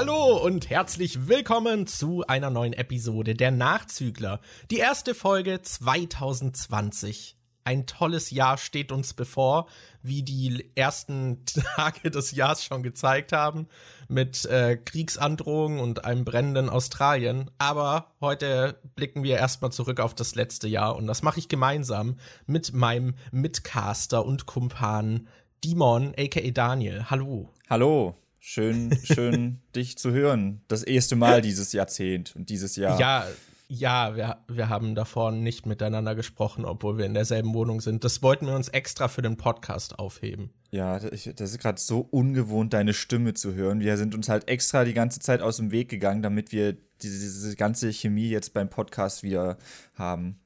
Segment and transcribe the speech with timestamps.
[0.00, 4.40] Hallo und herzlich willkommen zu einer neuen Episode der Nachzügler.
[4.70, 7.36] Die erste Folge 2020.
[7.64, 9.68] Ein tolles Jahr steht uns bevor,
[10.02, 11.44] wie die ersten
[11.76, 13.68] Tage des Jahres schon gezeigt haben,
[14.08, 17.50] mit äh, Kriegsandrohungen und einem brennenden Australien.
[17.58, 22.16] Aber heute blicken wir erstmal zurück auf das letzte Jahr und das mache ich gemeinsam
[22.46, 25.28] mit meinem Mitcaster und Kumpan
[25.62, 27.10] Dimon, aka Daniel.
[27.10, 27.50] Hallo.
[27.68, 28.16] Hallo.
[28.42, 30.62] Schön, schön dich zu hören.
[30.66, 32.98] Das erste Mal dieses Jahrzehnt und dieses Jahr.
[32.98, 33.26] Ja,
[33.68, 38.02] ja, wir, wir haben davor nicht miteinander gesprochen, obwohl wir in derselben Wohnung sind.
[38.02, 40.50] Das wollten wir uns extra für den Podcast aufheben.
[40.70, 43.80] Ja, das ist gerade so ungewohnt, deine Stimme zu hören.
[43.80, 47.18] Wir sind uns halt extra die ganze Zeit aus dem Weg gegangen, damit wir diese,
[47.20, 49.58] diese ganze Chemie jetzt beim Podcast wieder
[49.94, 50.40] haben.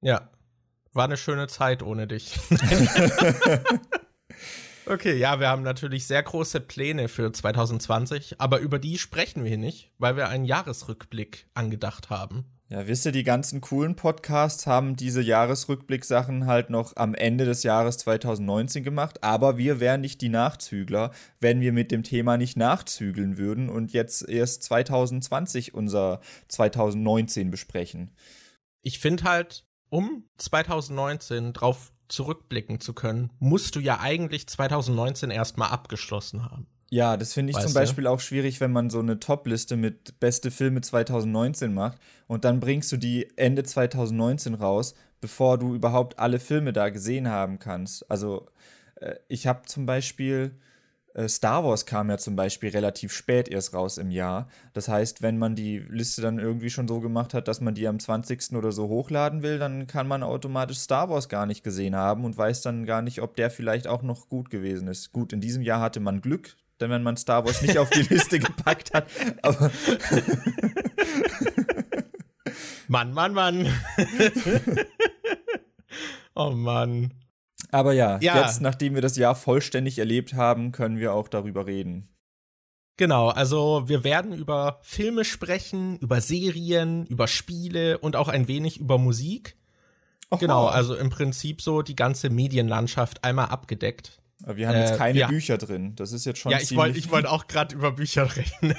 [0.00, 0.30] Ja,
[0.92, 2.38] war eine schöne Zeit ohne dich.
[4.90, 9.58] Okay, ja, wir haben natürlich sehr große Pläne für 2020, aber über die sprechen wir
[9.58, 12.46] nicht, weil wir einen Jahresrückblick angedacht haben.
[12.70, 17.64] Ja, wisst ihr, die ganzen coolen Podcasts haben diese Jahresrückblick-Sachen halt noch am Ende des
[17.64, 22.56] Jahres 2019 gemacht, aber wir wären nicht die Nachzügler, wenn wir mit dem Thema nicht
[22.56, 28.10] nachzügeln würden und jetzt erst 2020 unser 2019 besprechen.
[28.80, 35.70] Ich finde halt, um 2019 drauf zurückblicken zu können, musst du ja eigentlich 2019 erstmal
[35.70, 36.66] abgeschlossen haben.
[36.90, 38.10] Ja, das finde ich weißt zum Beispiel du?
[38.10, 42.90] auch schwierig, wenn man so eine Top-Liste mit beste Filme 2019 macht und dann bringst
[42.92, 48.10] du die Ende 2019 raus, bevor du überhaupt alle Filme da gesehen haben kannst.
[48.10, 48.46] Also
[48.96, 50.58] äh, ich habe zum Beispiel
[51.26, 54.48] Star Wars kam ja zum Beispiel relativ spät erst raus im Jahr.
[54.72, 57.88] Das heißt, wenn man die Liste dann irgendwie schon so gemacht hat, dass man die
[57.88, 58.54] am 20.
[58.54, 62.36] oder so hochladen will, dann kann man automatisch Star Wars gar nicht gesehen haben und
[62.36, 65.12] weiß dann gar nicht, ob der vielleicht auch noch gut gewesen ist.
[65.12, 68.02] Gut, in diesem Jahr hatte man Glück, denn wenn man Star Wars nicht auf die
[68.14, 69.06] Liste gepackt hat,
[69.42, 69.70] aber.
[72.86, 73.66] Mann, Mann, Mann.
[76.34, 77.12] oh Mann.
[77.70, 81.66] Aber ja, ja, jetzt, nachdem wir das Jahr vollständig erlebt haben, können wir auch darüber
[81.66, 82.08] reden.
[82.96, 88.80] Genau, also wir werden über Filme sprechen, über Serien, über Spiele und auch ein wenig
[88.80, 89.56] über Musik.
[90.30, 90.40] Oho.
[90.40, 94.17] Genau, also im Prinzip so die ganze Medienlandschaft einmal abgedeckt.
[94.46, 95.94] Wir haben jetzt äh, keine äh, Bücher drin.
[95.96, 96.52] Das ist jetzt schon.
[96.52, 98.76] Ja, ich wollte ich wollt auch gerade über Bücher reden.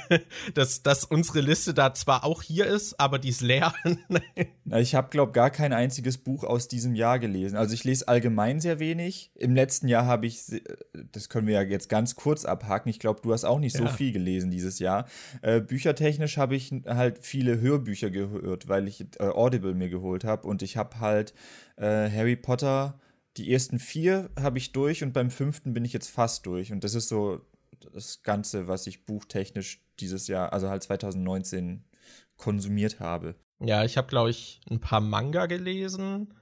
[0.54, 3.74] dass, dass unsere Liste da zwar auch hier ist, aber die ist leer.
[4.64, 7.56] ich habe, glaube gar kein einziges Buch aus diesem Jahr gelesen.
[7.56, 9.32] Also ich lese allgemein sehr wenig.
[9.34, 10.40] Im letzten Jahr habe ich,
[11.12, 12.88] das können wir ja jetzt ganz kurz abhaken.
[12.88, 13.82] Ich glaube, du hast auch nicht ja.
[13.82, 15.06] so viel gelesen dieses Jahr.
[15.42, 20.48] Äh, büchertechnisch habe ich halt viele Hörbücher gehört, weil ich äh, Audible mir geholt habe.
[20.48, 21.34] Und ich habe halt
[21.76, 22.98] äh, Harry Potter
[23.36, 26.72] die ersten vier habe ich durch und beim fünften bin ich jetzt fast durch.
[26.72, 27.40] Und das ist so
[27.92, 31.84] das Ganze, was ich buchtechnisch dieses Jahr, also halt 2019,
[32.36, 33.36] konsumiert habe.
[33.60, 36.34] Ja, ich habe, glaube ich, ein paar Manga gelesen.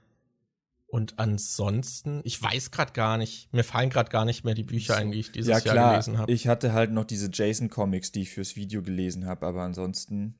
[0.87, 4.95] Und ansonsten, ich weiß gerade gar nicht, mir fallen gerade gar nicht mehr die Bücher
[4.95, 6.31] ein, die ich dieses ja, klar, Jahr gelesen habe.
[6.31, 10.39] Ich hatte halt noch diese Jason-Comics, die ich fürs Video gelesen habe, aber ansonsten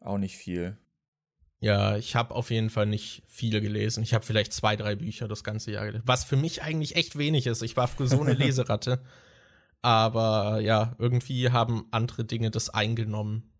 [0.00, 0.76] auch nicht viel.
[1.60, 4.02] Ja, ich habe auf jeden Fall nicht viele gelesen.
[4.02, 6.04] Ich habe vielleicht zwei, drei Bücher das ganze Jahr gelesen.
[6.06, 7.62] Was für mich eigentlich echt wenig ist.
[7.62, 9.00] Ich war früher so eine Leseratte.
[9.82, 13.52] Aber ja, irgendwie haben andere Dinge das eingenommen.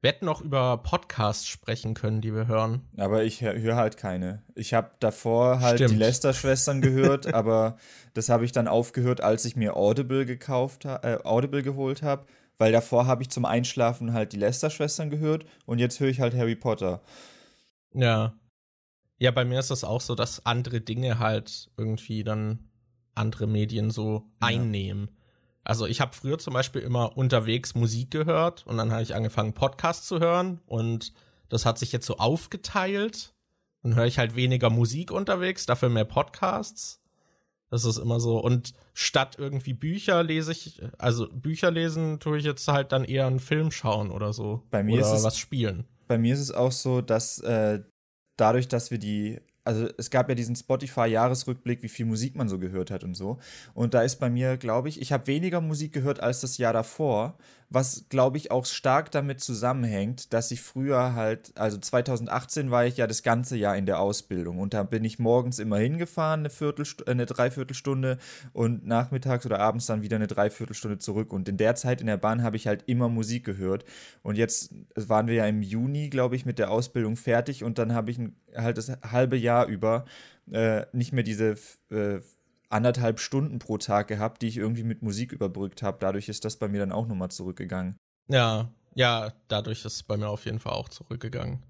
[0.00, 2.82] Wir hätten noch über Podcasts sprechen können, die wir hören.
[2.98, 4.42] Aber ich höre halt keine.
[4.54, 5.92] Ich habe davor halt Stimmt.
[5.92, 7.78] die Lester-Schwestern gehört, aber
[8.12, 12.26] das habe ich dann aufgehört, als ich mir Audible gekauft äh, Audible geholt habe.
[12.58, 16.36] Weil davor habe ich zum Einschlafen halt die Lester-Schwestern gehört und jetzt höre ich halt
[16.36, 17.00] Harry Potter.
[17.94, 18.34] Ja.
[19.18, 22.68] Ja, bei mir ist das auch so, dass andere Dinge halt irgendwie dann
[23.14, 24.48] andere Medien so ja.
[24.48, 25.10] einnehmen.
[25.62, 29.54] Also ich habe früher zum Beispiel immer unterwegs Musik gehört und dann habe ich angefangen,
[29.54, 31.14] Podcasts zu hören und
[31.48, 33.34] das hat sich jetzt so aufgeteilt.
[33.82, 37.00] Dann höre ich halt weniger Musik unterwegs, dafür mehr Podcasts.
[37.70, 38.38] Das ist immer so.
[38.38, 43.26] Und statt irgendwie Bücher lese ich, also Bücher lesen tue ich jetzt halt dann eher
[43.26, 44.62] einen Film schauen oder so.
[44.70, 47.80] Bei mir oder ist es, was spielen bei mir ist es auch so, dass äh,
[48.36, 52.58] dadurch, dass wir die also es gab ja diesen Spotify-Jahresrückblick, wie viel Musik man so
[52.58, 53.38] gehört hat und so.
[53.72, 56.74] Und da ist bei mir, glaube ich, ich habe weniger Musik gehört als das Jahr
[56.74, 57.38] davor,
[57.74, 62.96] was, glaube ich, auch stark damit zusammenhängt, dass ich früher halt, also 2018 war ich
[62.96, 66.50] ja das ganze Jahr in der Ausbildung und da bin ich morgens immer hingefahren, eine,
[66.50, 68.18] Viertelst eine Dreiviertelstunde
[68.52, 71.32] und nachmittags oder abends dann wieder eine Dreiviertelstunde zurück.
[71.32, 73.84] Und in der Zeit in der Bahn habe ich halt immer Musik gehört.
[74.22, 77.92] Und jetzt waren wir ja im Juni, glaube ich, mit der Ausbildung fertig und dann
[77.92, 78.20] habe ich
[78.54, 80.04] halt das halbe Jahr über
[80.52, 81.56] äh, nicht mehr diese
[81.90, 82.20] äh,
[82.68, 85.98] anderthalb Stunden pro Tag gehabt, die ich irgendwie mit Musik überbrückt habe.
[86.00, 87.96] Dadurch ist das bei mir dann auch nochmal zurückgegangen.
[88.28, 91.62] Ja, ja, dadurch ist es bei mir auf jeden Fall auch zurückgegangen.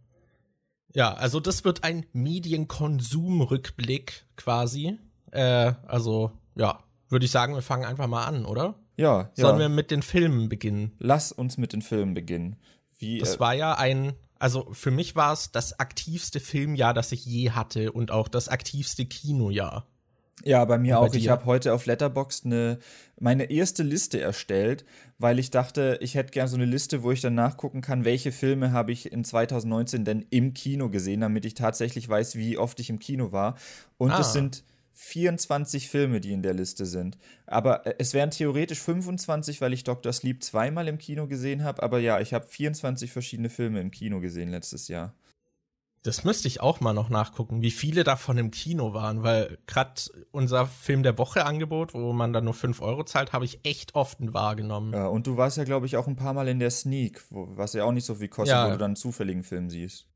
[0.94, 4.99] Ja, also das wird ein Medienkonsumrückblick quasi.
[5.32, 8.76] Äh, also, ja, würde ich sagen, wir fangen einfach mal an, oder?
[8.96, 10.93] Ja, Sollen wir mit den Filmen beginnen?
[10.99, 12.55] Lass uns mit den Filmen beginnen.
[12.96, 17.11] Wie, das äh, war ja ein, also für mich war es das aktivste Filmjahr, das
[17.11, 19.88] ich je hatte und auch das aktivste Kinojahr.
[20.42, 21.08] Ja, bei mir bei auch.
[21.08, 21.19] Dir?
[21.19, 22.78] Ich habe heute auf Letterboxd eine,
[23.19, 24.84] meine erste Liste erstellt,
[25.19, 28.32] weil ich dachte, ich hätte gern so eine Liste, wo ich dann nachgucken kann, welche
[28.32, 32.81] Filme habe ich in 2019 denn im Kino gesehen, damit ich tatsächlich weiß, wie oft
[32.81, 33.56] ich im Kino war.
[33.96, 34.32] Und es ah.
[34.32, 34.64] sind
[34.94, 37.19] 24 Filme, die in der Liste sind.
[37.46, 40.12] Aber äh, es wären theoretisch 25, weil ich Dr.
[40.12, 41.82] Sleep zweimal im Kino gesehen habe.
[41.82, 45.14] Aber ja, ich habe 24 verschiedene Filme im Kino gesehen letztes Jahr.
[46.04, 50.02] Das müsste ich auch mal noch nachgucken, wie viele davon im Kino waren, weil gerade
[50.32, 53.94] unser Film der Woche Angebot, wo man dann nur 5 Euro zahlt, habe ich echt
[53.94, 54.92] oft wahrgenommen.
[54.92, 57.48] Ja, und du warst ja, glaube ich, auch ein paar Mal in der Sneak, wo,
[57.56, 58.66] was ja auch nicht so viel kostet, ja.
[58.66, 60.06] wo du dann einen zufälligen Film siehst.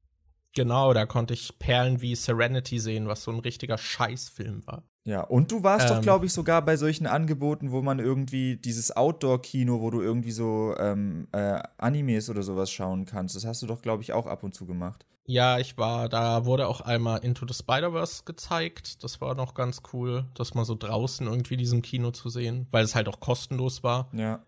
[0.55, 4.83] Genau, da konnte ich Perlen wie Serenity sehen, was so ein richtiger Scheißfilm war.
[5.05, 8.57] Ja, und du warst ähm, doch, glaube ich, sogar bei solchen Angeboten, wo man irgendwie
[8.57, 13.37] dieses Outdoor-Kino, wo du irgendwie so ähm, äh, Animes oder sowas schauen kannst.
[13.37, 15.07] Das hast du doch, glaube ich, auch ab und zu gemacht.
[15.29, 19.05] Ja, ich war, da wurde auch einmal Into the Spider-Verse gezeigt.
[19.05, 22.83] Das war noch ganz cool, das mal so draußen irgendwie diesem Kino zu sehen, weil
[22.83, 24.09] es halt auch kostenlos war.
[24.15, 24.43] Ja.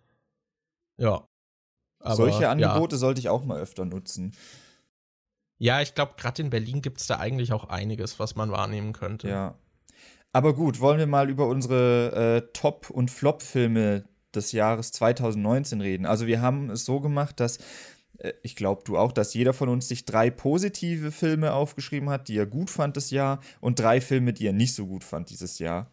[0.97, 1.27] Ja.
[2.03, 2.99] Aber, Solche Angebote ja.
[2.99, 4.35] sollte ich auch mal öfter nutzen.
[5.59, 8.95] Ja, ich glaube, gerade in Berlin gibt es da eigentlich auch einiges, was man wahrnehmen
[8.95, 9.29] könnte.
[9.29, 9.59] Ja.
[10.33, 14.05] Aber gut, wollen wir mal über unsere äh, Top- und Flop-Filme
[14.35, 16.07] des Jahres 2019 reden.
[16.07, 17.59] Also wir haben es so gemacht, dass
[18.43, 22.37] ich glaube, du auch, dass jeder von uns sich drei positive Filme aufgeschrieben hat, die
[22.37, 25.59] er gut fand das Jahr, und drei Filme, die er nicht so gut fand dieses
[25.59, 25.91] Jahr.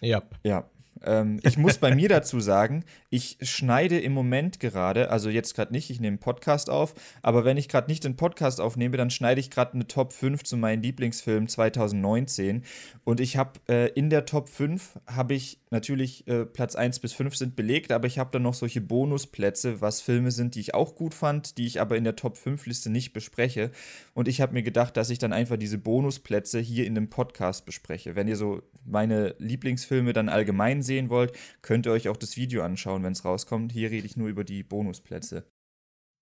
[0.00, 0.22] Ja.
[0.44, 0.70] Ja.
[1.04, 5.72] Ähm, ich muss bei mir dazu sagen, ich schneide im Moment gerade, also jetzt gerade
[5.72, 9.10] nicht, ich nehme einen Podcast auf, aber wenn ich gerade nicht den Podcast aufnehme, dann
[9.10, 12.64] schneide ich gerade eine Top 5 zu meinen Lieblingsfilmen 2019.
[13.04, 17.12] Und ich habe äh, in der Top 5 habe ich natürlich äh, Platz 1 bis
[17.12, 20.74] 5 sind belegt, aber ich habe dann noch solche Bonusplätze, was Filme sind, die ich
[20.74, 23.70] auch gut fand, die ich aber in der Top 5 Liste nicht bespreche.
[24.14, 27.66] Und ich habe mir gedacht, dass ich dann einfach diese Bonusplätze hier in dem Podcast
[27.66, 28.16] bespreche.
[28.16, 31.32] Wenn ihr so meine Lieblingsfilme dann allgemein sehen wollt,
[31.62, 33.70] könnt ihr euch auch das Video anschauen, wenn es rauskommt.
[33.70, 35.46] Hier rede ich nur über die Bonusplätze.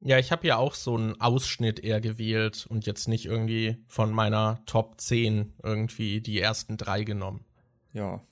[0.01, 4.13] Ja, ich habe ja auch so einen Ausschnitt eher gewählt und jetzt nicht irgendwie von
[4.13, 7.45] meiner Top 10 irgendwie die ersten drei genommen.
[7.93, 8.23] Ja.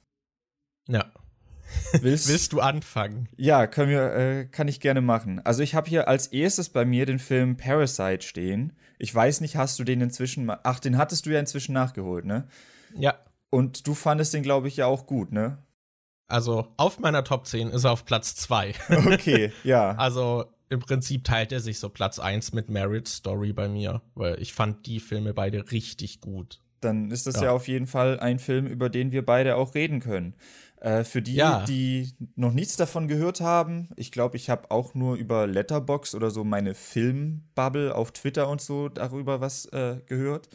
[0.86, 1.10] Ja.
[1.92, 3.28] Willst, Willst du anfangen?
[3.36, 5.40] Ja, können wir, äh, kann ich gerne machen.
[5.44, 8.74] Also ich habe hier als erstes bei mir den Film Parasite stehen.
[8.98, 12.46] Ich weiß nicht, hast du den inzwischen, ach, den hattest du ja inzwischen nachgeholt, ne?
[12.94, 13.18] Ja.
[13.50, 15.58] Und du fandest den, glaube ich, ja auch gut, ne?
[16.28, 18.74] Also auf meiner Top 10 ist er auf Platz 2.
[19.06, 19.92] Okay, ja.
[19.96, 24.40] also im Prinzip teilt er sich so Platz 1 mit Marriage Story bei mir, weil
[24.40, 26.60] ich fand die Filme beide richtig gut.
[26.80, 27.44] Dann ist das ja.
[27.44, 30.34] ja auf jeden Fall ein Film, über den wir beide auch reden können.
[30.84, 31.64] Äh, für die, ja.
[31.64, 36.30] die noch nichts davon gehört haben, ich glaube, ich habe auch nur über Letterbox oder
[36.30, 40.50] so meine Filmbubble auf Twitter und so darüber was äh, gehört.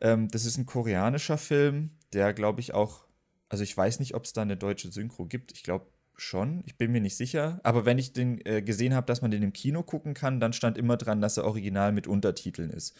[0.00, 3.04] Ähm, das ist ein koreanischer Film, der, glaube ich, auch,
[3.50, 5.52] also ich weiß nicht, ob es da eine deutsche Synchro gibt.
[5.52, 7.60] Ich glaube schon, ich bin mir nicht sicher.
[7.64, 10.52] Aber wenn ich den äh, gesehen habe, dass man den im Kino gucken kann, dann
[10.52, 12.96] stand immer dran, dass er original mit Untertiteln ist.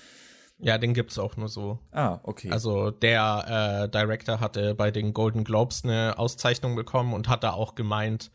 [0.58, 1.78] Ja, den gibt's auch nur so.
[1.92, 2.50] Ah, okay.
[2.50, 7.52] Also der äh, Director hatte bei den Golden Globes eine Auszeichnung bekommen und hat da
[7.52, 8.30] auch gemeint,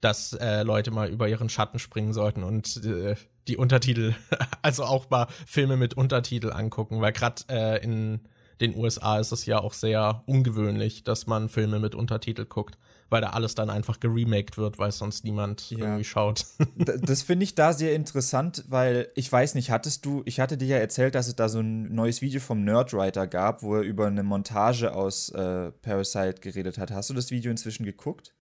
[0.00, 3.14] dass äh, Leute mal über ihren Schatten springen sollten und äh,
[3.46, 4.14] die Untertitel,
[4.62, 8.20] also auch mal Filme mit Untertitel angucken, weil gerade äh, in
[8.60, 12.76] den USA ist es ja auch sehr ungewöhnlich, dass man Filme mit Untertitel guckt,
[13.08, 15.78] weil da alles dann einfach geremaked wird, weil sonst niemand ja.
[15.78, 16.44] irgendwie schaut.
[16.76, 20.68] das finde ich da sehr interessant, weil ich weiß nicht, hattest du, ich hatte dir
[20.68, 24.06] ja erzählt, dass es da so ein neues Video vom Nerdwriter gab, wo er über
[24.06, 26.90] eine Montage aus äh, Parasite geredet hat.
[26.90, 28.34] Hast du das Video inzwischen geguckt?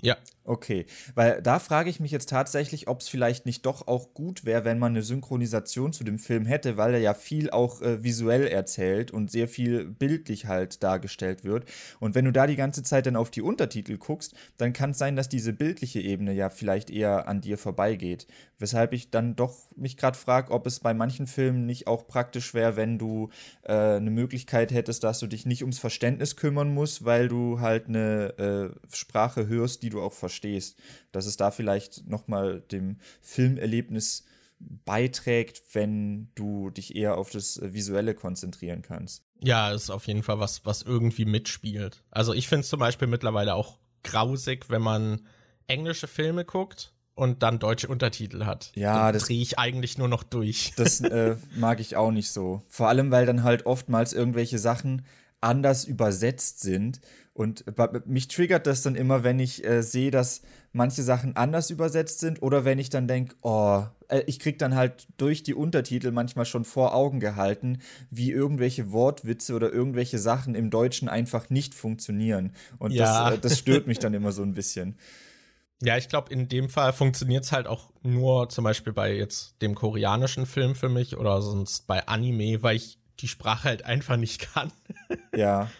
[0.00, 0.16] Ja.
[0.44, 4.44] Okay, weil da frage ich mich jetzt tatsächlich, ob es vielleicht nicht doch auch gut
[4.44, 8.02] wäre, wenn man eine Synchronisation zu dem Film hätte, weil er ja viel auch äh,
[8.02, 11.66] visuell erzählt und sehr viel bildlich halt dargestellt wird.
[12.00, 14.98] Und wenn du da die ganze Zeit dann auf die Untertitel guckst, dann kann es
[14.98, 18.26] sein, dass diese bildliche Ebene ja vielleicht eher an dir vorbeigeht.
[18.62, 22.54] Weshalb ich dann doch mich gerade frage, ob es bei manchen Filmen nicht auch praktisch
[22.54, 23.28] wäre, wenn du
[23.64, 27.88] äh, eine Möglichkeit hättest, dass du dich nicht ums Verständnis kümmern musst, weil du halt
[27.88, 30.78] eine äh, Sprache hörst, die du auch verstehst.
[31.10, 34.26] Dass es da vielleicht nochmal dem Filmerlebnis
[34.60, 39.24] beiträgt, wenn du dich eher auf das Visuelle konzentrieren kannst.
[39.40, 42.04] Ja, ist auf jeden Fall was, was irgendwie mitspielt.
[42.12, 45.26] Also ich finde es zum Beispiel mittlerweile auch grausig, wenn man
[45.66, 48.72] englische Filme guckt und dann deutsche Untertitel hat.
[48.74, 50.72] Ja, dann das drehe ich eigentlich nur noch durch.
[50.76, 52.62] Das äh, mag ich auch nicht so.
[52.68, 55.02] Vor allem, weil dann halt oftmals irgendwelche Sachen
[55.40, 57.00] anders übersetzt sind.
[57.34, 57.64] Und
[58.06, 60.42] mich triggert das dann immer, wenn ich äh, sehe, dass
[60.72, 64.74] manche Sachen anders übersetzt sind oder wenn ich dann denke, oh, äh, ich krieg dann
[64.74, 67.78] halt durch die Untertitel manchmal schon vor Augen gehalten,
[68.10, 72.52] wie irgendwelche Wortwitze oder irgendwelche Sachen im Deutschen einfach nicht funktionieren.
[72.78, 73.30] Und ja.
[73.30, 74.96] das, äh, das stört mich dann immer so ein bisschen.
[75.84, 79.60] Ja, ich glaube, in dem Fall funktioniert es halt auch nur zum Beispiel bei jetzt
[79.62, 84.16] dem koreanischen Film für mich oder sonst bei Anime, weil ich die Sprache halt einfach
[84.16, 84.72] nicht kann.
[85.34, 85.70] Ja.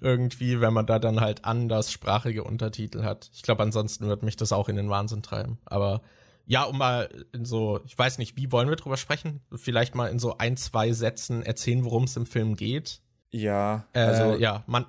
[0.00, 3.30] Irgendwie, wenn man da dann halt anderssprachige Untertitel hat.
[3.34, 5.58] Ich glaube, ansonsten wird mich das auch in den Wahnsinn treiben.
[5.66, 6.00] Aber
[6.46, 9.42] ja, um mal in so, ich weiß nicht, wie wollen wir drüber sprechen?
[9.54, 13.02] Vielleicht mal in so ein, zwei Sätzen erzählen, worum es im Film geht.
[13.30, 14.32] Ja, also.
[14.32, 14.86] Äh, ja, man.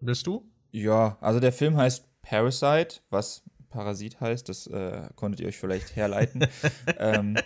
[0.00, 0.50] Willst du?
[0.72, 4.48] Ja, also der Film heißt Parasite, was Parasit heißt.
[4.48, 6.46] Das äh, konntet ihr euch vielleicht herleiten.
[6.98, 7.36] ähm,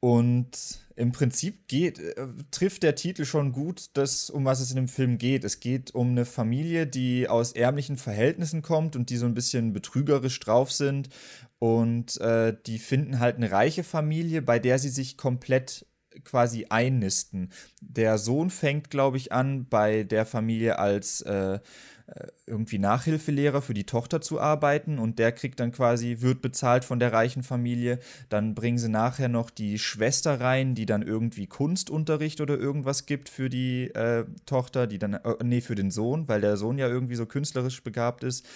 [0.00, 4.76] und im Prinzip geht, äh, trifft der Titel schon gut das, um was es in
[4.76, 5.44] dem Film geht.
[5.44, 9.72] Es geht um eine Familie, die aus ärmlichen Verhältnissen kommt und die so ein bisschen
[9.72, 11.08] betrügerisch drauf sind.
[11.58, 15.86] Und äh, die finden halt eine reiche Familie, bei der sie sich komplett
[16.24, 17.50] quasi einnisten.
[17.80, 21.60] Der Sohn fängt, glaube ich, an, bei der Familie als äh,
[22.46, 27.00] irgendwie Nachhilfelehrer für die Tochter zu arbeiten und der kriegt dann quasi, wird bezahlt von
[27.00, 27.98] der reichen Familie.
[28.28, 33.28] Dann bringen sie nachher noch die Schwester rein, die dann irgendwie Kunstunterricht oder irgendwas gibt
[33.28, 36.88] für die äh, Tochter, die dann, äh, nee, für den Sohn, weil der Sohn ja
[36.88, 38.46] irgendwie so künstlerisch begabt ist.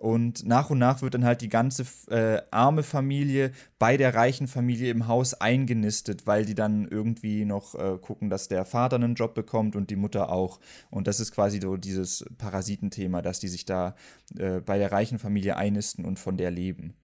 [0.00, 4.48] Und nach und nach wird dann halt die ganze äh, arme Familie bei der reichen
[4.48, 9.14] Familie im Haus eingenistet, weil die dann irgendwie noch äh, gucken, dass der Vater einen
[9.14, 10.58] Job bekommt und die Mutter auch.
[10.88, 13.94] Und das ist quasi so dieses Parasitenthema, dass die sich da
[14.38, 16.94] äh, bei der reichen Familie einnisten und von der leben.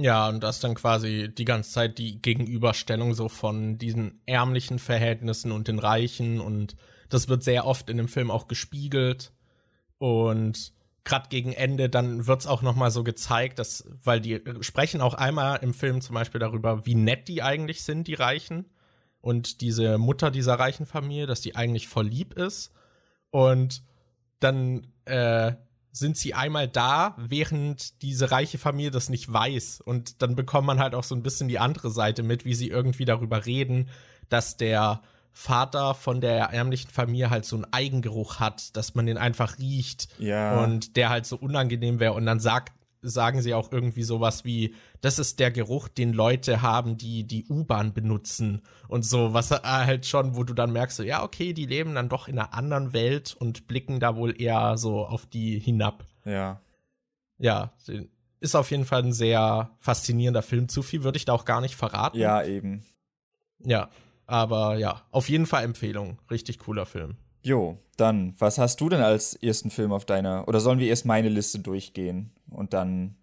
[0.00, 5.50] Ja, und das dann quasi die ganze Zeit die Gegenüberstellung so von diesen ärmlichen Verhältnissen
[5.50, 6.76] und den Reichen und
[7.08, 9.32] das wird sehr oft in dem Film auch gespiegelt
[9.98, 10.72] und
[11.08, 15.00] gerade gegen Ende, dann wird es auch noch mal so gezeigt, dass, weil die sprechen
[15.00, 18.66] auch einmal im Film zum Beispiel darüber, wie nett die eigentlich sind, die Reichen.
[19.20, 22.72] Und diese Mutter dieser reichen Familie, dass die eigentlich voll lieb ist.
[23.30, 23.82] Und
[24.40, 25.52] dann äh,
[25.92, 29.80] sind sie einmal da, während diese reiche Familie das nicht weiß.
[29.80, 32.68] Und dann bekommt man halt auch so ein bisschen die andere Seite mit, wie sie
[32.68, 33.88] irgendwie darüber reden,
[34.28, 35.02] dass der
[35.32, 40.08] Vater von der ärmlichen Familie halt so einen Eigengeruch hat, dass man den einfach riecht
[40.18, 40.62] ja.
[40.62, 44.74] und der halt so unangenehm wäre und dann sagt sagen sie auch irgendwie sowas wie,
[45.00, 50.06] das ist der Geruch, den Leute haben, die die U-Bahn benutzen und so, was halt
[50.06, 52.92] schon, wo du dann merkst, so, ja, okay, die leben dann doch in einer anderen
[52.92, 56.04] Welt und blicken da wohl eher so auf die hinab.
[56.24, 56.60] Ja.
[57.38, 57.72] Ja,
[58.40, 60.68] ist auf jeden Fall ein sehr faszinierender Film.
[60.68, 62.18] Zu viel würde ich da auch gar nicht verraten.
[62.18, 62.84] Ja, eben.
[63.60, 63.90] Ja,
[64.26, 66.18] aber ja, auf jeden Fall Empfehlung.
[66.30, 67.16] Richtig cooler Film.
[67.48, 71.06] Jo, dann, was hast du denn als ersten Film auf deiner, oder sollen wir erst
[71.06, 73.16] meine Liste durchgehen und dann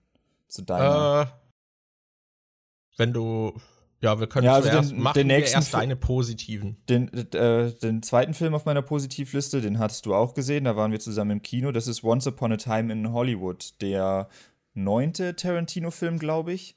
[0.47, 1.29] zu deiner?
[1.29, 3.53] Äh, wenn du,
[4.01, 6.75] ja, wir können ja, also zuerst, den, machen den nächsten wir erst deine positiven.
[6.89, 10.91] Den, äh, den zweiten Film auf meiner Positivliste, den hattest du auch gesehen, da waren
[10.91, 14.27] wir zusammen im Kino, das ist Once Upon a Time in Hollywood, der
[14.73, 16.75] neunte Tarantino-Film, glaube ich.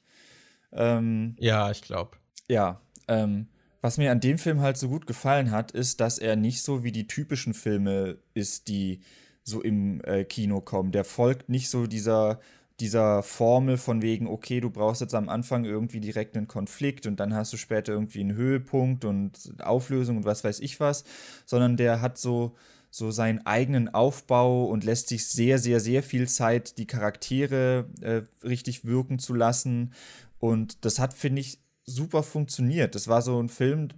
[0.71, 2.11] Ähm, ja, ich glaube.
[2.47, 3.47] Ja, ähm,
[3.81, 6.83] was mir an dem Film halt so gut gefallen hat, ist, dass er nicht so
[6.83, 8.99] wie die typischen Filme ist, die
[9.43, 10.91] so im äh, Kino kommen.
[10.91, 12.39] Der folgt nicht so dieser,
[12.79, 17.19] dieser Formel von wegen, okay, du brauchst jetzt am Anfang irgendwie direkt einen Konflikt und
[17.19, 21.03] dann hast du später irgendwie einen Höhepunkt und Auflösung und was weiß ich was,
[21.45, 22.55] sondern der hat so,
[22.91, 28.21] so seinen eigenen Aufbau und lässt sich sehr, sehr, sehr viel Zeit, die Charaktere äh,
[28.45, 29.93] richtig wirken zu lassen.
[30.39, 31.59] Und das hat, finde ich,
[31.89, 32.95] super funktioniert.
[32.95, 33.89] Das war so ein Film,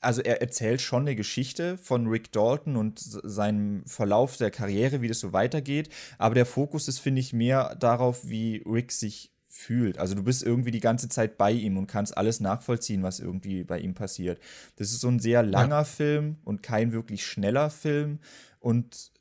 [0.00, 5.08] also er erzählt schon eine Geschichte von Rick Dalton und seinem Verlauf der Karriere, wie
[5.08, 5.88] das so weitergeht.
[6.18, 9.98] Aber der Fokus ist, finde ich, mehr darauf, wie Rick sich fühlt.
[9.98, 13.64] Also du bist irgendwie die ganze Zeit bei ihm und kannst alles nachvollziehen, was irgendwie
[13.64, 14.38] bei ihm passiert.
[14.76, 15.84] Das ist so ein sehr langer ja.
[15.84, 18.20] Film und kein wirklich schneller Film.
[18.60, 19.12] Und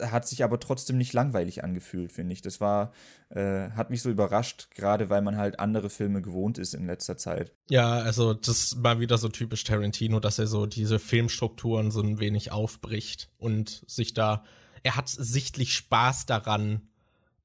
[0.00, 2.42] hat sich aber trotzdem nicht langweilig angefühlt, finde ich.
[2.42, 2.92] Das war,
[3.30, 7.16] äh, hat mich so überrascht, gerade weil man halt andere Filme gewohnt ist in letzter
[7.16, 7.52] Zeit.
[7.68, 12.20] Ja, also das war wieder so typisch Tarantino, dass er so diese Filmstrukturen so ein
[12.20, 14.44] wenig aufbricht und sich da,
[14.82, 16.88] er hat sichtlich Spaß daran,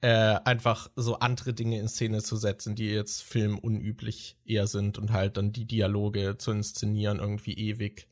[0.01, 5.11] äh, einfach so andere Dinge in Szene zu setzen, die jetzt filmunüblich eher sind und
[5.11, 8.07] halt dann die Dialoge zu inszenieren irgendwie ewig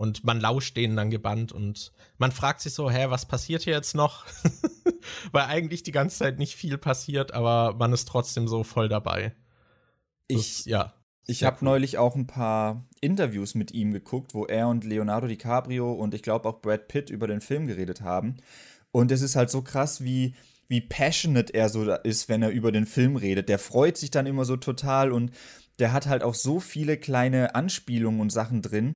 [0.00, 3.74] und man lauscht denen dann gebannt und man fragt sich so, hä, was passiert hier
[3.74, 4.24] jetzt noch?
[5.32, 9.34] Weil eigentlich die ganze Zeit nicht viel passiert, aber man ist trotzdem so voll dabei.
[10.26, 10.94] Ich, das, ja.
[11.26, 11.66] Ich habe cool.
[11.66, 16.22] neulich auch ein paar Interviews mit ihm geguckt, wo er und Leonardo DiCaprio und ich
[16.22, 18.38] glaube auch Brad Pitt über den Film geredet haben.
[18.92, 20.34] Und es ist halt so krass, wie,
[20.66, 23.50] wie passionate er so ist, wenn er über den Film redet.
[23.50, 25.30] Der freut sich dann immer so total und
[25.78, 28.94] der hat halt auch so viele kleine Anspielungen und Sachen drin,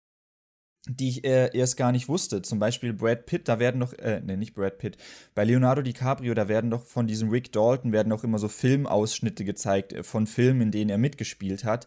[0.87, 2.43] die ich äh, erst gar nicht wusste.
[2.43, 4.97] Zum Beispiel Brad Pitt, da werden noch, äh, ne, nicht Brad Pitt,
[5.35, 9.45] bei Leonardo DiCaprio, da werden doch von diesem Rick Dalton, werden auch immer so Filmausschnitte
[9.45, 11.87] gezeigt äh, von Filmen, in denen er mitgespielt hat.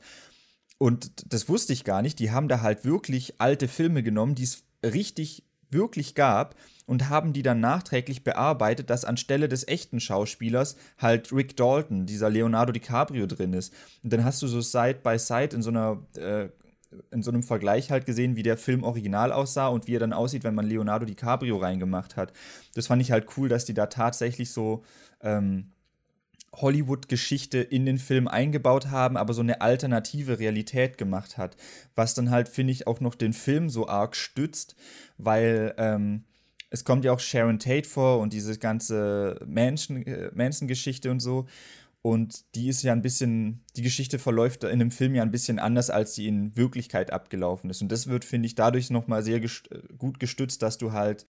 [0.79, 2.19] Und das wusste ich gar nicht.
[2.19, 7.33] Die haben da halt wirklich alte Filme genommen, die es richtig, wirklich gab und haben
[7.33, 13.27] die dann nachträglich bearbeitet, dass anstelle des echten Schauspielers halt Rick Dalton, dieser Leonardo DiCaprio
[13.27, 13.73] drin ist.
[14.03, 16.49] Und dann hast du so Side by Side in so einer äh,
[17.11, 20.13] in so einem Vergleich halt gesehen, wie der Film original aussah und wie er dann
[20.13, 22.33] aussieht, wenn man Leonardo DiCaprio reingemacht hat.
[22.75, 24.83] Das fand ich halt cool, dass die da tatsächlich so
[25.21, 25.71] ähm,
[26.53, 31.55] Hollywood-Geschichte in den Film eingebaut haben, aber so eine alternative Realität gemacht hat.
[31.95, 34.75] Was dann halt, finde ich, auch noch den Film so arg stützt,
[35.17, 36.23] weil ähm,
[36.69, 41.47] es kommt ja auch Sharon Tate vor und diese ganze äh, Manson-Geschichte und so.
[42.07, 45.59] Und die ist ja ein bisschen, die Geschichte verläuft in dem Film ja ein bisschen
[45.59, 47.81] anders, als sie in Wirklichkeit abgelaufen ist.
[47.81, 51.27] Und das wird, finde ich, dadurch nochmal sehr gest gut gestützt, dass du halt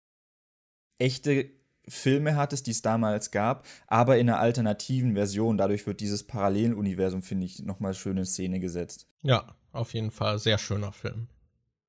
[0.97, 1.49] echte
[1.89, 5.57] Filme hattest, die es damals gab, aber in einer alternativen Version.
[5.57, 9.07] Dadurch wird dieses Paralleluniversum, finde ich, nochmal schön in Szene gesetzt.
[9.23, 10.39] Ja, auf jeden Fall.
[10.39, 11.27] Sehr schöner Film.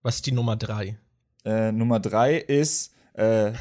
[0.03, 0.99] Was ist die Nummer drei?
[1.45, 3.53] Äh, Nummer drei ist äh,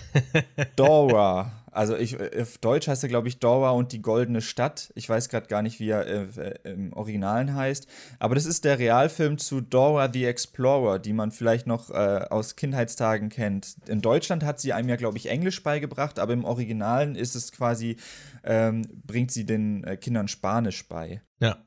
[0.75, 1.51] Dora.
[1.71, 4.91] Also ich, auf Deutsch heißt er, glaube ich, Dora und die Goldene Stadt.
[4.95, 7.87] Ich weiß gerade gar nicht, wie er äh, im Originalen heißt.
[8.19, 12.57] Aber das ist der Realfilm zu Dora the Explorer, die man vielleicht noch äh, aus
[12.57, 13.77] Kindheitstagen kennt.
[13.87, 17.53] In Deutschland hat sie einem ja, glaube ich, Englisch beigebracht, aber im Originalen ist es
[17.53, 17.95] quasi,
[18.43, 21.21] ähm, bringt sie den äh, Kindern Spanisch bei.
[21.39, 21.57] Ja.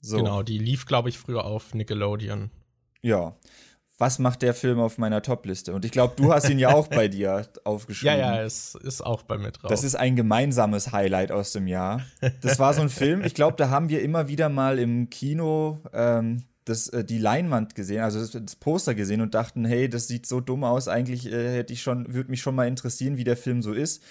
[0.00, 0.18] So.
[0.18, 2.50] Genau, die lief, glaube ich, früher auf Nickelodeon.
[3.02, 3.36] Ja
[3.98, 5.72] was macht der Film auf meiner Top-Liste?
[5.72, 8.18] Und ich glaube, du hast ihn ja auch bei dir aufgeschrieben.
[8.18, 9.70] Ja, ja, es ist auch bei mir drauf.
[9.70, 12.02] Das ist ein gemeinsames Highlight aus dem Jahr.
[12.40, 15.80] Das war so ein Film, ich glaube, da haben wir immer wieder mal im Kino
[15.92, 20.08] ähm, das, äh, die Leinwand gesehen, also das, das, Poster gesehen und dachten, hey, das
[20.08, 23.24] sieht so dumm aus, eigentlich äh, hätte ich schon, würde mich schon mal interessieren, wie
[23.24, 24.02] der Film so ist.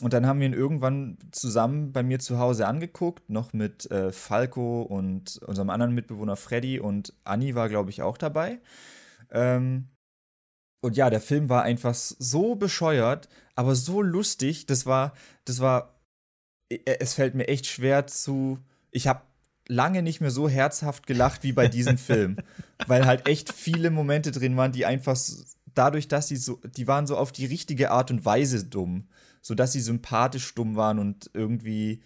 [0.00, 4.12] Und dann haben wir ihn irgendwann zusammen bei mir zu Hause angeguckt, noch mit äh,
[4.12, 8.60] Falco und unserem anderen Mitbewohner Freddy und Anni war, glaube ich, auch dabei.
[9.30, 9.88] Ähm,
[10.80, 14.66] und ja, der Film war einfach so bescheuert, aber so lustig.
[14.66, 15.12] Das war,
[15.44, 16.00] das war,
[16.68, 18.58] es fällt mir echt schwer zu.
[18.90, 19.22] Ich habe
[19.66, 22.36] lange nicht mehr so herzhaft gelacht wie bei diesem Film,
[22.86, 25.18] weil halt echt viele Momente drin waren, die einfach
[25.74, 29.08] dadurch, dass sie so, die waren so auf die richtige Art und Weise dumm,
[29.42, 32.00] so dass sie sympathisch dumm waren und irgendwie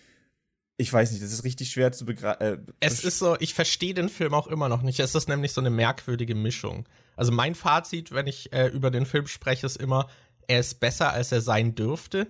[0.82, 2.42] ich weiß nicht, das ist richtig schwer zu begreifen.
[2.42, 4.98] Äh, es ist so, ich verstehe den Film auch immer noch nicht.
[5.00, 6.88] Es ist nämlich so eine merkwürdige Mischung.
[7.16, 10.08] Also mein Fazit, wenn ich äh, über den Film spreche, ist immer,
[10.48, 12.26] er ist besser, als er sein dürfte.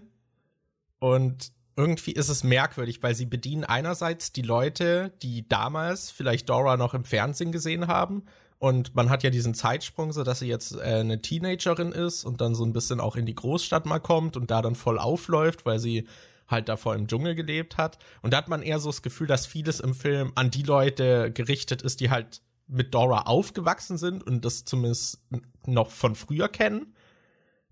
[0.98, 6.76] Und irgendwie ist es merkwürdig, weil sie bedienen einerseits die Leute, die damals vielleicht Dora
[6.76, 8.24] noch im Fernsehen gesehen haben.
[8.58, 12.40] Und man hat ja diesen Zeitsprung, so dass sie jetzt äh, eine Teenagerin ist und
[12.40, 15.66] dann so ein bisschen auch in die Großstadt mal kommt und da dann voll aufläuft,
[15.66, 16.06] weil sie
[16.46, 17.98] halt davor im Dschungel gelebt hat.
[18.20, 21.32] Und da hat man eher so das Gefühl, dass vieles im Film an die Leute
[21.32, 25.22] gerichtet ist, die halt mit Dora aufgewachsen sind und das zumindest
[25.66, 26.94] noch von früher kennen.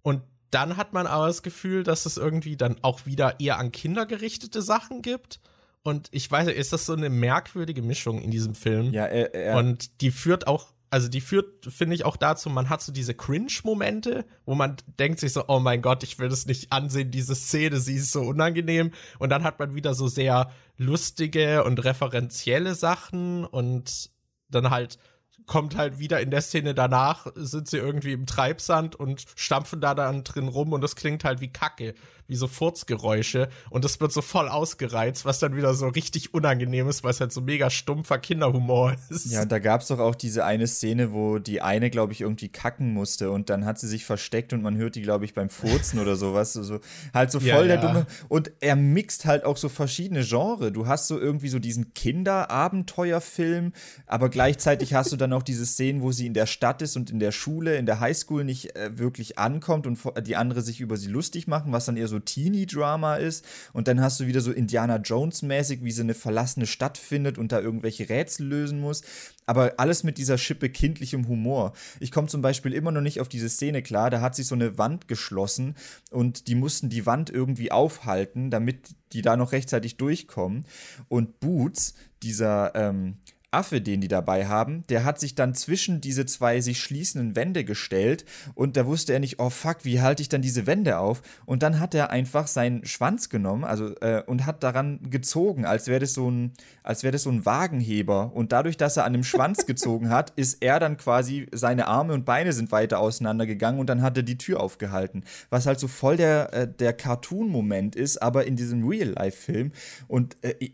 [0.03, 3.73] Und dann hat man aber das Gefühl, dass es irgendwie dann auch wieder eher an
[3.73, 5.41] Kinder gerichtete Sachen gibt.
[5.83, 8.93] Und ich weiß, ist das so eine merkwürdige Mischung in diesem Film.
[8.93, 12.69] Ja, er, er Und die führt auch also die führt, finde ich, auch dazu, man
[12.69, 16.47] hat so diese Cringe-Momente, wo man denkt sich so, oh mein Gott, ich will das
[16.47, 18.91] nicht ansehen, diese Szene, sie ist so unangenehm.
[19.21, 24.11] Und dann hat man wieder so sehr lustige und referenzielle Sachen und
[24.51, 24.99] dann halt
[25.47, 29.95] kommt halt wieder in der Szene danach, sind sie irgendwie im Treibsand und stampfen da
[29.95, 31.95] dann drin rum und das klingt halt wie Kacke
[32.31, 36.89] wie so Furzgeräusche und das wird so voll ausgereizt, was dann wieder so richtig unangenehm
[36.89, 39.33] ist, weil es halt so mega stumpfer Kinderhumor ist.
[39.33, 42.49] Ja, da gab es doch auch diese eine Szene, wo die eine, glaube ich, irgendwie
[42.49, 45.51] kacken musste und dann hat sie sich versteckt und man hört die, glaube ich, beim
[45.51, 46.53] Furzen oder sowas.
[46.53, 46.79] So,
[47.13, 47.81] halt so voll ja, der ja.
[47.81, 48.07] dumme.
[48.29, 50.73] Und er mixt halt auch so verschiedene Genres.
[50.73, 53.73] Du hast so irgendwie so diesen Kinder-Abenteuerfilm,
[54.07, 57.11] aber gleichzeitig hast du dann auch diese Szenen, wo sie in der Stadt ist und
[57.11, 60.97] in der Schule, in der Highschool nicht äh, wirklich ankommt und die andere sich über
[60.97, 63.45] sie lustig machen, was dann eher so Teenie-Drama ist.
[63.73, 67.53] Und dann hast du wieder so Indiana Jones-mäßig, wie sie eine verlassene Stadt findet und
[67.53, 69.03] da irgendwelche Rätsel lösen muss.
[69.47, 71.73] Aber alles mit dieser Schippe kindlichem Humor.
[71.99, 74.11] Ich komme zum Beispiel immer noch nicht auf diese Szene klar.
[74.11, 75.75] Da hat sich so eine Wand geschlossen
[76.11, 80.67] und die mussten die Wand irgendwie aufhalten, damit die da noch rechtzeitig durchkommen.
[81.09, 83.17] Und Boots, dieser ähm,
[83.53, 87.65] Affe, den die dabei haben, der hat sich dann zwischen diese zwei sich schließenden Wände
[87.65, 91.23] gestellt und da wusste er nicht, oh fuck, wie halte ich dann diese Wände auf?
[91.47, 95.89] Und dann hat er einfach seinen Schwanz genommen, also äh, und hat daran gezogen, als
[95.89, 96.53] wäre das so ein,
[96.85, 98.33] das so ein Wagenheber.
[98.35, 102.15] Und dadurch, dass er an dem Schwanz gezogen hat, ist er dann quasi, seine Arme
[102.15, 105.25] und Beine sind weiter auseinandergegangen und dann hat er die Tür aufgehalten.
[105.51, 109.73] Was halt so voll der, äh, der Cartoon-Moment ist, aber in diesem Real-Life-Film.
[110.07, 110.71] Und äh,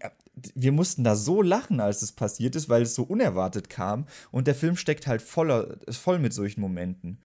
[0.55, 4.07] wir mussten da so lachen, als es passiert ist, weil es so unerwartet kam.
[4.31, 7.23] Und der Film steckt halt voller, voll mit solchen Momenten.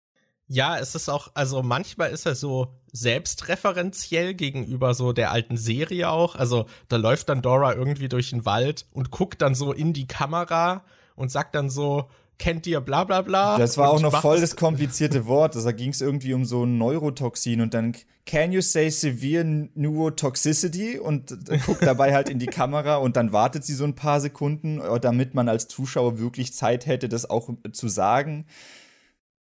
[0.47, 6.09] Ja, es ist auch, also manchmal ist er so selbstreferenziell gegenüber so der alten Serie
[6.09, 6.35] auch.
[6.35, 10.07] Also da läuft dann Dora irgendwie durch den Wald und guckt dann so in die
[10.07, 10.83] Kamera
[11.15, 12.09] und sagt dann so,
[12.41, 13.57] kennt ihr bla bla bla.
[13.57, 15.55] Das war auch noch voll das komplizierte Wort.
[15.55, 19.43] Also, da ging es irgendwie um so ein Neurotoxin und dann can you say severe
[19.75, 24.19] neurotoxicity und guckt dabei halt in die Kamera und dann wartet sie so ein paar
[24.19, 28.47] Sekunden, äh, damit man als Zuschauer wirklich Zeit hätte, das auch zu sagen.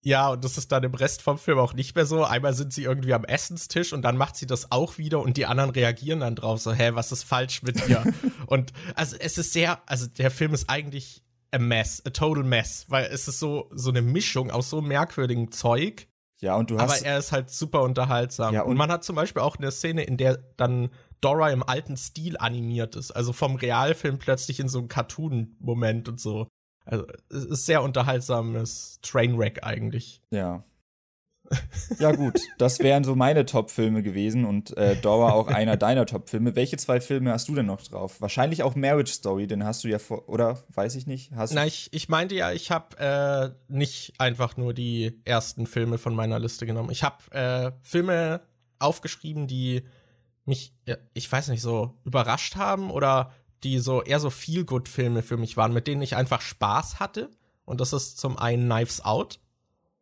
[0.02, 2.24] Ja, und das ist dann im Rest vom Film auch nicht mehr so.
[2.24, 5.46] Einmal sind sie irgendwie am Essenstisch und dann macht sie das auch wieder und die
[5.46, 8.04] anderen reagieren dann drauf, so, hä, was ist falsch mit ihr?
[8.48, 12.86] und also es ist sehr, also der Film ist eigentlich a mess, a total mess,
[12.90, 16.08] weil es ist so, so eine Mischung aus so merkwürdigem Zeug.
[16.42, 17.02] Ja, und du hast.
[17.02, 18.54] Aber er ist halt super unterhaltsam.
[18.54, 20.90] Ja, und, und man hat zum Beispiel auch eine Szene, in der dann
[21.22, 23.12] Dora im alten Stil animiert ist.
[23.12, 26.48] Also vom Realfilm plötzlich in so einem Cartoon-Moment und so.
[26.86, 30.22] Also es ist sehr unterhaltsames Trainwreck eigentlich.
[30.32, 30.64] Ja.
[32.00, 36.56] Ja, gut, das wären so meine Top-Filme gewesen und äh, Dora auch einer deiner Top-Filme.
[36.56, 38.22] Welche zwei Filme hast du denn noch drauf?
[38.22, 41.32] Wahrscheinlich auch Marriage Story, den hast du ja vor, oder weiß ich nicht?
[41.34, 45.98] Hast Na, ich, ich meinte ja, ich habe äh, nicht einfach nur die ersten Filme
[45.98, 46.92] von meiner Liste genommen.
[46.92, 48.42] Ich habe äh, Filme
[48.78, 49.84] aufgeschrieben, die
[50.46, 50.74] mich,
[51.14, 53.32] ich weiß nicht, so überrascht haben oder
[53.64, 57.30] die so eher so Feel-Good-Filme für mich waren, mit denen ich einfach Spaß hatte.
[57.66, 59.40] Und das ist zum einen Knives Out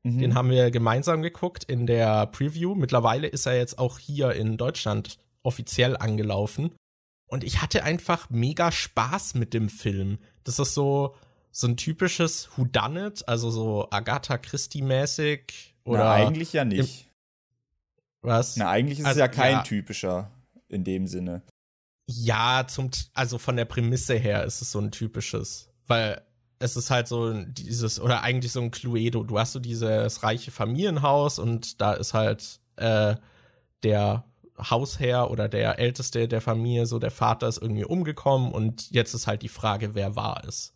[0.08, 0.20] Mhm.
[0.20, 2.76] Den haben wir gemeinsam geguckt in der Preview.
[2.76, 6.76] Mittlerweile ist er jetzt auch hier in Deutschland offiziell angelaufen.
[7.28, 10.20] Und ich hatte einfach mega Spaß mit dem Film.
[10.44, 11.16] Das ist so,
[11.52, 15.76] so ein typisches Whodunit, also so Agatha Christie-mäßig.
[15.84, 17.10] Oder Na, eigentlich ja nicht.
[18.22, 18.56] Was?
[18.56, 20.32] Na, eigentlich ist also, es ja kein ja, typischer
[20.70, 21.44] in dem Sinne.
[22.10, 25.70] Ja, zum, also von der Prämisse her ist es so ein typisches.
[25.86, 26.22] Weil
[26.60, 29.24] es ist halt so dieses, oder eigentlich so ein Cluedo.
[29.24, 33.16] Du hast so dieses reiche Familienhaus und da ist halt äh,
[33.84, 34.24] der
[34.58, 39.28] Hausherr oder der Älteste der Familie, so der Vater ist irgendwie umgekommen und jetzt ist
[39.28, 40.74] halt die Frage, wer war es.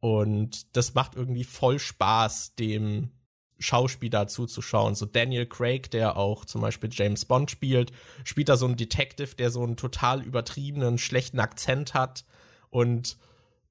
[0.00, 3.10] Und das macht irgendwie voll Spaß, dem
[3.58, 4.94] Schauspieler zuzuschauen.
[4.94, 7.92] So Daniel Craig, der auch zum Beispiel James Bond spielt,
[8.24, 12.24] spielt da so einen Detective, der so einen total übertriebenen, schlechten Akzent hat
[12.70, 13.18] und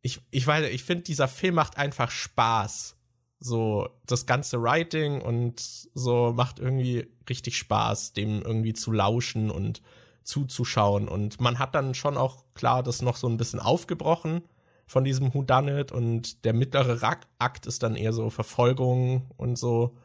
[0.01, 2.95] ich, ich weiß, ich finde, dieser Film macht einfach Spaß.
[3.41, 5.61] So, das ganze Writing und
[5.93, 9.81] so macht irgendwie richtig Spaß, dem irgendwie zu lauschen und
[10.23, 11.07] zuzuschauen.
[11.07, 14.43] Und man hat dann schon auch klar das noch so ein bisschen aufgebrochen
[14.85, 16.99] von diesem Whodunit und der mittlere
[17.37, 19.95] Akt ist dann eher so Verfolgung und so.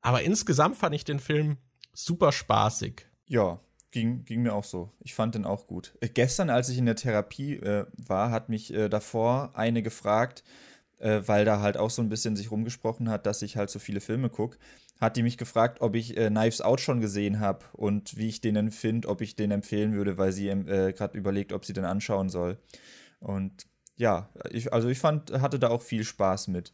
[0.00, 1.56] Aber insgesamt fand ich den Film
[1.92, 3.06] super spaßig.
[3.26, 4.92] Ja, Ging, ging mir auch so.
[5.00, 5.96] Ich fand den auch gut.
[6.00, 10.44] Äh, gestern, als ich in der Therapie äh, war, hat mich äh, davor eine gefragt,
[10.98, 13.78] äh, weil da halt auch so ein bisschen sich rumgesprochen hat, dass ich halt so
[13.78, 14.58] viele Filme gucke,
[15.00, 18.40] hat die mich gefragt, ob ich äh, Knives Out schon gesehen habe und wie ich
[18.40, 21.72] den denn finde, ob ich den empfehlen würde, weil sie äh, gerade überlegt, ob sie
[21.72, 22.58] den anschauen soll.
[23.20, 26.72] Und ja, ich, also ich fand, hatte da auch viel Spaß mit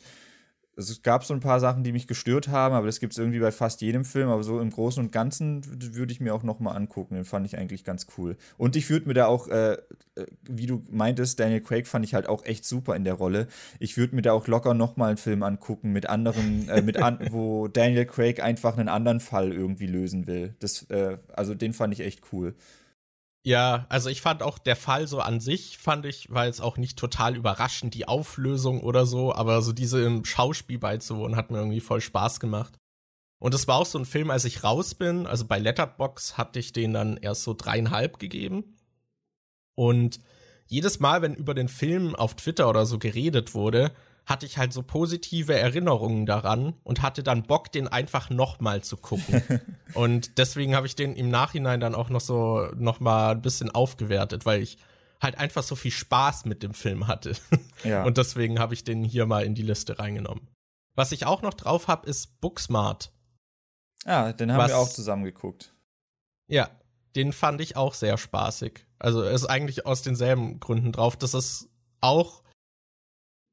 [0.76, 3.38] es gab so ein paar Sachen, die mich gestört haben, aber das gibt es irgendwie
[3.38, 4.28] bei fast jedem Film.
[4.28, 5.62] Aber so im Großen und Ganzen
[5.94, 7.14] würde ich mir auch noch mal angucken.
[7.14, 8.37] Den fand ich eigentlich ganz cool.
[8.58, 9.78] Und ich würde mir da auch, äh, äh,
[10.48, 13.46] wie du meintest, Daniel Craig fand ich halt auch echt super in der Rolle.
[13.78, 16.96] Ich würde mir da auch locker noch mal einen Film angucken mit anderen, äh, mit
[16.96, 20.54] an, wo Daniel Craig einfach einen anderen Fall irgendwie lösen will.
[20.58, 22.54] Das, äh, also den fand ich echt cool.
[23.46, 26.78] Ja, also ich fand auch der Fall so an sich, fand ich, war jetzt auch
[26.78, 31.59] nicht total überraschend, die Auflösung oder so, aber so diese im Schauspiel beizuwohnen, hat mir
[31.59, 32.78] irgendwie voll Spaß gemacht.
[33.38, 36.59] Und es war auch so ein Film, als ich raus bin, also bei Letterbox hatte
[36.59, 38.76] ich den dann erst so dreieinhalb gegeben.
[39.74, 40.20] Und
[40.66, 43.92] jedes Mal, wenn über den Film auf Twitter oder so geredet wurde,
[44.26, 48.96] hatte ich halt so positive Erinnerungen daran und hatte dann Bock, den einfach nochmal zu
[48.96, 49.42] gucken.
[49.94, 54.46] und deswegen habe ich den im Nachhinein dann auch noch so nochmal ein bisschen aufgewertet,
[54.46, 54.78] weil ich
[55.20, 57.34] halt einfach so viel Spaß mit dem Film hatte.
[57.82, 58.02] Ja.
[58.04, 60.48] Und deswegen habe ich den hier mal in die Liste reingenommen.
[60.94, 63.12] Was ich auch noch drauf habe, ist Booksmart.
[64.06, 65.74] Ja, den haben was, wir auch zusammen geguckt.
[66.48, 66.70] Ja,
[67.14, 68.87] den fand ich auch sehr spaßig.
[68.98, 71.16] Also ist eigentlich aus denselben Gründen drauf.
[71.16, 71.68] Das ist
[72.00, 72.42] auch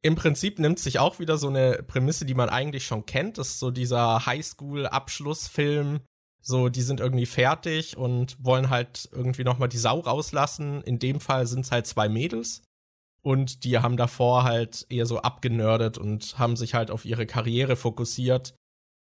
[0.02, 3.38] im Prinzip nimmt sich auch wieder so eine Prämisse, die man eigentlich schon kennt.
[3.38, 6.00] Das ist so dieser Highschool-Abschlussfilm.
[6.44, 10.82] So, die sind irgendwie fertig und wollen halt irgendwie nochmal die Sau rauslassen.
[10.82, 12.64] In dem Fall sind es halt zwei Mädels.
[13.24, 17.76] Und die haben davor halt eher so abgenördet und haben sich halt auf ihre Karriere
[17.76, 18.56] fokussiert.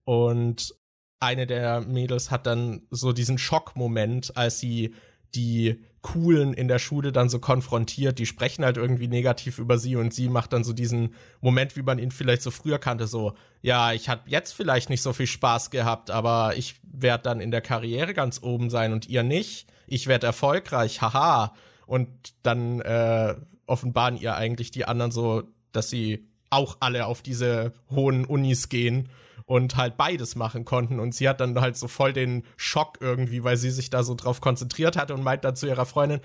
[0.05, 0.77] Und
[1.19, 4.95] eine der Mädels hat dann so diesen Schockmoment, als sie
[5.35, 9.97] die Coolen in der Schule dann so konfrontiert, die sprechen halt irgendwie negativ über sie
[9.97, 13.33] und sie macht dann so diesen Moment, wie man ihn vielleicht so früher kannte, so,
[13.63, 17.51] ja, ich habe jetzt vielleicht nicht so viel Spaß gehabt, aber ich werde dann in
[17.51, 19.67] der Karriere ganz oben sein und ihr nicht.
[19.87, 21.55] Ich werde erfolgreich, haha.
[21.87, 22.09] Und
[22.43, 23.35] dann äh,
[23.67, 29.09] offenbaren ihr eigentlich die anderen so, dass sie auch alle auf diese hohen Unis gehen
[29.47, 31.01] und halt beides machen konnten.
[31.01, 34.15] Und sie hat dann halt so voll den Schock irgendwie, weil sie sich da so
[34.15, 36.21] drauf konzentriert hatte und meint dann zu ihrer Freundin,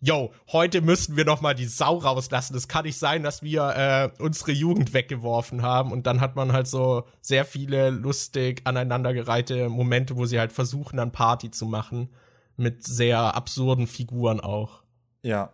[0.00, 2.56] yo, heute müssten wir noch mal die Sau rauslassen.
[2.56, 5.92] Es kann nicht sein, dass wir äh, unsere Jugend weggeworfen haben.
[5.92, 10.96] Und dann hat man halt so sehr viele lustig aneinandergereihte Momente, wo sie halt versuchen,
[10.96, 12.10] dann Party zu machen.
[12.56, 14.82] Mit sehr absurden Figuren auch.
[15.22, 15.52] Ja.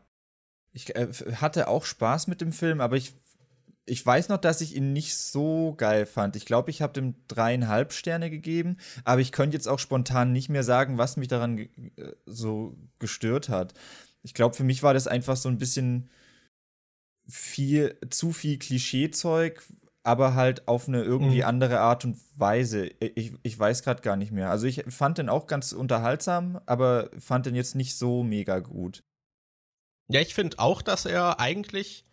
[0.72, 3.14] Ich äh, hatte auch Spaß mit dem Film, aber ich
[3.87, 6.37] ich weiß noch, dass ich ihn nicht so geil fand.
[6.37, 10.49] Ich glaube, ich habe dem dreieinhalb Sterne gegeben, aber ich könnte jetzt auch spontan nicht
[10.49, 13.75] mehr sagen, was mich daran ge äh, so gestört hat.
[14.23, 16.09] Ich glaube, für mich war das einfach so ein bisschen
[17.29, 19.62] viel, zu viel Klischeezeug,
[20.03, 21.49] aber halt auf eine irgendwie mhm.
[21.49, 22.90] andere Art und Weise.
[23.01, 24.51] Ich, ich weiß gerade gar nicht mehr.
[24.51, 29.03] Also ich fand den auch ganz unterhaltsam, aber fand den jetzt nicht so mega gut.
[30.09, 32.05] Ja, ich finde auch, dass er eigentlich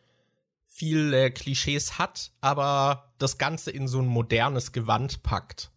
[0.73, 5.69] viele Klischees hat, aber das Ganze in so ein modernes Gewand packt.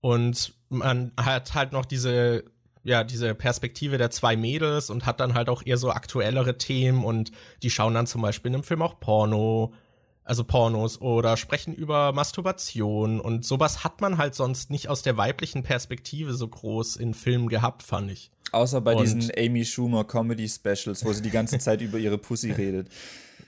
[0.00, 2.44] Und man hat halt noch diese,
[2.84, 7.04] ja, diese Perspektive der zwei Mädels und hat dann halt auch eher so aktuellere Themen
[7.04, 7.32] und
[7.64, 9.74] die schauen dann zum Beispiel in einem Film auch Porno,
[10.22, 15.16] also Pornos oder sprechen über Masturbation und sowas hat man halt sonst nicht aus der
[15.16, 18.30] weiblichen Perspektive so groß in Filmen gehabt, fand ich.
[18.52, 22.18] Außer bei und diesen Amy Schumer Comedy Specials, wo sie die ganze Zeit über ihre
[22.18, 22.88] Pussy redet.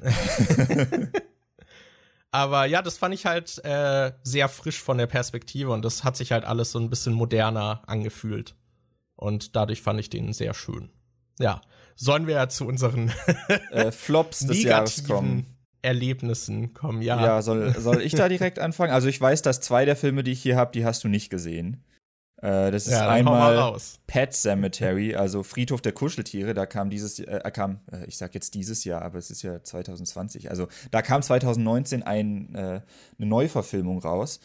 [2.30, 6.16] Aber ja, das fand ich halt äh, sehr frisch von der Perspektive und das hat
[6.16, 8.56] sich halt alles so ein bisschen moderner angefühlt.
[9.14, 10.90] Und dadurch fand ich den sehr schön.
[11.38, 11.60] Ja,
[11.94, 13.12] sollen wir ja zu unseren
[13.70, 15.46] äh, Flops des Jahres kommen.
[15.82, 17.22] Erlebnissen kommen, ja.
[17.22, 18.92] Ja, soll, soll ich da direkt anfangen?
[18.92, 21.28] Also ich weiß, dass zwei der Filme, die ich hier habe, die hast du nicht
[21.28, 21.84] gesehen.
[22.42, 26.54] Äh, das ist ja, einmal Pet Cemetery, also Friedhof der Kuscheltiere.
[26.54, 29.62] Da kam dieses, äh, kam, äh, ich sag jetzt dieses Jahr, aber es ist ja
[29.62, 30.50] 2020.
[30.50, 34.40] Also da kam 2019 ein, äh, eine Neuverfilmung raus.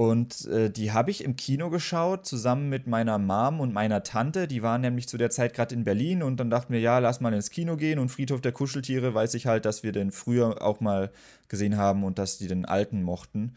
[0.00, 4.48] Und äh, die habe ich im Kino geschaut, zusammen mit meiner Mom und meiner Tante.
[4.48, 7.20] Die waren nämlich zu der Zeit gerade in Berlin und dann dachten wir, ja, lass
[7.20, 7.98] mal ins Kino gehen.
[7.98, 11.10] Und Friedhof der Kuscheltiere weiß ich halt, dass wir den früher auch mal
[11.48, 13.56] gesehen haben und dass die den alten mochten.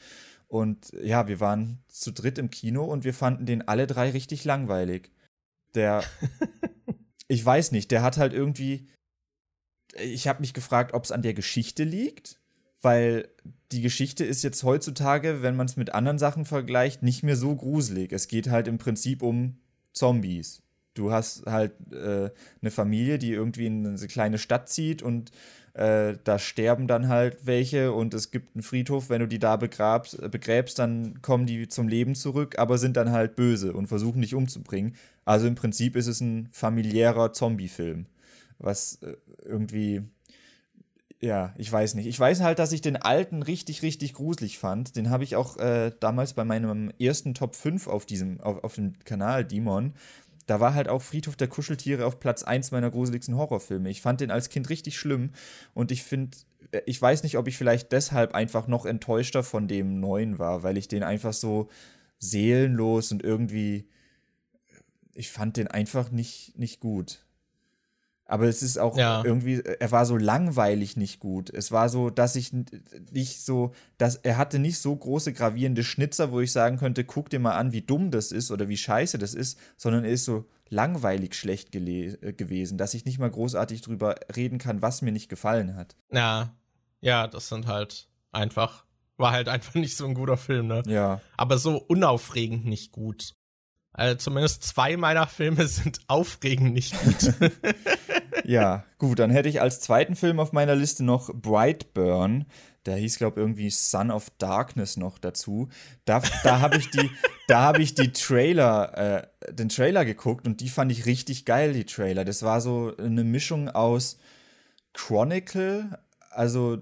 [0.54, 4.46] Und ja, wir waren zu dritt im Kino und wir fanden den alle drei richtig
[4.46, 5.10] langweilig.
[5.74, 6.04] Der,
[7.28, 8.88] ich weiß nicht, der hat halt irgendwie,
[10.00, 12.40] ich habe mich gefragt, ob es an der Geschichte liegt,
[12.84, 13.30] weil
[13.72, 17.56] die Geschichte ist jetzt heutzutage, wenn man es mit anderen Sachen vergleicht, nicht mehr so
[17.56, 18.12] gruselig.
[18.12, 19.58] Es geht halt im Prinzip um
[19.92, 20.62] Zombies.
[20.94, 22.30] Du hast halt äh,
[22.62, 25.32] eine Familie, die irgendwie in eine kleine Stadt zieht und
[25.74, 29.56] äh, da sterben dann halt welche und es gibt einen Friedhof, wenn du die da
[29.56, 33.88] begrabst, äh, begräbst, dann kommen die zum Leben zurück, aber sind dann halt böse und
[33.88, 34.96] versuchen dich umzubringen.
[35.26, 38.06] Also im Prinzip ist es ein familiärer Zombie-Film,
[38.60, 40.04] was äh, irgendwie
[41.24, 42.06] ja, ich weiß nicht.
[42.06, 44.98] Ich weiß halt, dass ich den alten richtig, richtig gruselig fand.
[44.98, 48.76] Den habe ich auch äh, damals bei meinem ersten Top 5 auf diesem, auf, auf
[48.76, 49.94] dem Kanal Demon,
[50.46, 53.90] da war halt auch Friedhof der Kuscheltiere auf Platz 1 meiner gruseligsten Horrorfilme.
[53.90, 55.32] Ich fand den als Kind richtig schlimm
[55.74, 56.38] und ich finde,
[56.72, 60.64] äh, ich weiß nicht, ob ich vielleicht deshalb einfach noch enttäuschter von dem neuen war,
[60.64, 61.70] weil ich den einfach so
[62.20, 63.88] seelenlos und irgendwie,
[65.14, 67.23] ich fand den einfach nicht, nicht gut.
[68.26, 69.24] Aber es ist auch ja.
[69.24, 71.50] irgendwie, er war so langweilig nicht gut.
[71.50, 72.54] Es war so, dass ich
[73.12, 77.30] nicht so, dass er hatte nicht so große gravierende Schnitzer, wo ich sagen könnte, guck
[77.30, 80.26] dir mal an, wie dumm das ist oder wie scheiße das ist, sondern er ist
[80.26, 85.12] so langweilig schlecht äh, gewesen, dass ich nicht mal großartig drüber reden kann, was mir
[85.12, 85.96] nicht gefallen hat.
[86.12, 86.56] Ja,
[87.02, 88.86] ja, das sind halt einfach,
[89.18, 90.84] war halt einfach nicht so ein guter Film, ne?
[90.88, 91.22] Ja.
[91.38, 93.36] Aber so unaufregend nicht gut.
[93.94, 97.34] Also zumindest zwei meiner Filme sind aufregend nicht gut.
[98.46, 102.46] ja, gut, dann hätte ich als zweiten Film auf meiner Liste noch Brightburn.
[102.86, 105.70] Der hieß, glaube ich, irgendwie Son of Darkness noch dazu.
[106.06, 107.10] Da, da habe ich die,
[107.48, 111.74] da habe ich die Trailer, äh, den Trailer geguckt und die fand ich richtig geil,
[111.74, 112.26] die Trailer.
[112.26, 114.18] Das war so eine Mischung aus
[114.94, 115.98] Chronicle,
[116.30, 116.80] also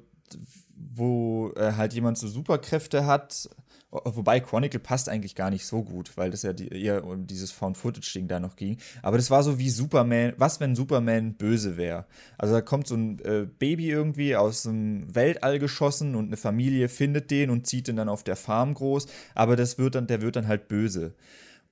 [0.75, 3.49] wo äh, halt jemand so Superkräfte hat.
[3.91, 7.51] Wobei Chronicle passt eigentlich gar nicht so gut, weil das ja die, eher um dieses
[7.51, 8.77] Found-Footage-Ding da noch ging.
[9.01, 12.05] Aber das war so wie Superman, was wenn Superman böse wäre?
[12.37, 16.87] Also da kommt so ein äh, Baby irgendwie aus dem Weltall geschossen und eine Familie
[16.87, 20.21] findet den und zieht ihn dann auf der Farm groß, aber das wird dann, der
[20.21, 21.13] wird dann halt böse.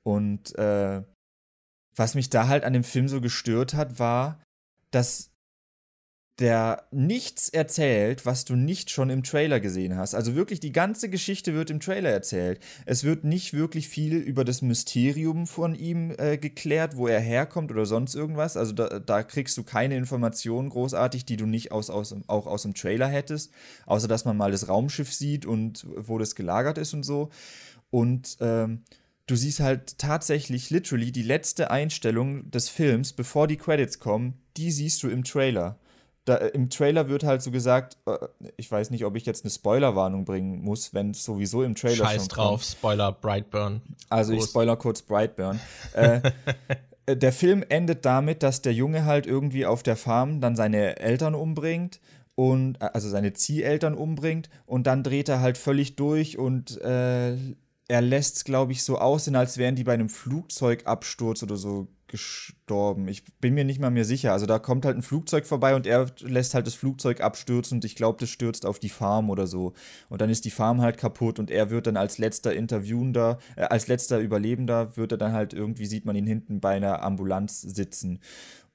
[0.03, 1.01] Und äh,
[1.95, 4.41] was mich da halt an dem Film so gestört hat, war,
[4.91, 5.31] dass
[6.39, 10.15] der nichts erzählt, was du nicht schon im Trailer gesehen hast.
[10.15, 12.61] Also wirklich die ganze Geschichte wird im Trailer erzählt.
[12.85, 17.71] Es wird nicht wirklich viel über das Mysterium von ihm äh, geklärt, wo er herkommt
[17.71, 18.55] oder sonst irgendwas.
[18.55, 22.61] Also da, da, kriegst du keine Informationen großartig, die du nicht aus, aus, auch aus
[22.61, 23.51] dem Trailer hättest.
[23.85, 27.31] Außer dass man mal das Raumschiff sieht und wo das gelagert ist und so.
[27.91, 28.83] Und ähm,
[29.27, 34.71] du siehst halt tatsächlich literally die letzte Einstellung des Films, bevor die Credits kommen, die
[34.71, 35.77] siehst du im Trailer
[36.29, 38.17] da, äh, im Trailer wird halt so gesagt, äh,
[38.57, 42.05] ich weiß nicht, ob ich jetzt eine Spoilerwarnung bringen muss, wenn es sowieso im Trailer
[42.05, 42.63] Scheiß schon drauf, kommt.
[42.65, 43.81] Spoiler Brightburn.
[44.09, 44.43] Also Groß.
[44.43, 45.59] ich spoiler kurz Brightburn.
[45.93, 46.21] äh,
[47.05, 50.99] äh, der Film endet damit, dass der Junge halt irgendwie auf der Farm dann seine
[50.99, 51.99] Eltern umbringt
[52.35, 57.35] und also seine Zieheltern umbringt und dann dreht er halt völlig durch und äh,
[57.89, 61.87] er lässt es, glaube ich, so aussehen, als wären die bei einem Flugzeugabsturz oder so
[62.09, 63.07] gestorben.
[63.07, 64.33] Ich bin mir nicht mal mehr sicher.
[64.33, 67.85] Also da kommt halt ein Flugzeug vorbei und er lässt halt das Flugzeug abstürzen und
[67.85, 69.73] ich glaube, das stürzt auf die Farm oder so.
[70.09, 73.63] Und dann ist die Farm halt kaputt und er wird dann als letzter Interviewender, äh,
[73.63, 77.61] als letzter Überlebender, wird er dann halt irgendwie, sieht man ihn hinten bei einer Ambulanz
[77.61, 78.19] sitzen.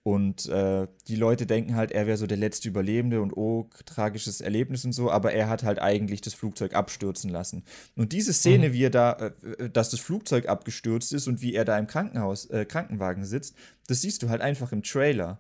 [0.05, 4.43] Und äh, die Leute denken halt, er wäre so der letzte Überlebende und oh, tragisches
[4.43, 7.65] Erlebnis und so, aber er hat halt eigentlich das Flugzeug abstürzen lassen.
[7.97, 8.73] Und diese Szene, mhm.
[8.75, 12.45] wie er da, äh, dass das Flugzeug abgestürzt ist und wie er da im Krankenhaus,
[12.51, 15.39] äh, Krankenwagen sitzt, das siehst du halt einfach im Trailer.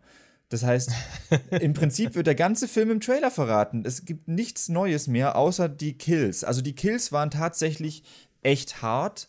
[0.48, 0.92] Das heißt,
[1.60, 3.82] im Prinzip wird der ganze Film im Trailer verraten.
[3.84, 6.42] Es gibt nichts Neues mehr, außer die Kills.
[6.42, 8.02] Also die Kills waren tatsächlich
[8.42, 9.28] echt hart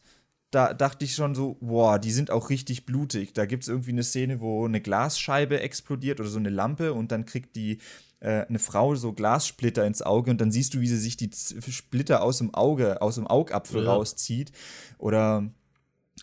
[0.52, 3.34] da dachte ich schon so, boah, die sind auch richtig blutig.
[3.34, 7.12] Da gibt es irgendwie eine Szene, wo eine Glasscheibe explodiert oder so eine Lampe und
[7.12, 7.80] dann kriegt die
[8.20, 11.30] äh, eine Frau so Glassplitter ins Auge und dann siehst du, wie sie sich die
[11.34, 13.94] Splitter aus dem Auge, aus dem Augapfel ja.
[13.94, 14.52] rauszieht.
[14.98, 15.50] Oder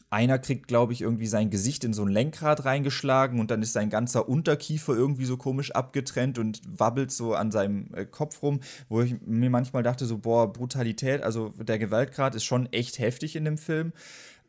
[0.08, 3.74] einer kriegt, glaube ich, irgendwie sein Gesicht in so ein Lenkrad reingeschlagen und dann ist
[3.74, 8.60] sein ganzer Unterkiefer irgendwie so komisch abgetrennt und wabbelt so an seinem äh, Kopf rum,
[8.88, 13.36] wo ich mir manchmal dachte, so, boah, Brutalität, also der Gewaltgrad ist schon echt heftig
[13.36, 13.92] in dem Film.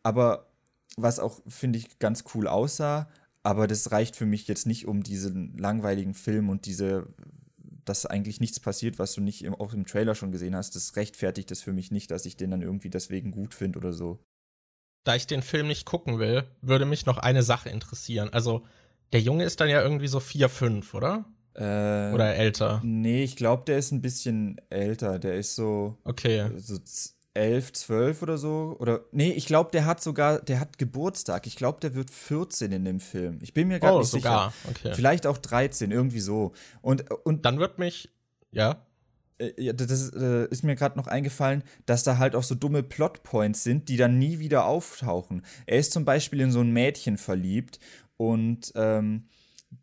[0.02, 0.48] Aber
[0.96, 3.10] was auch, finde ich, ganz cool aussah,
[3.42, 7.08] aber das reicht für mich jetzt nicht, um diesen langweiligen Film und diese
[7.86, 10.96] dass eigentlich nichts passiert, was du nicht im, auch im Trailer schon gesehen hast, das
[10.96, 14.20] rechtfertigt es für mich nicht, dass ich den dann irgendwie deswegen gut finde oder so
[15.04, 18.30] da ich den Film nicht gucken will, würde mich noch eine Sache interessieren.
[18.32, 18.64] Also,
[19.12, 21.26] der Junge ist dann ja irgendwie so 4, 5, oder?
[21.56, 22.82] Äh, oder älter?
[22.84, 25.20] Nee, ich glaube, der ist ein bisschen älter.
[25.20, 25.98] Der ist so.
[26.04, 26.50] Okay.
[26.58, 26.80] So
[27.36, 28.76] 11, 12 oder so.
[28.80, 29.02] Oder.
[29.12, 30.40] Nee, ich glaube, der hat sogar.
[30.40, 31.46] Der hat Geburtstag.
[31.46, 33.40] Ich glaube, der wird 14 in dem Film.
[33.42, 34.52] Ich bin mir gar oh, nicht sogar.
[34.52, 34.70] sicher.
[34.72, 34.96] Okay.
[34.96, 36.54] Vielleicht auch 13, irgendwie so.
[36.82, 37.46] Und, und.
[37.46, 38.10] Dann wird mich.
[38.52, 38.84] Ja
[39.50, 43.64] äh, das äh, ist mir gerade noch eingefallen, dass da halt auch so dumme Plotpoints
[43.64, 45.44] sind, die dann nie wieder auftauchen.
[45.66, 47.80] Er ist zum Beispiel in so ein Mädchen verliebt
[48.18, 49.26] und ähm,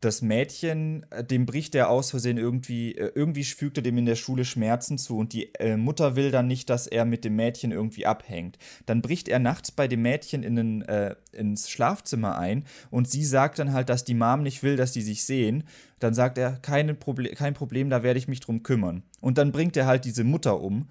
[0.00, 4.06] das Mädchen, äh, dem bricht er aus Versehen irgendwie, äh, irgendwie fügt er dem in
[4.06, 7.36] der Schule Schmerzen zu und die äh, Mutter will dann nicht, dass er mit dem
[7.36, 8.58] Mädchen irgendwie abhängt.
[8.86, 13.24] Dann bricht er nachts bei dem Mädchen in den, äh, ins Schlafzimmer ein und sie
[13.24, 15.64] sagt dann halt, dass die Mom nicht will, dass die sich sehen.
[15.98, 19.02] Dann sagt er, keine Proble kein Problem, da werde ich mich drum kümmern.
[19.20, 20.88] Und dann bringt er halt diese Mutter um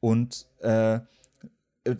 [0.00, 1.00] und äh,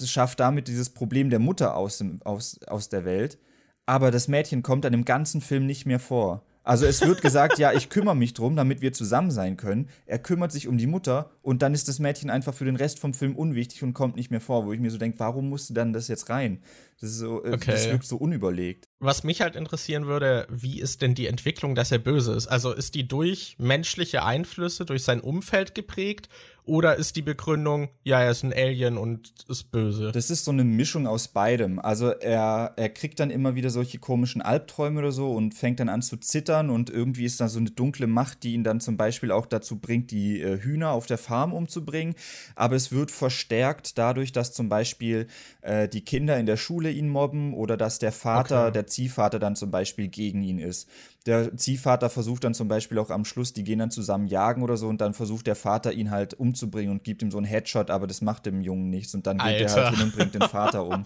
[0.04, 3.38] schafft damit dieses Problem der Mutter aus, dem, aus, aus der Welt
[3.86, 6.42] aber das Mädchen kommt dann im ganzen Film nicht mehr vor.
[6.64, 9.88] Also es wird gesagt, ja, ich kümmere mich drum, damit wir zusammen sein können.
[10.06, 13.00] Er kümmert sich um die Mutter und dann ist das Mädchen einfach für den Rest
[13.00, 15.74] vom Film unwichtig und kommt nicht mehr vor, wo ich mir so denke, warum musste
[15.74, 16.62] dann das jetzt rein?
[17.00, 17.72] Das ist so, äh, okay.
[17.72, 18.88] das wirkt so unüberlegt.
[19.00, 22.46] Was mich halt interessieren würde, wie ist denn die Entwicklung, dass er böse ist?
[22.46, 26.28] Also ist die durch menschliche Einflüsse, durch sein Umfeld geprägt
[26.64, 30.12] oder ist die Begründung, ja, er ist ein Alien und ist böse?
[30.12, 31.80] Das ist so eine Mischung aus beidem.
[31.80, 35.88] Also er, er kriegt dann immer wieder solche komischen Albträume oder so und fängt dann
[35.88, 38.96] an zu zittern und irgendwie ist da so eine dunkle Macht, die ihn dann zum
[38.96, 42.14] Beispiel auch dazu bringt, die äh, Hühner auf der Farm umzubringen.
[42.54, 45.26] Aber es wird verstärkt dadurch, dass zum Beispiel
[45.62, 48.72] äh, die Kinder in der Schule ihn mobben oder dass der Vater, okay.
[48.72, 50.88] der Ziehvater dann zum Beispiel gegen ihn ist
[51.26, 54.76] der Ziehvater versucht dann zum Beispiel auch am Schluss, die gehen dann zusammen jagen oder
[54.76, 57.90] so und dann versucht der Vater ihn halt umzubringen und gibt ihm so einen Headshot,
[57.90, 59.76] aber das macht dem Jungen nichts und dann geht Alter.
[59.76, 61.04] er halt hin und bringt den Vater um.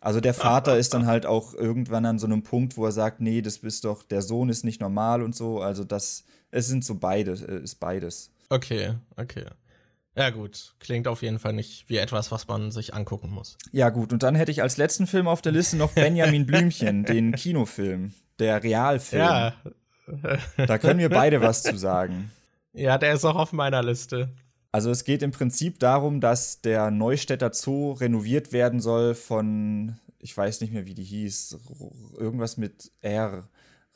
[0.00, 3.20] Also der Vater ist dann halt auch irgendwann an so einem Punkt, wo er sagt,
[3.20, 5.60] nee, das bist doch, der Sohn ist nicht normal und so.
[5.60, 8.30] Also das, es sind so beide, ist beides.
[8.48, 9.44] Okay, okay.
[10.18, 10.74] Ja, gut.
[10.80, 13.56] Klingt auf jeden Fall nicht wie etwas, was man sich angucken muss.
[13.70, 14.12] Ja, gut.
[14.12, 18.12] Und dann hätte ich als letzten Film auf der Liste noch Benjamin Blümchen, den Kinofilm,
[18.40, 19.22] der Realfilm.
[19.22, 19.54] Ja.
[20.56, 22.32] Da können wir beide was zu sagen.
[22.74, 24.28] Ja, der ist auch auf meiner Liste.
[24.70, 30.36] Also es geht im Prinzip darum, dass der Neustädter Zoo renoviert werden soll von, ich
[30.36, 31.58] weiß nicht mehr, wie die hieß,
[32.18, 33.48] irgendwas mit R.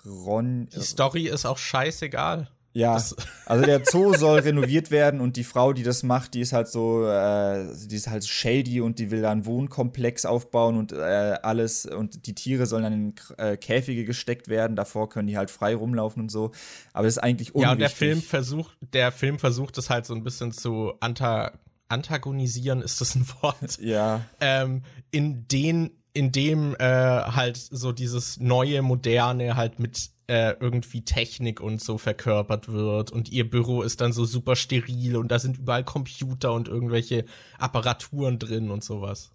[0.04, 0.68] Ron.
[0.74, 2.48] Die Story ist auch scheißegal.
[2.74, 3.14] Ja, das
[3.44, 6.68] also der Zoo soll renoviert werden und die Frau, die das macht, die ist halt
[6.68, 11.36] so, äh, die ist halt shady und die will da einen Wohnkomplex aufbauen und äh,
[11.42, 14.74] alles und die Tiere sollen dann in äh, Käfige gesteckt werden.
[14.74, 16.52] Davor können die halt frei rumlaufen und so.
[16.94, 17.66] Aber das ist eigentlich unwichtig.
[17.66, 21.52] Ja, und der Film versucht, der Film versucht es halt so ein bisschen zu anta
[21.88, 23.78] antagonisieren, ist das ein Wort?
[23.78, 24.22] Ja.
[24.40, 31.02] Ähm, in den in dem äh, halt so dieses neue, moderne halt mit äh, irgendwie
[31.04, 35.38] Technik und so verkörpert wird und ihr Büro ist dann so super steril und da
[35.38, 37.26] sind überall Computer und irgendwelche
[37.58, 39.30] Apparaturen drin und sowas.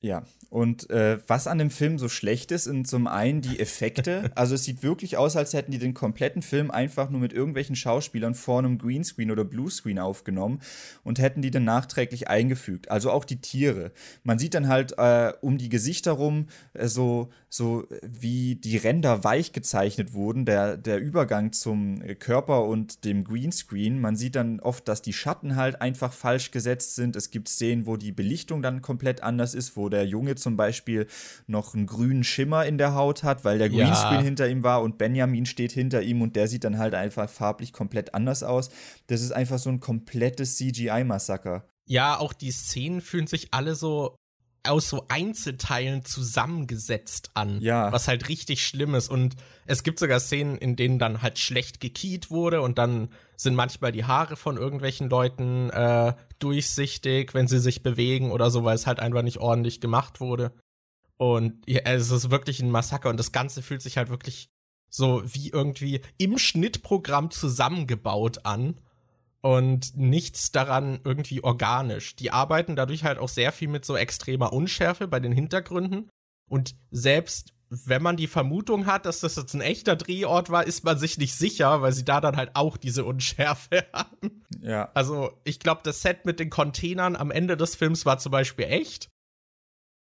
[0.00, 4.30] Ja, und äh, was an dem Film so schlecht ist, sind zum einen die Effekte.
[4.38, 7.74] Also es sieht wirklich aus, als hätten die den kompletten Film einfach nur mit irgendwelchen
[7.74, 10.60] Schauspielern vor einem Greenscreen oder Bluescreen aufgenommen
[11.02, 12.90] und hätten die dann nachträglich eingefügt.
[12.90, 13.90] Also auch die Tiere.
[14.22, 19.24] Man sieht dann halt äh, um die Gesichter rum äh, so, so wie die Ränder
[19.24, 24.00] weich gezeichnet wurden, der, der Übergang zum Körper und dem Greenscreen.
[24.00, 27.16] Man sieht dann oft, dass die Schatten halt einfach falsch gesetzt sind.
[27.16, 31.06] Es gibt Szenen, wo die Belichtung dann komplett anders ist, wo der Junge zum Beispiel
[31.46, 34.22] noch einen grünen Schimmer in der Haut hat, weil der Greenscreen ja.
[34.22, 37.72] hinter ihm war und Benjamin steht hinter ihm und der sieht dann halt einfach farblich
[37.72, 38.70] komplett anders aus.
[39.06, 41.68] Das ist einfach so ein komplettes CGI-Massaker.
[41.86, 44.16] Ja, auch die Szenen fühlen sich alle so
[44.64, 47.60] aus so Einzelteilen zusammengesetzt an.
[47.60, 47.92] Ja.
[47.92, 49.08] Was halt richtig schlimm ist.
[49.08, 49.36] Und
[49.66, 53.92] es gibt sogar Szenen, in denen dann halt schlecht gekiet wurde und dann sind manchmal
[53.92, 58.86] die Haare von irgendwelchen Leuten äh, durchsichtig, wenn sie sich bewegen oder so, weil es
[58.86, 60.52] halt einfach nicht ordentlich gemacht wurde.
[61.16, 64.50] Und ja, es ist wirklich ein Massaker und das Ganze fühlt sich halt wirklich
[64.90, 68.80] so wie irgendwie im Schnittprogramm zusammengebaut an
[69.40, 72.16] und nichts daran irgendwie organisch.
[72.16, 76.10] Die arbeiten dadurch halt auch sehr viel mit so extremer Unschärfe bei den Hintergründen.
[76.48, 80.84] Und selbst wenn man die Vermutung hat, dass das jetzt ein echter Drehort war, ist
[80.84, 84.44] man sich nicht sicher, weil sie da dann halt auch diese Unschärfe haben.
[84.60, 84.90] Ja.
[84.94, 88.64] Also, ich glaube, das Set mit den Containern am Ende des Films war zum Beispiel
[88.66, 89.10] echt.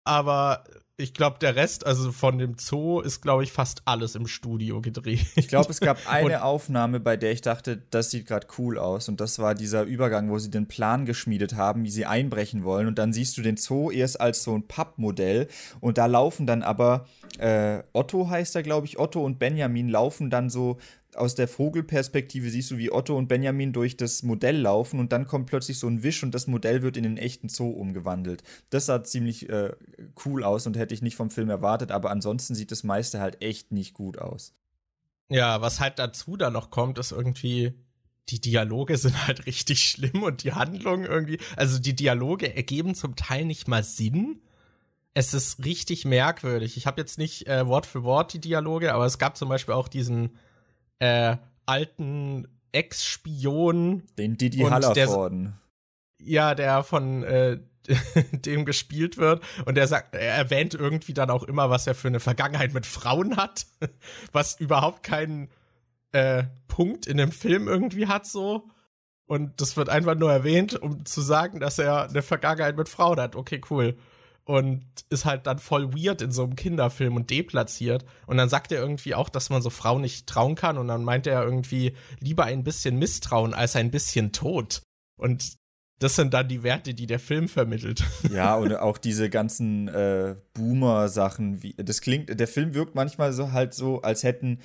[0.07, 0.65] Aber
[0.97, 4.81] ich glaube, der Rest, also von dem Zoo, ist, glaube ich, fast alles im Studio
[4.81, 5.27] gedreht.
[5.35, 9.09] Ich glaube, es gab eine Aufnahme, bei der ich dachte, das sieht gerade cool aus.
[9.09, 12.87] Und das war dieser Übergang, wo sie den Plan geschmiedet haben, wie sie einbrechen wollen.
[12.87, 15.49] Und dann siehst du den Zoo erst als so ein Pappmodell.
[15.81, 17.07] Und da laufen dann aber,
[17.39, 20.79] äh, Otto heißt er, glaube ich, Otto und Benjamin laufen dann so
[21.17, 25.27] aus der Vogelperspektive siehst du, wie Otto und Benjamin durch das Modell laufen und dann
[25.27, 28.43] kommt plötzlich so ein Wisch und das Modell wird in den echten Zoo umgewandelt.
[28.71, 29.73] Das sah ziemlich äh,
[30.25, 33.43] cool aus und hätte ich nicht vom Film erwartet, aber ansonsten sieht das meiste halt
[33.43, 34.55] echt nicht gut aus.
[35.31, 37.75] Ja, was halt dazu da noch kommt, ist irgendwie,
[38.29, 43.17] die Dialoge sind halt richtig schlimm und die Handlung irgendwie, also die Dialoge ergeben zum
[43.17, 44.41] Teil nicht mal Sinn.
[45.15, 46.77] Es ist richtig merkwürdig.
[46.77, 49.75] Ich habe jetzt nicht äh, Wort für Wort die Dialoge, aber es gab zum Beispiel
[49.75, 50.31] auch diesen
[50.99, 51.37] äh,
[51.67, 54.03] alten Ex-Spion.
[54.19, 55.55] Den Didi Hallervorden.
[56.21, 57.59] Ja, der von äh,
[58.33, 59.43] dem gespielt wird.
[59.65, 62.87] Und er sagt, er erwähnt irgendwie dann auch immer, was er für eine Vergangenheit mit
[62.87, 63.67] Frauen hat,
[64.33, 65.51] was überhaupt keinen
[66.13, 68.69] äh, Punkt in dem Film irgendwie hat, so.
[69.27, 73.19] Und das wird einfach nur erwähnt, um zu sagen, dass er eine Vergangenheit mit Frauen
[73.19, 73.37] hat.
[73.37, 73.97] Okay, cool
[74.45, 78.05] und ist halt dann voll weird in so einem Kinderfilm und deplatziert.
[78.27, 80.77] Und dann sagt er irgendwie auch, dass man so Frauen nicht trauen kann.
[80.77, 84.83] Und dann meint er irgendwie lieber ein bisschen Misstrauen als ein bisschen Tod.
[85.17, 85.57] Und
[85.99, 88.05] das sind dann die Werte, die der Film vermittelt.
[88.31, 91.61] Ja, und auch diese ganzen äh, Boomer-Sachen.
[91.77, 94.61] Das klingt, der Film wirkt manchmal so halt so, als hätten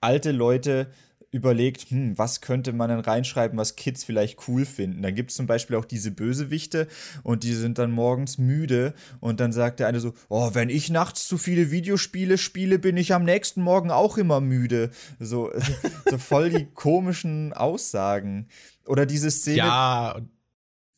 [0.00, 0.90] alte Leute
[1.34, 5.02] überlegt, hm, was könnte man denn reinschreiben, was Kids vielleicht cool finden.
[5.02, 6.86] Dann gibt es zum Beispiel auch diese Bösewichte
[7.24, 10.90] und die sind dann morgens müde und dann sagt der eine so, oh, wenn ich
[10.90, 14.90] nachts zu viele Videospiele spiele, bin ich am nächsten Morgen auch immer müde.
[15.18, 15.50] So,
[16.08, 18.46] so voll die komischen Aussagen.
[18.86, 19.56] Oder diese Szene.
[19.56, 20.20] Ja.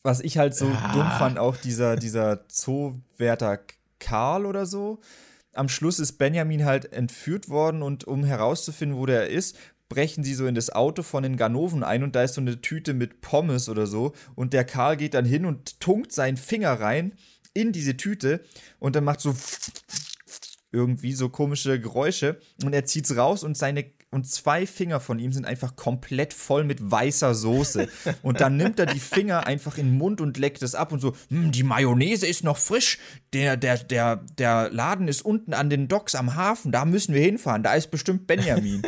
[0.03, 0.93] Was ich halt so ja.
[0.93, 3.61] dumm fand, auch dieser, dieser Zoowärter
[3.99, 5.01] Karl oder so
[5.57, 9.57] am Schluss ist Benjamin halt entführt worden und um herauszufinden, wo der ist,
[9.89, 12.61] brechen sie so in das Auto von den Ganoven ein und da ist so eine
[12.61, 14.13] Tüte mit Pommes oder so.
[14.35, 17.13] Und der Karl geht dann hin und tunkt seinen Finger rein
[17.55, 18.45] in diese Tüte
[18.79, 19.35] und dann macht so
[20.73, 25.33] irgendwie so komische Geräusche und er zieht's raus und seine und zwei Finger von ihm
[25.33, 27.89] sind einfach komplett voll mit weißer Soße.
[28.23, 31.01] und dann nimmt er die Finger einfach in den Mund und leckt es ab und
[31.01, 32.99] so, hm, die Mayonnaise ist noch frisch.
[33.33, 37.21] Der, der, der, der Laden ist unten an den Docks am Hafen, da müssen wir
[37.21, 38.83] hinfahren, da ist bestimmt Benjamin.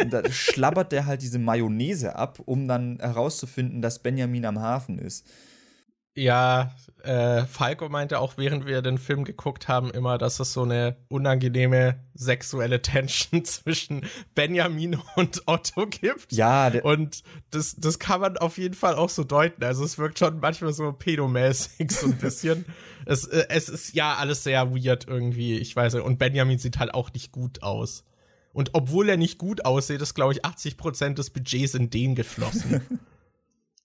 [0.00, 4.98] und da schlabbert der halt diese Mayonnaise ab, um dann herauszufinden, dass Benjamin am Hafen
[4.98, 5.26] ist.
[6.16, 10.62] Ja, äh, Falco meinte auch, während wir den Film geguckt haben, immer, dass es so
[10.62, 14.04] eine unangenehme sexuelle Tension zwischen
[14.34, 16.32] Benjamin und Otto gibt.
[16.32, 19.62] Ja, und das, das kann man auf jeden Fall auch so deuten.
[19.62, 22.64] Also es wirkt schon manchmal so pedomäßig, so ein bisschen.
[23.06, 26.04] es, äh, es ist ja alles sehr weird irgendwie, ich weiß nicht.
[26.04, 28.04] Und Benjamin sieht halt auch nicht gut aus.
[28.52, 32.80] Und obwohl er nicht gut aussieht, ist, glaube ich, 80% des Budgets in den geflossen.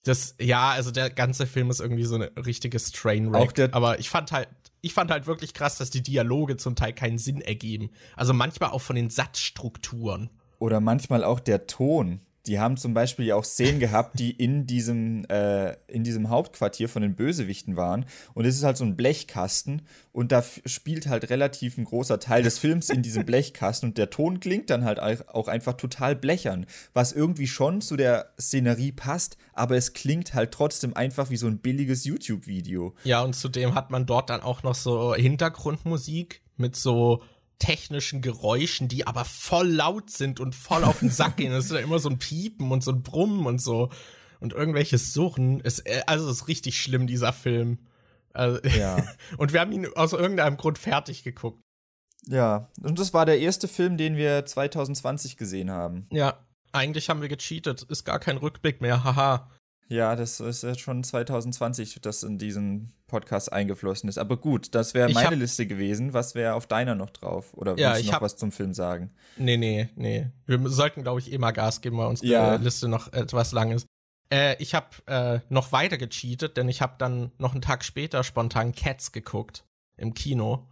[0.06, 3.74] Das, ja, also der ganze Film ist irgendwie so eine richtige Strainwreck.
[3.74, 4.48] Aber ich fand halt,
[4.82, 7.90] ich fand halt wirklich krass, dass die Dialoge zum Teil keinen Sinn ergeben.
[8.16, 10.30] Also manchmal auch von den Satzstrukturen.
[10.60, 14.66] Oder manchmal auch der Ton die haben zum Beispiel ja auch Szenen gehabt, die in
[14.68, 18.06] diesem, äh, in diesem Hauptquartier von den Bösewichten waren.
[18.34, 19.82] Und es ist halt so ein Blechkasten
[20.12, 24.10] und da spielt halt relativ ein großer Teil des Films in diesem Blechkasten und der
[24.10, 29.38] Ton klingt dann halt auch einfach total blechern, was irgendwie schon zu der Szenerie passt,
[29.54, 32.94] aber es klingt halt trotzdem einfach wie so ein billiges YouTube-Video.
[33.04, 37.22] Ja, und zudem hat man dort dann auch noch so Hintergrundmusik mit so
[37.60, 41.52] technischen Geräuschen, die aber voll laut sind und voll auf den Sack gehen.
[41.52, 43.90] Das ist ja immer so ein Piepen und so ein Brummen und so.
[44.40, 45.62] Und irgendwelche Suchen.
[45.64, 47.80] Es, äh, also es ist richtig schlimm, dieser Film.
[48.34, 48.98] Also, ja.
[49.38, 51.62] und wir haben ihn aus irgendeinem Grund fertig geguckt.
[52.28, 56.08] Ja, und das war der erste Film, den wir 2020 gesehen haben.
[56.12, 56.40] Ja,
[56.72, 57.84] eigentlich haben wir gecheatet.
[57.84, 59.50] Ist gar kein Rückblick mehr, haha.
[59.88, 64.18] Ja, das ist ja schon 2020, das in diesen Podcast eingeflossen ist.
[64.18, 66.14] Aber gut, das wäre meine hab, Liste gewesen.
[66.14, 67.54] Was wäre auf deiner noch drauf?
[67.54, 69.12] Oder ja, willst du noch hab, was zum Film sagen?
[69.38, 70.32] Nee, nee, nee.
[70.48, 72.56] Wir sollten, glaube ich, eh mal Gas geben, weil unsere ja.
[72.56, 73.86] Liste noch etwas lang ist.
[74.32, 78.24] Äh, ich habe äh, noch weiter gecheatet, denn ich habe dann noch einen Tag später
[78.24, 79.66] spontan Cats geguckt
[79.98, 80.68] im Kino.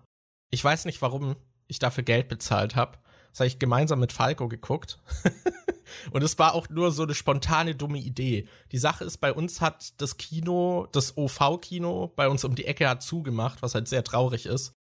[0.49, 1.35] Ich weiß nicht, warum
[1.67, 2.97] ich dafür Geld bezahlt habe.
[3.33, 4.99] Das habe ich gemeinsam mit Falco geguckt.
[6.11, 8.47] Und es war auch nur so eine spontane, dumme Idee.
[8.71, 12.87] Die Sache ist, bei uns hat das Kino, das OV-Kino, bei uns um die Ecke
[12.87, 14.73] hat zugemacht, was halt sehr traurig ist.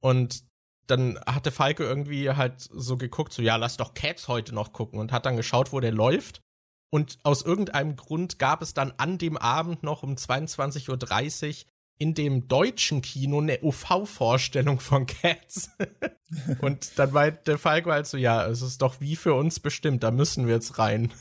[0.00, 0.44] Und
[0.86, 4.98] dann hatte Falke irgendwie halt so geguckt, so, ja, lass doch Cats heute noch gucken
[4.98, 6.42] und hat dann geschaut, wo der läuft.
[6.90, 11.66] Und aus irgendeinem Grund gab es dann an dem Abend noch um 22.30 Uhr
[11.98, 15.70] in dem deutschen Kino eine UV-Vorstellung von Cats.
[16.60, 20.12] und dann meinte Falco halt so, ja, es ist doch wie für uns bestimmt, da
[20.12, 21.12] müssen wir jetzt rein.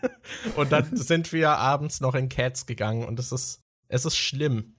[0.56, 4.76] und dann sind wir abends noch in Cats gegangen und es ist, es ist schlimm.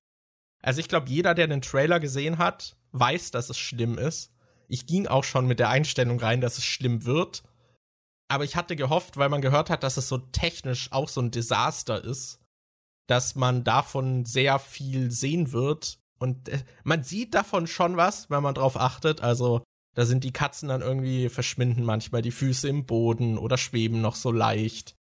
[0.61, 4.31] Also ich glaube, jeder, der den Trailer gesehen hat, weiß, dass es schlimm ist.
[4.67, 7.43] Ich ging auch schon mit der Einstellung rein, dass es schlimm wird.
[8.27, 11.31] Aber ich hatte gehofft, weil man gehört hat, dass es so technisch auch so ein
[11.31, 12.39] Desaster ist,
[13.09, 15.99] dass man davon sehr viel sehen wird.
[16.19, 19.21] Und äh, man sieht davon schon was, wenn man drauf achtet.
[19.21, 19.63] Also
[19.95, 24.15] da sind die Katzen dann irgendwie verschwinden manchmal die Füße im Boden oder schweben noch
[24.15, 24.95] so leicht.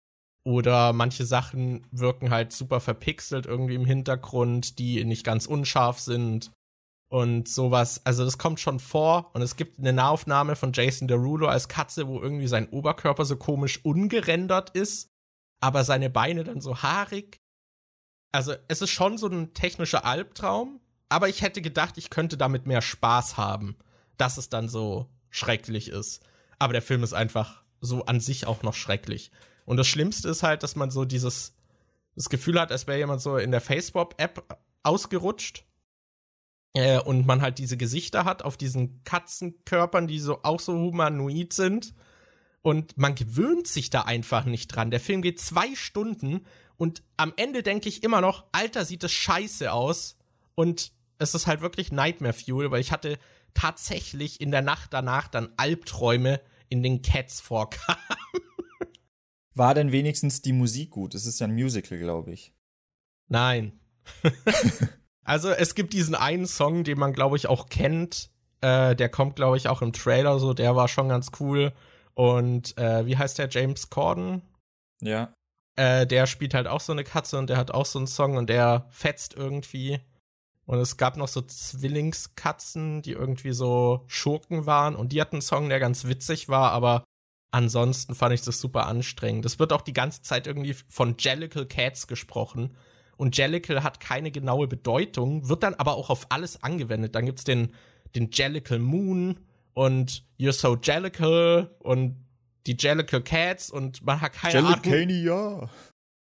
[0.47, 6.51] Oder manche Sachen wirken halt super verpixelt irgendwie im Hintergrund, die nicht ganz unscharf sind.
[7.09, 9.31] Und sowas, also das kommt schon vor.
[9.33, 13.37] Und es gibt eine Nahaufnahme von Jason Derulo als Katze, wo irgendwie sein Oberkörper so
[13.37, 15.09] komisch ungerendert ist,
[15.63, 17.41] aber seine Beine dann so haarig
[18.35, 22.67] also es ist schon so ein technischer Albtraum, aber ich hätte gedacht, ich könnte damit
[22.67, 23.77] mehr Spaß haben,
[24.17, 26.21] dass es dann so schrecklich ist.
[26.59, 29.31] Aber der Film ist einfach so an sich auch noch schrecklich.
[29.67, 31.55] Und das Schlimmste ist halt, dass man so dieses
[32.17, 35.65] das Gefühl hat, als wäre jemand so in der Facebook-App ausgerutscht.
[36.75, 41.53] Äh, und man halt diese Gesichter hat auf diesen Katzenkörpern, die so auch so humanoid
[41.53, 41.95] sind.
[42.63, 44.91] Und man gewöhnt sich da einfach nicht dran.
[44.91, 46.45] Der Film geht zwei Stunden
[46.85, 50.19] und am Ende denke ich immer noch, Alter, sieht das scheiße aus.
[50.55, 53.19] Und es ist halt wirklich Nightmare Fuel, weil ich hatte
[53.55, 57.99] tatsächlich in der Nacht danach dann Albträume, in den Cats vorkamen.
[59.55, 61.15] War denn wenigstens die Musik gut?
[61.15, 62.53] Es ist ja ein Musical, glaube ich.
[63.29, 63.81] Nein.
[65.25, 68.31] also es gibt diesen einen Song, den man, glaube ich, auch kennt.
[68.61, 70.53] Äh, der kommt, glaube ich, auch im Trailer so.
[70.53, 71.73] Der war schon ganz cool.
[72.13, 73.49] Und äh, wie heißt der?
[73.49, 74.43] James Corden?
[75.01, 75.33] Ja.
[75.77, 78.37] Äh, der spielt halt auch so eine Katze und der hat auch so einen Song
[78.37, 80.01] und der fetzt irgendwie.
[80.67, 85.43] Und es gab noch so Zwillingskatzen, die irgendwie so Schurken waren und die hatten einen
[85.43, 87.05] Song, der ganz witzig war, aber
[87.51, 89.45] ansonsten fand ich das super anstrengend.
[89.45, 92.77] Es wird auch die ganze Zeit irgendwie von Jellicle Cats gesprochen.
[93.17, 97.15] Und Jellicle hat keine genaue Bedeutung, wird dann aber auch auf alles angewendet.
[97.15, 97.73] Dann gibt's den,
[98.17, 99.39] den Jellicle Moon
[99.73, 102.24] und You're so Jellicle und
[102.67, 105.35] die Jellicle Cats und man hat keine Jellicania.
[105.35, 105.71] Ahnung.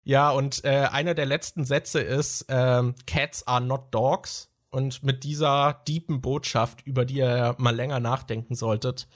[0.04, 4.50] Ja, und äh, einer der letzten Sätze ist, ähm, Cats are not dogs.
[4.70, 9.06] Und mit dieser deepen Botschaft, über die ihr mal länger nachdenken solltet,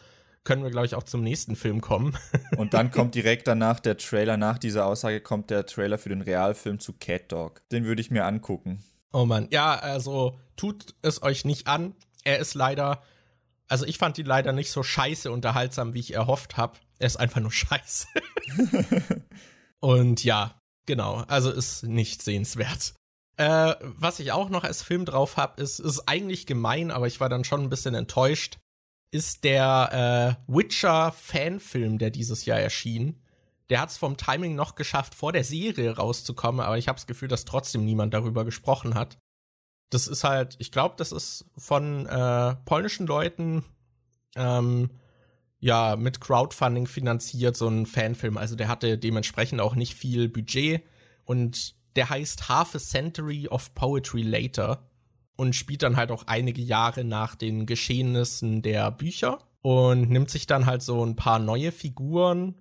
[0.45, 2.17] können wir, glaube ich, auch zum nächsten Film kommen.
[2.57, 6.23] Und dann kommt direkt danach der Trailer, nach dieser Aussage kommt der Trailer für den
[6.23, 7.61] Realfilm zu Cat Dog.
[7.71, 8.83] Den würde ich mir angucken.
[9.13, 11.95] Oh Mann, ja, also tut es euch nicht an.
[12.25, 13.03] Er ist leider,
[13.69, 16.79] also ich fand ihn leider nicht so scheiße unterhaltsam, wie ich erhofft habe.
[16.99, 18.07] Er ist einfach nur scheiße.
[19.81, 22.95] Und ja, genau, also ist nicht sehenswert.
[23.37, 27.21] Äh, was ich auch noch als Film drauf habe, ist, ist eigentlich gemein, aber ich
[27.21, 28.59] war dann schon ein bisschen enttäuscht,
[29.13, 33.23] ist der äh, Witcher-Fanfilm, der dieses Jahr erschien.
[33.71, 37.07] Der hat es vom Timing noch geschafft, vor der Serie rauszukommen, aber ich habe das
[37.07, 39.19] Gefühl, dass trotzdem niemand darüber gesprochen hat.
[39.91, 43.65] Das ist halt, ich glaube, das ist von äh, polnischen Leuten
[44.37, 44.91] ähm,
[45.61, 48.37] ja mit Crowdfunding finanziert, so ein Fanfilm.
[48.37, 50.83] Also der hatte dementsprechend auch nicht viel Budget
[51.25, 54.89] und der heißt Half a Century of Poetry Later
[55.37, 60.47] und spielt dann halt auch einige Jahre nach den Geschehnissen der Bücher und nimmt sich
[60.47, 62.55] dann halt so ein paar neue Figuren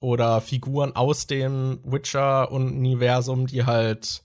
[0.00, 4.22] oder Figuren aus dem Witcher-Universum, die halt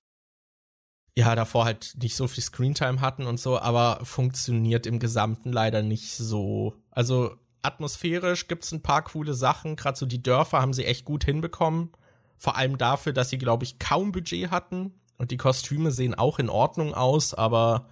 [1.15, 5.83] ja davor halt nicht so viel Screentime hatten und so, aber funktioniert im Gesamten leider
[5.83, 6.73] nicht so.
[6.91, 11.23] Also atmosphärisch gibt's ein paar coole Sachen, gerade so die Dörfer haben sie echt gut
[11.23, 11.91] hinbekommen.
[12.37, 16.39] Vor allem dafür, dass sie, glaube ich, kaum Budget hatten und die Kostüme sehen auch
[16.39, 17.87] in Ordnung aus, aber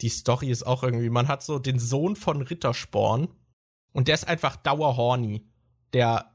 [0.00, 3.28] die Story ist auch irgendwie, man hat so den Sohn von Rittersporn
[3.92, 5.44] und der ist einfach dauerhorny.
[5.92, 6.30] Der,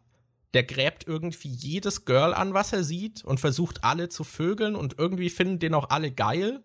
[0.54, 5.00] der gräbt irgendwie jedes Girl an, was er sieht und versucht alle zu vögeln und
[5.00, 6.64] irgendwie finden den auch alle geil.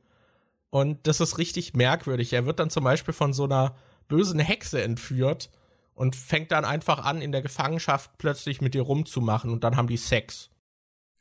[0.71, 2.33] Und das ist richtig merkwürdig.
[2.33, 3.77] Er wird dann zum Beispiel von so einer
[4.07, 5.51] bösen Hexe entführt
[5.95, 9.89] und fängt dann einfach an, in der Gefangenschaft plötzlich mit ihr rumzumachen und dann haben
[9.89, 10.51] die Sex.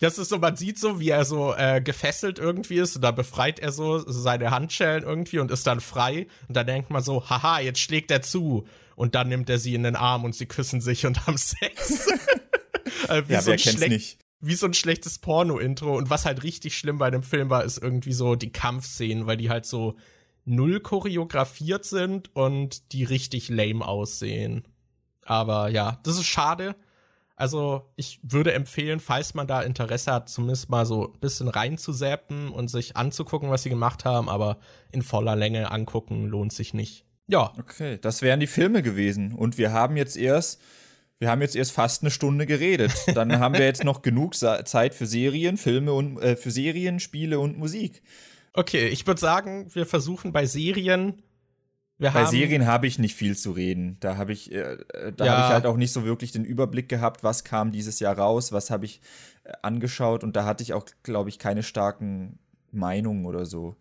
[0.01, 3.11] Das ist so, man sieht so, wie er so äh, gefesselt irgendwie ist und da
[3.11, 7.29] befreit er so seine Handschellen irgendwie und ist dann frei und dann denkt man so,
[7.29, 8.65] haha, jetzt schlägt er zu
[8.99, 12.07] und dann nimmt er sie in den Arm und sie küssen sich und haben Sex.
[13.09, 14.19] äh, ja, so wer kennt's nicht?
[14.41, 17.77] Wie so ein schlechtes Porno-Intro und was halt richtig schlimm bei dem Film war, ist
[17.77, 19.95] irgendwie so die Kampfszenen, weil die halt so
[20.45, 24.63] null choreografiert sind und die richtig lame aussehen.
[25.25, 26.75] Aber ja, das ist schade
[27.39, 32.49] also ich würde empfehlen, falls man da Interesse hat, zumindest mal so ein bisschen reinzusäppen
[32.49, 34.57] und sich anzugucken, was sie gemacht haben, aber
[34.91, 37.05] in voller Länge angucken lohnt sich nicht.
[37.29, 37.53] Ja.
[37.59, 39.33] Okay, das wären die Filme gewesen.
[39.33, 40.59] Und wir haben jetzt erst,
[41.19, 42.91] wir haben jetzt erst fast eine Stunde geredet.
[43.13, 47.39] Dann haben wir jetzt noch genug Zeit für Serien, Filme und äh, für Serien, Spiele
[47.39, 48.01] und Musik.
[48.53, 51.21] Okay, ich würde sagen, wir versuchen bei Serien
[51.99, 53.97] wir Bei Serien habe ich nicht viel zu reden.
[53.99, 55.31] Da habe ich, äh, äh da ja.
[55.33, 58.53] habe ich halt auch nicht so wirklich den Überblick gehabt, was kam dieses Jahr raus,
[58.53, 59.01] was habe ich
[59.43, 62.39] äh, angeschaut und da hatte ich auch, glaube ich, keine starken
[62.71, 63.75] Meinungen oder so.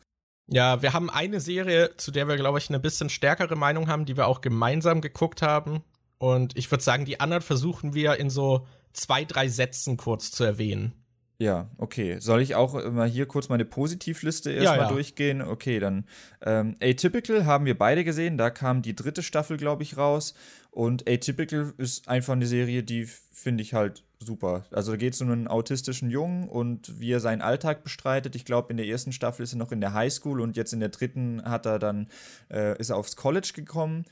[0.51, 4.07] Ja, wir haben eine Serie, zu der wir, glaube ich, eine bisschen stärkere Meinung haben,
[4.07, 5.83] die wir auch gemeinsam geguckt haben.
[6.19, 10.45] Und ich würde sagen, die anderen versuchen wir in so zwei, drei Sätzen kurz zu
[10.45, 10.95] erwähnen.
[11.41, 12.19] Ja, okay.
[12.19, 14.89] Soll ich auch mal hier kurz meine Positivliste erstmal ja, ja.
[14.89, 15.41] durchgehen?
[15.41, 16.05] Okay, dann
[16.45, 18.37] ähm, Atypical haben wir beide gesehen.
[18.39, 20.35] Da kam die dritte Staffel, glaube ich, raus.
[20.79, 24.65] Und Atypical ist einfach eine Serie, die finde ich halt super.
[24.71, 28.37] Also da geht es um einen autistischen Jungen und wie er seinen Alltag bestreitet.
[28.37, 30.79] Ich glaube, in der ersten Staffel ist er noch in der Highschool und jetzt in
[30.79, 32.07] der dritten hat er dann,
[32.49, 34.05] äh, ist er aufs College gekommen.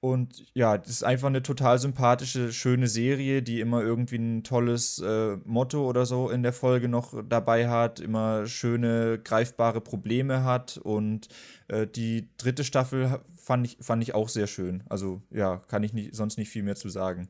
[0.00, 4.98] Und ja, das ist einfach eine total sympathische, schöne Serie, die immer irgendwie ein tolles
[4.98, 10.78] äh, Motto oder so in der Folge noch dabei hat, immer schöne, greifbare Probleme hat.
[10.78, 11.28] Und
[11.68, 14.84] äh, die dritte Staffel fand ich, fand ich auch sehr schön.
[14.88, 17.28] Also ja, kann ich nicht, sonst nicht viel mehr zu sagen.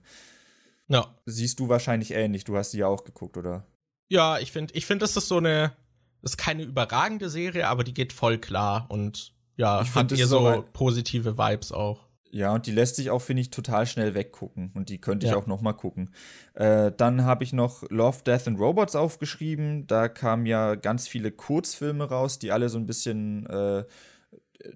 [0.86, 1.12] Ja.
[1.26, 3.64] Siehst du wahrscheinlich ähnlich, du hast sie ja auch geguckt, oder?
[4.08, 5.72] Ja, ich finde, ich finde, das ist so eine,
[6.22, 10.26] das ist keine überragende Serie, aber die geht voll klar und ja, ich hat ihr
[10.26, 12.09] so positive Vibes auch.
[12.32, 14.70] Ja, und die lässt sich auch, finde ich, total schnell weggucken.
[14.74, 15.38] Und die könnte ich ja.
[15.38, 16.10] auch noch mal gucken.
[16.54, 19.86] Äh, dann habe ich noch Love, Death and Robots aufgeschrieben.
[19.88, 23.84] Da kamen ja ganz viele Kurzfilme raus, die alle so ein bisschen äh,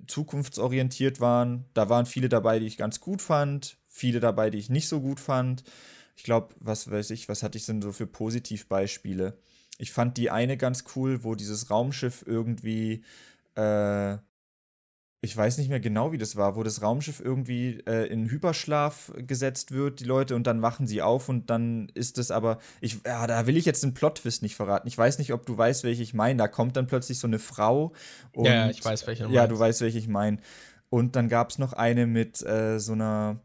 [0.08, 1.66] zukunftsorientiert waren.
[1.74, 3.78] Da waren viele dabei, die ich ganz gut fand.
[3.88, 5.62] Viele dabei, die ich nicht so gut fand.
[6.16, 9.38] Ich glaube, was weiß ich, was hatte ich denn so für Positivbeispiele?
[9.78, 13.04] Ich fand die eine ganz cool, wo dieses Raumschiff irgendwie
[13.56, 14.16] äh,
[15.24, 19.12] ich weiß nicht mehr genau, wie das war, wo das Raumschiff irgendwie äh, in Hyperschlaf
[19.16, 22.98] gesetzt wird, die Leute, und dann wachen sie auf und dann ist es aber, ich,
[23.04, 24.86] ja, da will ich jetzt den Plot-Twist nicht verraten.
[24.86, 26.38] Ich weiß nicht, ob du weißt, welche ich meine.
[26.38, 27.92] Da kommt dann plötzlich so eine Frau.
[28.32, 30.38] Und, ja, ich weiß, welche du Ja, du weißt, welche ich meine.
[30.90, 33.40] Und dann gab es noch eine mit äh, so einer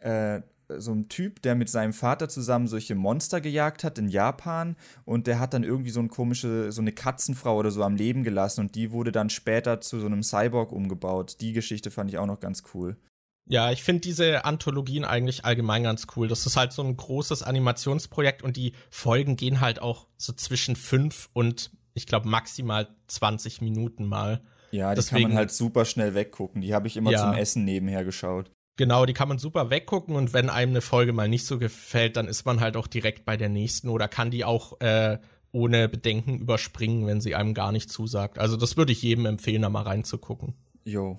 [0.00, 0.40] äh,
[0.78, 5.26] so ein Typ, der mit seinem Vater zusammen solche Monster gejagt hat in Japan und
[5.26, 8.60] der hat dann irgendwie so eine komische, so eine Katzenfrau oder so am Leben gelassen
[8.60, 11.36] und die wurde dann später zu so einem Cyborg umgebaut.
[11.40, 12.96] Die Geschichte fand ich auch noch ganz cool.
[13.46, 16.28] Ja, ich finde diese Anthologien eigentlich allgemein ganz cool.
[16.28, 20.76] Das ist halt so ein großes Animationsprojekt und die Folgen gehen halt auch so zwischen
[20.76, 24.40] fünf und ich glaube maximal 20 Minuten mal.
[24.70, 26.62] Ja, die Deswegen, kann man halt super schnell weggucken.
[26.62, 27.18] Die habe ich immer ja.
[27.18, 28.52] zum Essen nebenher geschaut.
[28.80, 32.16] Genau, die kann man super weggucken und wenn einem eine Folge mal nicht so gefällt,
[32.16, 35.18] dann ist man halt auch direkt bei der nächsten oder kann die auch äh,
[35.52, 38.38] ohne Bedenken überspringen, wenn sie einem gar nicht zusagt.
[38.38, 40.54] Also das würde ich jedem empfehlen, da mal reinzugucken.
[40.82, 41.18] Jo.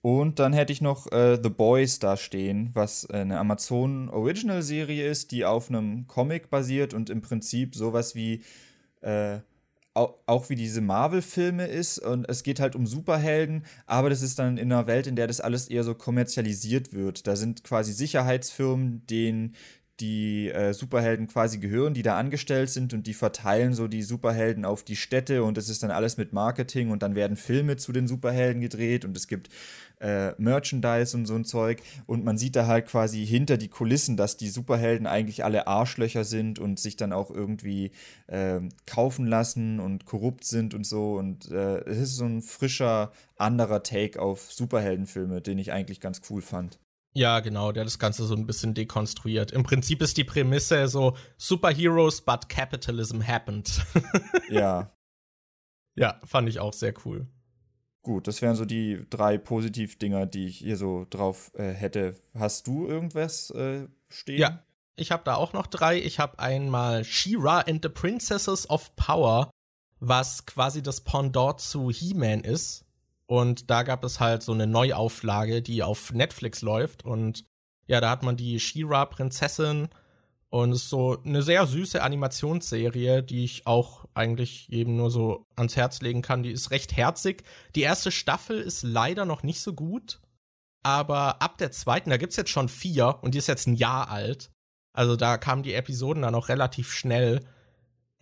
[0.00, 5.04] Und dann hätte ich noch äh, The Boys da stehen, was eine Amazon Original Serie
[5.04, 8.44] ist, die auf einem Comic basiert und im Prinzip sowas wie
[9.00, 9.40] äh,
[9.94, 14.56] auch wie diese Marvel-Filme ist und es geht halt um Superhelden, aber das ist dann
[14.56, 17.26] in einer Welt, in der das alles eher so kommerzialisiert wird.
[17.26, 19.54] Da sind quasi Sicherheitsfirmen, denen
[20.02, 24.64] die äh, Superhelden quasi gehören, die da angestellt sind und die verteilen so die Superhelden
[24.64, 27.92] auf die Städte und es ist dann alles mit Marketing und dann werden Filme zu
[27.92, 29.48] den Superhelden gedreht und es gibt
[30.00, 31.80] äh, Merchandise und so ein Zeug.
[32.06, 36.24] Und man sieht da halt quasi hinter die Kulissen, dass die Superhelden eigentlich alle Arschlöcher
[36.24, 37.92] sind und sich dann auch irgendwie
[38.26, 41.14] äh, kaufen lassen und korrupt sind und so.
[41.14, 46.20] Und äh, es ist so ein frischer, anderer Take auf Superheldenfilme, den ich eigentlich ganz
[46.28, 46.78] cool fand.
[47.14, 49.52] Ja, genau, der das Ganze so ein bisschen dekonstruiert.
[49.52, 53.84] Im Prinzip ist die Prämisse so Superheroes, but capitalism happened.
[54.48, 54.90] ja.
[55.94, 57.26] Ja, fand ich auch sehr cool.
[58.00, 62.16] Gut, das wären so die drei Positivdinger, die ich hier so drauf äh, hätte.
[62.34, 64.38] Hast du irgendwas äh, stehen?
[64.38, 64.64] Ja,
[64.96, 65.98] ich habe da auch noch drei.
[65.98, 69.50] Ich habe einmal She-Ra and the Princesses of Power,
[70.00, 72.84] was quasi das Pendant zu He-Man ist.
[73.26, 77.04] Und da gab es halt so eine Neuauflage, die auf Netflix läuft.
[77.04, 77.44] Und
[77.86, 79.88] ja, da hat man die She-Ra-Prinzessin
[80.52, 85.46] und es ist so eine sehr süße Animationsserie, die ich auch eigentlich eben nur so
[85.56, 86.42] ans Herz legen kann.
[86.42, 87.42] Die ist recht herzig.
[87.74, 90.20] Die erste Staffel ist leider noch nicht so gut.
[90.82, 93.76] Aber ab der zweiten, da gibt es jetzt schon vier und die ist jetzt ein
[93.76, 94.50] Jahr alt.
[94.92, 97.40] Also da kamen die Episoden dann auch relativ schnell.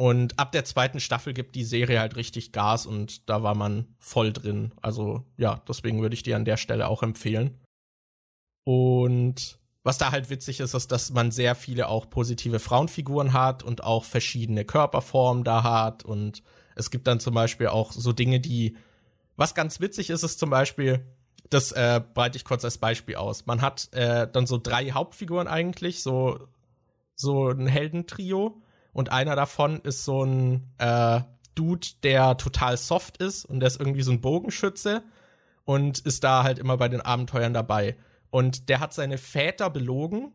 [0.00, 3.86] Und ab der zweiten Staffel gibt die Serie halt richtig Gas und da war man
[3.98, 4.72] voll drin.
[4.80, 7.58] Also ja, deswegen würde ich die an der Stelle auch empfehlen.
[8.64, 13.62] Und was da halt witzig ist, ist, dass man sehr viele auch positive Frauenfiguren hat
[13.62, 16.02] und auch verschiedene Körperformen da hat.
[16.02, 16.42] Und
[16.76, 18.78] es gibt dann zum Beispiel auch so Dinge, die.
[19.36, 21.04] Was ganz witzig ist, ist zum Beispiel,
[21.50, 23.44] das äh, breite ich kurz als Beispiel aus.
[23.44, 26.48] Man hat äh, dann so drei Hauptfiguren eigentlich, so,
[27.16, 28.62] so ein Heldentrio.
[28.92, 31.20] Und einer davon ist so ein äh,
[31.54, 35.02] Dude, der total soft ist und der ist irgendwie so ein Bogenschütze
[35.64, 37.96] und ist da halt immer bei den Abenteuern dabei.
[38.30, 40.32] Und der hat seine Väter belogen.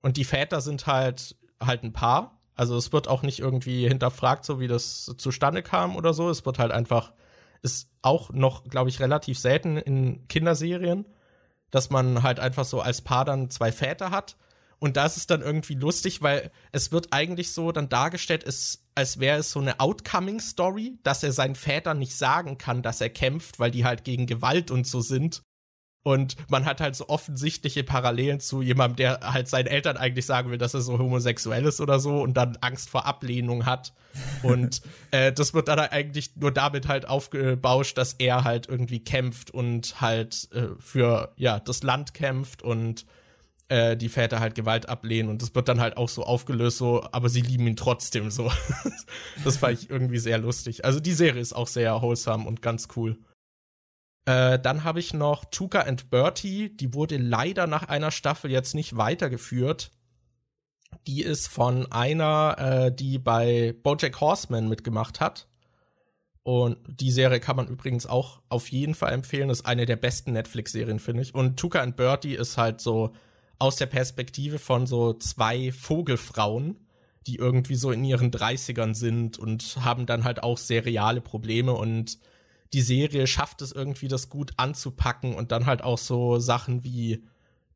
[0.00, 2.40] Und die Väter sind halt halt ein Paar.
[2.54, 6.28] Also es wird auch nicht irgendwie hinterfragt, so wie das zustande kam oder so.
[6.28, 7.12] Es wird halt einfach,
[7.62, 11.06] ist auch noch, glaube ich, relativ selten in Kinderserien,
[11.70, 14.36] dass man halt einfach so als Paar dann zwei Väter hat.
[14.80, 19.18] Und das ist dann irgendwie lustig, weil es wird eigentlich so dann dargestellt, ist, als
[19.18, 23.58] wäre es so eine Outcoming-Story, dass er seinen Vätern nicht sagen kann, dass er kämpft,
[23.58, 25.42] weil die halt gegen Gewalt und so sind.
[26.04, 30.50] Und man hat halt so offensichtliche Parallelen zu jemandem, der halt seinen Eltern eigentlich sagen
[30.50, 33.92] will, dass er so homosexuell ist oder so und dann Angst vor Ablehnung hat.
[34.42, 39.50] Und äh, das wird dann eigentlich nur damit halt aufgebauscht, dass er halt irgendwie kämpft
[39.50, 43.04] und halt äh, für ja das Land kämpft und
[43.68, 47.06] äh, die Väter halt Gewalt ablehnen und das wird dann halt auch so aufgelöst, so,
[47.12, 48.50] aber sie lieben ihn trotzdem so.
[49.44, 50.84] das fand ich irgendwie sehr lustig.
[50.84, 53.18] Also die Serie ist auch sehr wholesome und ganz cool.
[54.24, 56.76] Äh, dann habe ich noch Tuka and Bertie.
[56.76, 59.90] Die wurde leider nach einer Staffel jetzt nicht weitergeführt.
[61.06, 65.48] Die ist von einer, äh, die bei Bojack Horseman mitgemacht hat.
[66.42, 69.48] Und die Serie kann man übrigens auch auf jeden Fall empfehlen.
[69.48, 71.34] Das ist eine der besten Netflix-Serien, finde ich.
[71.34, 73.12] Und Tuka and Bertie ist halt so
[73.58, 76.78] aus der Perspektive von so zwei Vogelfrauen,
[77.26, 81.72] die irgendwie so in ihren 30ern sind und haben dann halt auch sehr reale Probleme
[81.72, 82.18] und
[82.72, 87.24] die Serie schafft es irgendwie, das gut anzupacken und dann halt auch so Sachen wie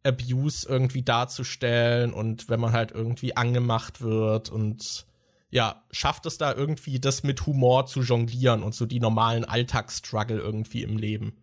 [0.04, 5.06] Abuse irgendwie darzustellen und wenn man halt irgendwie angemacht wird und
[5.50, 10.38] ja, schafft es da irgendwie, das mit Humor zu jonglieren und so die normalen Alltagsstruggle
[10.38, 11.36] irgendwie im Leben.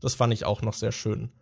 [0.00, 1.32] Das fand ich auch noch sehr schön.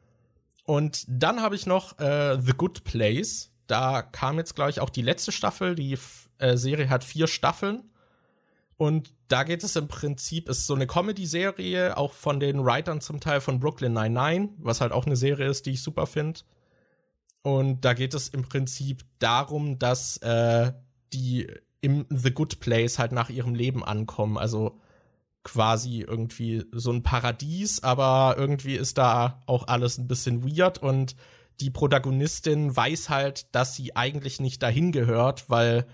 [0.64, 3.50] Und dann habe ich noch äh, The Good Place.
[3.66, 5.74] Da kam jetzt, glaube ich, auch die letzte Staffel.
[5.74, 5.98] Die
[6.38, 7.90] äh, Serie hat vier Staffeln.
[8.76, 13.20] Und da geht es im Prinzip, ist so eine Comedy-Serie, auch von den Writern zum
[13.20, 16.40] Teil von Brooklyn Nine-Nine, was halt auch eine Serie ist, die ich super finde.
[17.42, 20.72] Und da geht es im Prinzip darum, dass äh,
[21.12, 21.46] die
[21.82, 24.38] im The Good Place halt nach ihrem Leben ankommen.
[24.38, 24.80] Also
[25.44, 31.14] quasi irgendwie so ein Paradies, aber irgendwie ist da auch alles ein bisschen weird und
[31.60, 35.86] die Protagonistin weiß halt, dass sie eigentlich nicht dahin gehört, weil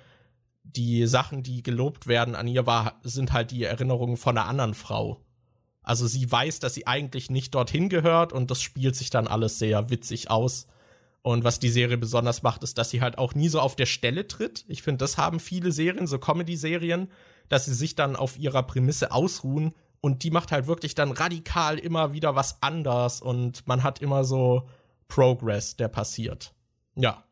[0.62, 4.74] die Sachen, die gelobt werden an ihr, war, sind halt die Erinnerungen von einer anderen
[4.74, 5.20] Frau.
[5.82, 9.59] Also sie weiß, dass sie eigentlich nicht dorthin gehört und das spielt sich dann alles
[9.59, 10.66] sehr witzig aus.
[11.22, 13.86] Und was die Serie besonders macht, ist, dass sie halt auch nie so auf der
[13.86, 14.64] Stelle tritt.
[14.68, 17.09] Ich finde, das haben viele Serien, so Comedy-Serien,
[17.51, 21.78] dass sie sich dann auf ihrer Prämisse ausruhen und die macht halt wirklich dann radikal
[21.78, 24.66] immer wieder was anders und man hat immer so
[25.09, 26.55] Progress, der passiert.
[26.94, 27.24] Ja.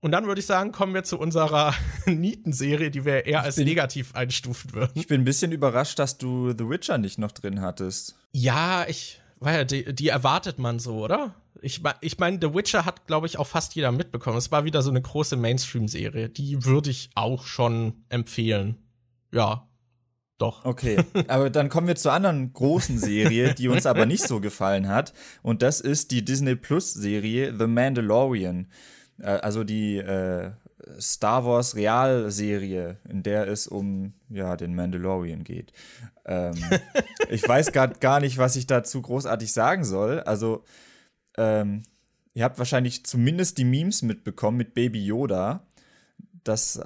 [0.00, 1.74] Und dann würde ich sagen, kommen wir zu unserer
[2.06, 4.92] Nietenserie, die wir eher als bin, negativ einstufen würden.
[4.94, 8.16] Ich bin ein bisschen überrascht, dass du The Witcher nicht noch drin hattest.
[8.32, 11.34] Ja, ich, weil die, die erwartet man so, oder?
[11.60, 14.38] Ich, ich meine, The Witcher hat, glaube ich, auch fast jeder mitbekommen.
[14.38, 16.28] Es war wieder so eine große Mainstream-Serie.
[16.28, 18.81] Die würde ich auch schon empfehlen.
[19.32, 19.68] Ja,
[20.42, 20.64] doch.
[20.64, 20.96] Okay,
[21.28, 25.12] aber dann kommen wir zur anderen großen Serie, die uns aber nicht so gefallen hat.
[25.42, 28.66] Und das ist die Disney Plus-Serie The Mandalorian.
[29.18, 30.50] Äh, also die äh,
[31.00, 35.72] Star Wars Realserie, in der es um ja, den Mandalorian geht.
[36.26, 36.54] Ähm,
[37.28, 40.20] ich weiß gerade gar nicht, was ich dazu großartig sagen soll.
[40.20, 40.64] Also
[41.36, 41.84] ähm,
[42.34, 45.66] ihr habt wahrscheinlich zumindest die Memes mitbekommen mit Baby Yoda.
[46.44, 46.80] Das,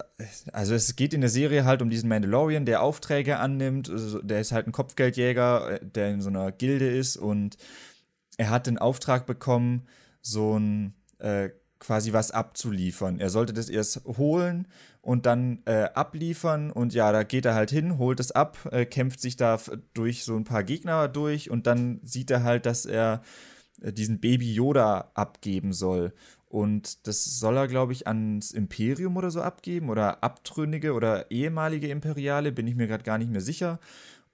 [0.53, 3.89] also es geht in der Serie halt um diesen Mandalorian, der Aufträge annimmt.
[3.89, 7.57] Also der ist halt ein Kopfgeldjäger, äh, der in so einer Gilde ist und
[8.37, 9.87] er hat den Auftrag bekommen,
[10.21, 13.21] so ein äh, quasi was abzuliefern.
[13.21, 14.67] Er sollte das erst holen
[15.03, 18.87] und dann äh, abliefern und ja, da geht er halt hin, holt es ab, äh,
[18.87, 19.61] kämpft sich da
[19.95, 23.23] durch so ein paar Gegner durch und dann sieht er halt, dass er
[23.83, 26.13] äh, diesen Baby Yoda abgeben soll.
[26.49, 31.89] Und das soll er, glaube ich, ans Imperium oder so abgeben oder Abtrünnige oder ehemalige
[31.89, 33.81] Imperiale, bin ich mir gerade gar nicht mehr sicher.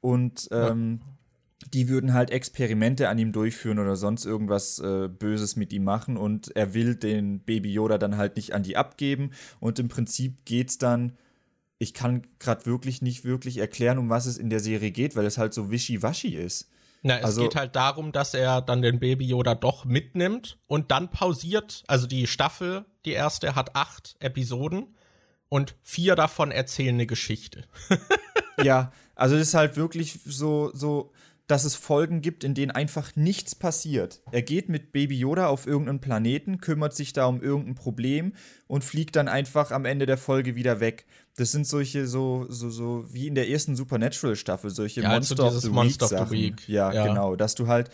[0.01, 1.69] Und ähm, ja.
[1.73, 6.17] die würden halt Experimente an ihm durchführen oder sonst irgendwas äh, Böses mit ihm machen.
[6.17, 9.31] Und er will den Baby Yoda dann halt nicht an die abgeben.
[9.59, 11.13] Und im Prinzip geht es dann
[11.83, 15.27] ich kann gerade wirklich nicht wirklich erklären, um was es in der Serie geht, weil
[15.27, 16.71] es halt so wischiwaschi ist.
[17.03, 20.93] Na, es also, geht halt darum, dass er dann den Baby Yoda doch mitnimmt und
[20.93, 21.83] dann pausiert.
[21.89, 24.95] Also die Staffel, die erste, hat acht Episoden
[25.49, 27.65] und vier davon erzählen eine Geschichte.
[28.63, 31.13] ja, also es ist halt wirklich so, so
[31.49, 34.23] dass es Folgen gibt, in denen einfach nichts passiert.
[34.31, 38.33] Er geht mit Baby Yoda auf irgendeinen Planeten, kümmert sich da um irgendein Problem
[38.69, 41.05] und fliegt dann einfach am Ende der Folge wieder weg.
[41.37, 45.57] Das sind solche, so, so, so wie in der ersten Supernatural-Staffel, solche ja, Monster, also
[45.57, 46.69] of the Monster Week of the Week.
[46.69, 47.37] Ja, ja, genau.
[47.37, 47.91] Dass du halt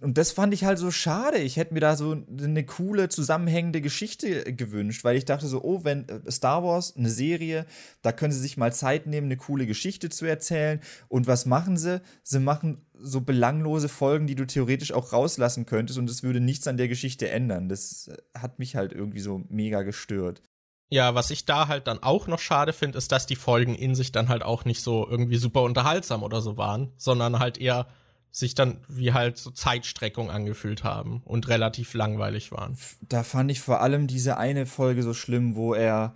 [0.00, 1.38] und das fand ich halt so schade.
[1.38, 5.84] Ich hätte mir da so eine coole, zusammenhängende Geschichte gewünscht, weil ich dachte so, oh,
[5.84, 7.64] wenn äh, Star Wars, eine Serie,
[8.02, 10.80] da können sie sich mal Zeit nehmen, eine coole Geschichte zu erzählen.
[11.08, 12.02] Und was machen sie?
[12.22, 16.66] Sie machen so belanglose Folgen, die du theoretisch auch rauslassen könntest und es würde nichts
[16.66, 17.70] an der Geschichte ändern.
[17.70, 20.42] Das äh, hat mich halt irgendwie so mega gestört.
[20.88, 23.94] Ja, was ich da halt dann auch noch schade finde, ist, dass die Folgen in
[23.94, 27.86] sich dann halt auch nicht so irgendwie super unterhaltsam oder so waren, sondern halt eher
[28.30, 32.76] sich dann wie halt so Zeitstreckung angefühlt haben und relativ langweilig waren.
[33.00, 36.14] Da fand ich vor allem diese eine Folge so schlimm, wo er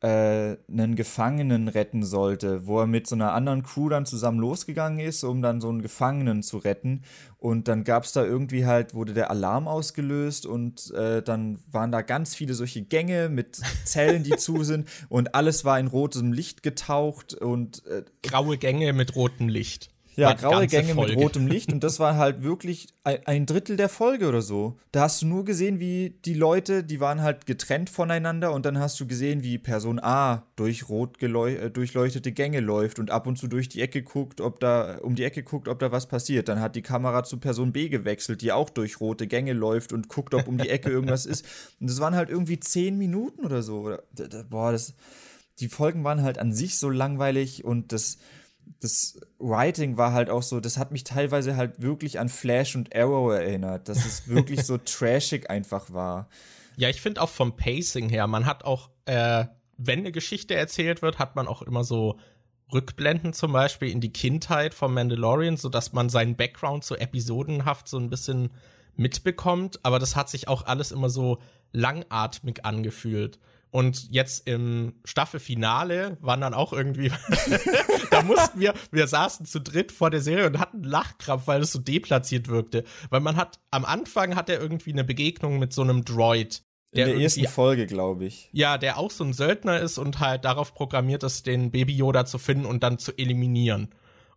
[0.00, 5.00] äh, einen Gefangenen retten sollte, wo er mit so einer anderen Crew dann zusammen losgegangen
[5.00, 7.02] ist, um dann so einen Gefangenen zu retten.
[7.38, 11.90] Und dann gab es da irgendwie halt, wurde der Alarm ausgelöst und äh, dann waren
[11.90, 16.32] da ganz viele solche Gänge mit Zellen, die zu sind und alles war in rotem
[16.32, 19.90] Licht getaucht und äh, graue Gänge mit rotem Licht.
[20.18, 21.12] Ja, graue Gänge Folge.
[21.12, 24.76] mit rotem Licht und das war halt wirklich ein Drittel der Folge oder so.
[24.90, 28.78] Da hast du nur gesehen, wie die Leute, die waren halt getrennt voneinander und dann
[28.78, 33.38] hast du gesehen, wie Person A durch rot äh, durchleuchtete Gänge läuft und ab und
[33.38, 36.48] zu durch die Ecke guckt, ob da um die Ecke guckt, ob da was passiert.
[36.48, 40.08] Dann hat die Kamera zu Person B gewechselt, die auch durch rote Gänge läuft und
[40.08, 41.46] guckt, ob um die Ecke irgendwas ist.
[41.78, 43.96] Und das waren halt irgendwie zehn Minuten oder so.
[44.50, 44.94] Boah, das
[45.60, 48.18] die Folgen waren halt an sich so langweilig und das
[48.80, 52.94] das Writing war halt auch so, das hat mich teilweise halt wirklich an Flash und
[52.94, 56.28] Arrow erinnert, dass es wirklich so trashig einfach war.
[56.76, 59.46] Ja, ich finde auch vom Pacing her, man hat auch, äh,
[59.76, 62.18] wenn eine Geschichte erzählt wird, hat man auch immer so
[62.72, 67.98] Rückblenden zum Beispiel in die Kindheit vom Mandalorian, sodass man seinen Background so episodenhaft so
[67.98, 68.50] ein bisschen
[68.96, 71.38] mitbekommt, aber das hat sich auch alles immer so
[71.72, 73.38] langatmig angefühlt.
[73.70, 77.12] Und jetzt im Staffelfinale waren dann auch irgendwie,
[78.10, 81.72] da mussten wir, wir saßen zu dritt vor der Serie und hatten Lachkrampf, weil es
[81.72, 82.84] so deplatziert wirkte.
[83.10, 86.62] Weil man hat, am Anfang hat er irgendwie eine Begegnung mit so einem Droid.
[86.94, 88.48] Der In der ersten Folge, glaube ich.
[88.52, 92.24] Ja, der auch so ein Söldner ist und halt darauf programmiert ist, den Baby Yoda
[92.24, 93.90] zu finden und dann zu eliminieren.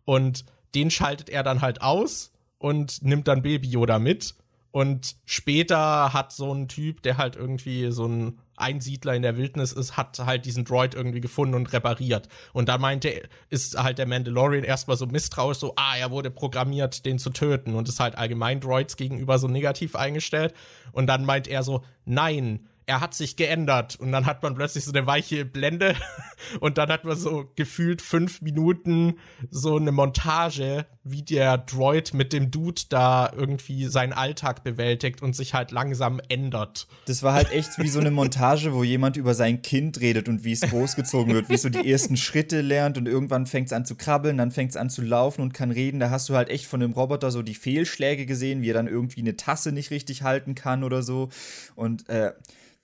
[0.04, 4.34] Und den schaltet er dann halt aus und nimmt dann Baby Yoda mit.
[4.70, 9.72] Und später hat so ein Typ, der halt irgendwie so ein Einsiedler in der Wildnis
[9.72, 12.28] ist, hat halt diesen Droid irgendwie gefunden und repariert.
[12.52, 17.04] Und da meinte, ist halt der Mandalorian erstmal so misstrauisch, so, ah, er wurde programmiert,
[17.04, 20.54] den zu töten und ist halt allgemein Droids gegenüber so negativ eingestellt.
[20.92, 24.84] Und dann meint er so, nein, er hat sich geändert und dann hat man plötzlich
[24.84, 25.94] so eine weiche Blende
[26.60, 29.18] und dann hat man so gefühlt fünf Minuten
[29.50, 35.34] so eine Montage, wie der Droid mit dem Dude da irgendwie seinen Alltag bewältigt und
[35.34, 36.86] sich halt langsam ändert.
[37.06, 40.44] Das war halt echt wie so eine Montage, wo jemand über sein Kind redet und
[40.44, 43.72] wie es großgezogen wird, wie es so die ersten Schritte lernt und irgendwann fängt es
[43.72, 45.98] an zu krabbeln, dann fängt es an zu laufen und kann reden.
[45.98, 48.86] Da hast du halt echt von dem Roboter so die Fehlschläge gesehen, wie er dann
[48.86, 51.30] irgendwie eine Tasse nicht richtig halten kann oder so
[51.74, 52.32] und äh,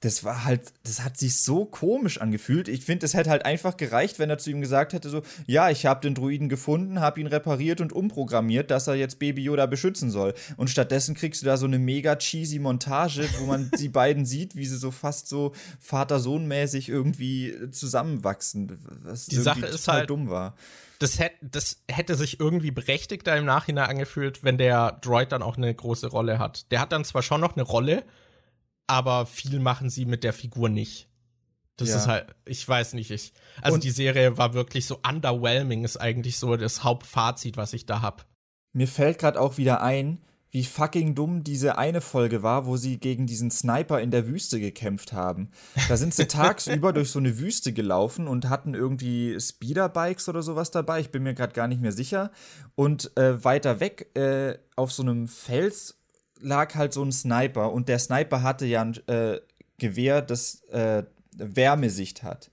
[0.00, 2.68] das war halt, das hat sich so komisch angefühlt.
[2.68, 5.70] Ich finde, es hätte halt einfach gereicht, wenn er zu ihm gesagt hätte, so, ja,
[5.70, 9.66] ich habe den Druiden gefunden, habe ihn repariert und umprogrammiert, dass er jetzt Baby Yoda
[9.66, 10.34] beschützen soll.
[10.56, 14.54] Und stattdessen kriegst du da so eine mega cheesy Montage, wo man die beiden sieht,
[14.54, 18.78] wie sie so fast so Vater-Sohn-mäßig irgendwie zusammenwachsen.
[19.02, 20.54] Was die Sache ist halt dumm war.
[21.00, 25.56] Das hätte, das hätte sich irgendwie berechtigter im Nachhinein angefühlt, wenn der Droid dann auch
[25.56, 26.70] eine große Rolle hat.
[26.70, 28.04] Der hat dann zwar schon noch eine Rolle,
[28.88, 31.08] aber viel machen sie mit der Figur nicht.
[31.76, 31.96] Das ja.
[31.96, 33.32] ist halt, ich weiß nicht, ich.
[33.62, 37.86] Also Und die Serie war wirklich so underwhelming, ist eigentlich so das Hauptfazit, was ich
[37.86, 38.26] da hab.
[38.72, 40.20] Mir fällt gerade auch wieder ein,
[40.50, 44.58] wie fucking dumm diese eine Folge war, wo sie gegen diesen Sniper in der Wüste
[44.58, 45.50] gekämpft haben.
[45.88, 50.70] Da sind sie tagsüber durch so eine Wüste gelaufen und hatten irgendwie Speederbikes oder sowas
[50.70, 51.00] dabei.
[51.00, 52.32] Ich bin mir gerade gar nicht mehr sicher.
[52.74, 55.97] Und äh, weiter weg äh, auf so einem Fels
[56.40, 59.40] lag halt so ein Sniper und der Sniper hatte ja ein äh,
[59.78, 61.04] Gewehr, das äh,
[61.36, 62.50] Wärmesicht hat.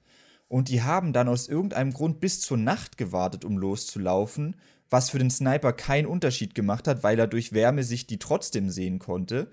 [0.47, 4.55] Und die haben dann aus irgendeinem Grund bis zur Nacht gewartet, um loszulaufen,
[4.89, 8.99] was für den Sniper keinen Unterschied gemacht hat, weil er durch Wärmesicht die trotzdem sehen
[8.99, 9.49] konnte.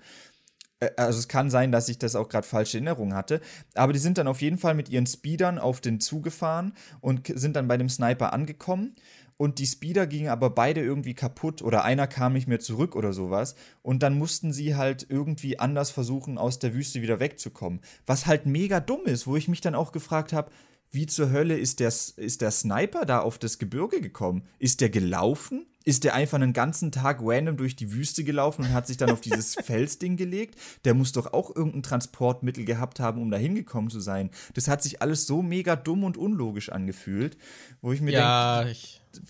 [0.97, 3.41] Also es kann sein, dass ich das auch gerade falsche Erinnerungen hatte.
[3.73, 7.55] Aber die sind dann auf jeden Fall mit ihren Speedern auf den zugefahren und sind
[7.55, 8.95] dann bei dem Sniper angekommen
[9.37, 13.13] und die Speeder gingen aber beide irgendwie kaputt oder einer kam nicht mehr zurück oder
[13.13, 17.81] sowas und dann mussten sie halt irgendwie anders versuchen, aus der Wüste wieder wegzukommen.
[18.05, 20.51] Was halt mega dumm ist, wo ich mich dann auch gefragt habe,
[20.93, 24.43] wie zur Hölle ist der, ist der Sniper da auf das Gebirge gekommen?
[24.59, 25.65] Ist der gelaufen?
[25.85, 29.09] Ist der einfach einen ganzen Tag random durch die Wüste gelaufen und hat sich dann
[29.09, 30.55] auf dieses Felsding gelegt?
[30.85, 34.29] Der muss doch auch irgendein Transportmittel gehabt haben, um da hingekommen zu sein.
[34.53, 37.37] Das hat sich alles so mega dumm und unlogisch angefühlt,
[37.81, 38.79] wo ich mir ja, denke,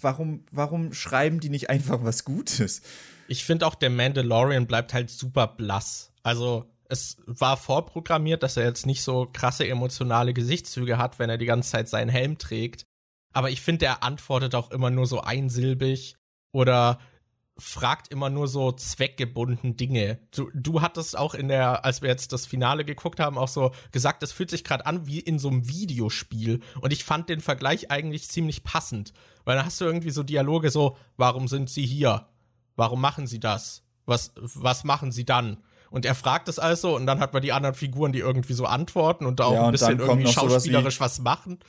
[0.01, 2.81] warum, warum schreiben die nicht einfach was Gutes?
[3.29, 6.11] Ich finde auch, der Mandalorian bleibt halt super blass.
[6.23, 11.37] Also, es war vorprogrammiert, dass er jetzt nicht so krasse emotionale Gesichtszüge hat, wenn er
[11.37, 12.85] die ganze Zeit seinen Helm trägt.
[13.33, 16.15] Aber ich finde, er antwortet auch immer nur so einsilbig
[16.51, 16.99] oder
[17.57, 20.19] fragt immer nur so zweckgebunden Dinge.
[20.31, 23.71] Du, du hattest auch in der, als wir jetzt das Finale geguckt haben, auch so
[23.91, 26.61] gesagt, es fühlt sich gerade an wie in so einem Videospiel.
[26.81, 29.13] Und ich fand den Vergleich eigentlich ziemlich passend.
[29.45, 32.27] Weil dann hast du irgendwie so Dialoge so, warum sind sie hier?
[32.75, 33.83] Warum machen sie das?
[34.05, 35.57] Was, was machen sie dann?
[35.93, 38.65] Und er fragt es also und dann hat man die anderen Figuren, die irgendwie so
[38.65, 41.59] antworten und da auch ja, ein bisschen irgendwie schauspielerisch was machen.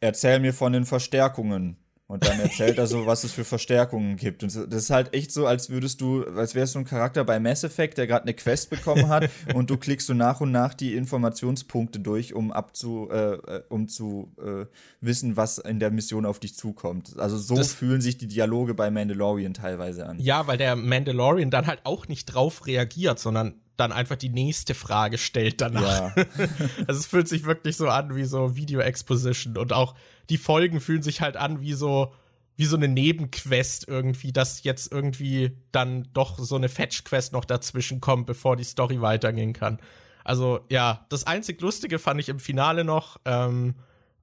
[0.00, 1.76] Erzähl mir von den Verstärkungen.
[2.08, 4.42] Und dann erzählt er so, was es für Verstärkungen gibt.
[4.42, 7.38] Und das ist halt echt so, als würdest du, als wärst du ein Charakter bei
[7.38, 10.72] Mass Effect, der gerade eine Quest bekommen hat und du klickst so nach und nach
[10.72, 14.64] die Informationspunkte durch, um abzu, äh, äh, um zu äh,
[15.02, 17.18] wissen, was in der Mission auf dich zukommt.
[17.18, 20.18] Also so das fühlen sich die Dialoge bei Mandalorian teilweise an.
[20.18, 24.74] Ja, weil der Mandalorian dann halt auch nicht drauf reagiert, sondern dann einfach die nächste
[24.74, 26.16] Frage stellt danach.
[26.16, 26.24] Ja.
[26.86, 29.94] also es fühlt sich wirklich so an wie so Video Exposition und auch
[30.30, 32.12] die Folgen fühlen sich halt an wie so
[32.58, 38.00] wie so eine Nebenquest irgendwie, dass jetzt irgendwie dann doch so eine Fetch-Quest noch dazwischen
[38.00, 39.78] kommt, bevor die Story weitergehen kann.
[40.24, 43.76] Also ja, das einzig Lustige fand ich im Finale noch, ähm,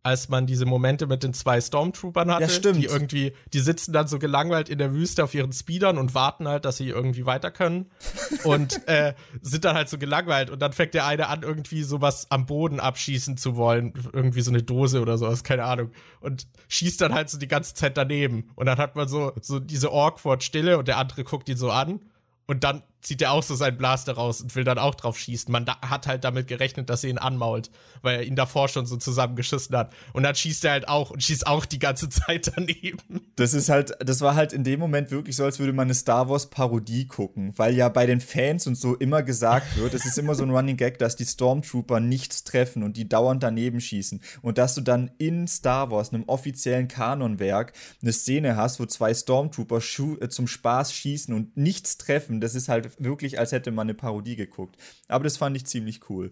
[0.06, 2.44] als man diese Momente mit den zwei Stormtroopern hatte.
[2.44, 2.78] Ja, stimmt.
[2.78, 6.48] Die irgendwie, die sitzen dann so gelangweilt in der Wüste auf ihren Speedern und warten
[6.48, 7.90] halt, dass sie irgendwie weiter können.
[8.44, 10.52] und äh, sind dann halt so gelangweilt.
[10.52, 13.94] Und dann fängt der eine an, irgendwie sowas am Boden abschießen zu wollen.
[14.14, 15.90] Irgendwie so eine Dose oder sowas, keine Ahnung.
[16.20, 18.52] Und schießt dann halt so die ganze Zeit daneben.
[18.54, 21.72] Und dann hat man so, so diese awkward Stille und der andere guckt ihn so
[21.72, 22.00] an.
[22.46, 25.52] Und dann zieht er auch so seinen Blaster raus und will dann auch drauf schießen.
[25.52, 27.70] Man hat halt damit gerechnet, dass er ihn anmault,
[28.02, 29.94] weil er ihn davor schon so zusammengeschissen hat.
[30.14, 32.98] Und dann schießt er halt auch und schießt auch die ganze Zeit daneben.
[33.36, 35.94] Das ist halt, das war halt in dem Moment wirklich so, als würde man eine
[35.94, 40.06] Star Wars Parodie gucken, weil ja bei den Fans und so immer gesagt wird, es
[40.06, 43.82] ist immer so ein Running Gag, dass die Stormtrooper nichts treffen und die dauernd daneben
[43.82, 44.20] schießen.
[44.42, 49.14] Und dass du dann in Star Wars, einem offiziellen Kanonwerk, eine Szene hast, wo zwei
[49.14, 53.88] Stormtrooper äh, zum Spaß schießen und nichts treffen, das ist halt wirklich, als hätte man
[53.88, 54.78] eine Parodie geguckt.
[55.08, 56.32] Aber das fand ich ziemlich cool.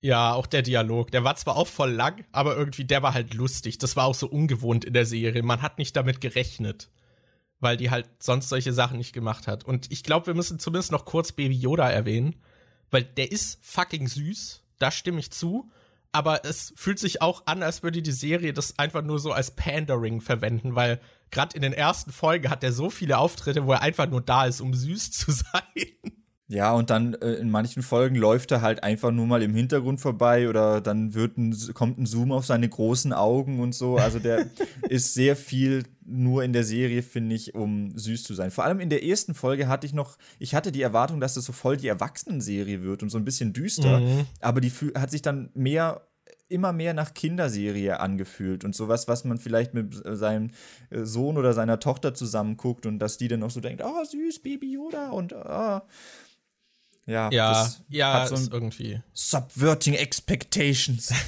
[0.00, 1.10] Ja, auch der Dialog.
[1.10, 3.78] Der war zwar auch voll lang, aber irgendwie, der war halt lustig.
[3.78, 5.42] Das war auch so ungewohnt in der Serie.
[5.42, 6.90] Man hat nicht damit gerechnet.
[7.58, 9.64] Weil die halt sonst solche Sachen nicht gemacht hat.
[9.64, 12.36] Und ich glaube, wir müssen zumindest noch kurz Baby Yoda erwähnen.
[12.90, 14.62] Weil der ist fucking süß.
[14.78, 15.70] Da stimme ich zu.
[16.16, 19.50] Aber es fühlt sich auch an, als würde die Serie das einfach nur so als
[19.50, 20.98] Pandering verwenden, weil
[21.30, 24.46] gerade in den ersten Folgen hat er so viele Auftritte, wo er einfach nur da
[24.46, 26.22] ist, um süß zu sein.
[26.48, 30.00] Ja, und dann äh, in manchen Folgen läuft er halt einfach nur mal im Hintergrund
[30.00, 33.96] vorbei oder dann wird ein, kommt ein Zoom auf seine großen Augen und so.
[33.96, 34.46] Also der
[34.88, 38.52] ist sehr viel nur in der Serie, finde ich, um süß zu sein.
[38.52, 41.44] Vor allem in der ersten Folge hatte ich noch, ich hatte die Erwartung, dass das
[41.44, 44.26] so voll die Erwachsenenserie wird und so ein bisschen düster, mhm.
[44.40, 46.02] aber die hat sich dann mehr
[46.48, 50.50] immer mehr nach Kinderserie angefühlt und sowas, was man vielleicht mit seinem
[50.90, 54.04] äh, Sohn oder seiner Tochter zusammen guckt und dass die dann auch so denkt, oh
[54.04, 55.80] süß, Baby Yoda und oh.
[57.06, 61.12] Ja, ja, ja, hat so irgendwie Subverting Expectations.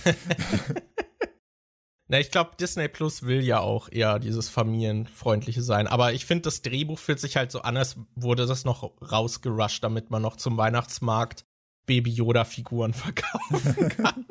[2.11, 5.87] Na, ich glaube, Disney Plus will ja auch eher dieses familienfreundliche sein.
[5.87, 9.85] Aber ich finde, das Drehbuch fühlt sich halt so an, als wurde das noch rausgerusht,
[9.85, 11.45] damit man noch zum Weihnachtsmarkt
[11.87, 14.25] Baby Yoda-Figuren verkaufen kann.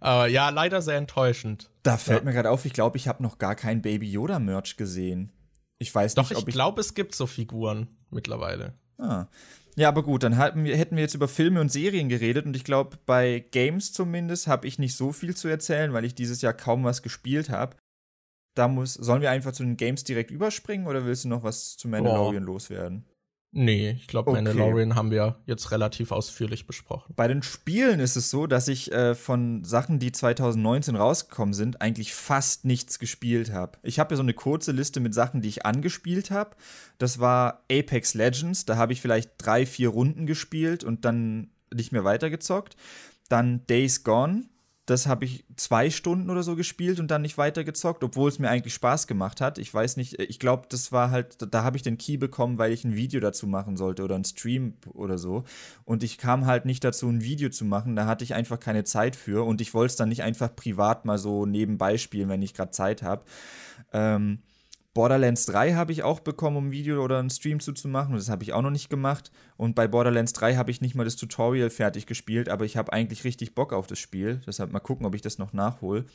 [0.00, 1.70] Aber ja, leider sehr enttäuschend.
[1.82, 2.24] Da fällt ja.
[2.24, 5.32] mir gerade auf, ich glaube, ich habe noch gar kein Baby Yoda Merch gesehen.
[5.78, 6.48] Ich weiß Doch, nicht, ob ich.
[6.48, 8.74] Ich glaube, es gibt so Figuren mittlerweile.
[8.98, 9.26] Ah.
[9.78, 12.56] Ja, aber gut, dann hätten wir, hätten wir jetzt über Filme und Serien geredet und
[12.56, 16.40] ich glaube, bei Games zumindest habe ich nicht so viel zu erzählen, weil ich dieses
[16.40, 17.76] Jahr kaum was gespielt habe.
[18.54, 21.76] Da muss, sollen wir einfach zu den Games direkt überspringen oder willst du noch was
[21.76, 22.52] zu Mandalorian oh.
[22.52, 23.04] loswerden?
[23.58, 24.42] Nee, ich glaube, okay.
[24.42, 27.14] Mandalorian haben wir jetzt relativ ausführlich besprochen.
[27.16, 31.80] Bei den Spielen ist es so, dass ich äh, von Sachen, die 2019 rausgekommen sind,
[31.80, 33.78] eigentlich fast nichts gespielt habe.
[33.82, 36.50] Ich habe ja so eine kurze Liste mit Sachen, die ich angespielt habe.
[36.98, 41.92] Das war Apex Legends, da habe ich vielleicht drei, vier Runden gespielt und dann nicht
[41.92, 42.76] mehr weitergezockt.
[43.30, 44.44] Dann Days Gone,
[44.86, 48.48] das habe ich zwei Stunden oder so gespielt und dann nicht weitergezockt, obwohl es mir
[48.48, 49.58] eigentlich Spaß gemacht hat.
[49.58, 52.72] Ich weiß nicht, ich glaube, das war halt, da habe ich den Key bekommen, weil
[52.72, 55.42] ich ein Video dazu machen sollte oder ein Stream oder so.
[55.84, 57.96] Und ich kam halt nicht dazu, ein Video zu machen.
[57.96, 61.04] Da hatte ich einfach keine Zeit für und ich wollte es dann nicht einfach privat
[61.04, 63.24] mal so nebenbei spielen, wenn ich gerade Zeit habe.
[63.92, 64.38] Ähm,
[64.96, 68.14] Borderlands 3 habe ich auch bekommen, um ein Video oder einen Stream zuzumachen.
[68.14, 69.30] Das habe ich auch noch nicht gemacht.
[69.58, 72.94] Und bei Borderlands 3 habe ich nicht mal das Tutorial fertig gespielt, aber ich habe
[72.94, 74.40] eigentlich richtig Bock auf das Spiel.
[74.46, 76.06] Deshalb mal gucken, ob ich das noch nachhole.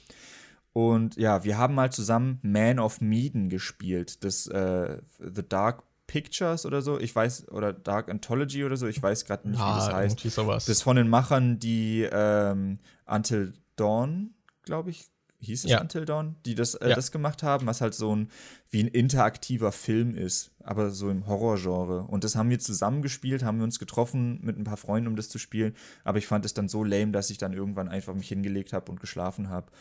[0.73, 4.23] Und ja, wir haben mal zusammen Man of Medan gespielt.
[4.23, 9.01] Das äh, The Dark Pictures oder so, ich weiß, oder Dark Anthology oder so, ich
[9.01, 10.19] weiß gerade nicht, ah, wie das heißt.
[10.21, 10.65] Sowas.
[10.65, 15.11] Das ist von den Machern, die ähm, Until Dawn, glaube ich,
[15.41, 15.81] hieß es ja.
[15.81, 16.95] Until Dawn, die das, äh, ja.
[16.95, 18.29] das gemacht haben, was halt so ein
[18.69, 22.03] wie ein interaktiver Film ist, aber so im Horrorgenre.
[22.03, 25.15] Und das haben wir zusammen gespielt, haben wir uns getroffen mit ein paar Freunden, um
[25.15, 25.75] das zu spielen.
[26.03, 28.89] Aber ich fand es dann so lame, dass ich dann irgendwann einfach mich hingelegt habe
[28.91, 29.72] und geschlafen habe.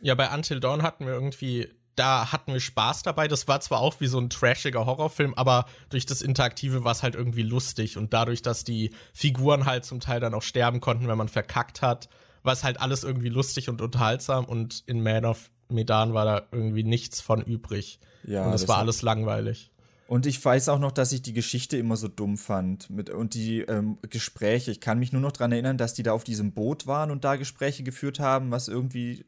[0.00, 1.68] Ja, bei Until Dawn hatten wir irgendwie
[1.98, 3.26] da hatten wir Spaß dabei.
[3.28, 7.02] Das war zwar auch wie so ein trashiger Horrorfilm, aber durch das Interaktive war es
[7.02, 7.96] halt irgendwie lustig.
[7.96, 11.82] Und dadurch, dass die Figuren halt zum Teil dann auch sterben konnten, wenn man verkackt
[11.82, 12.08] hat,
[12.48, 16.46] war es halt alles irgendwie lustig und unterhaltsam und in Man of Medan war da
[16.50, 18.00] irgendwie nichts von übrig.
[18.24, 19.70] Ja, und es war alles langweilig.
[20.06, 22.88] Und ich weiß auch noch, dass ich die Geschichte immer so dumm fand.
[22.88, 24.70] Mit, und die ähm, Gespräche.
[24.70, 27.22] Ich kann mich nur noch daran erinnern, dass die da auf diesem Boot waren und
[27.24, 29.26] da Gespräche geführt haben, was irgendwie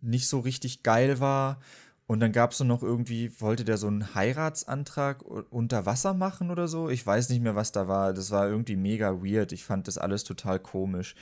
[0.00, 1.60] nicht so richtig geil war.
[2.10, 6.66] Und dann gab es noch irgendwie, wollte der so einen Heiratsantrag unter Wasser machen oder
[6.66, 6.88] so?
[6.88, 8.12] Ich weiß nicht mehr, was da war.
[8.12, 9.52] Das war irgendwie mega weird.
[9.52, 11.14] Ich fand das alles total komisch.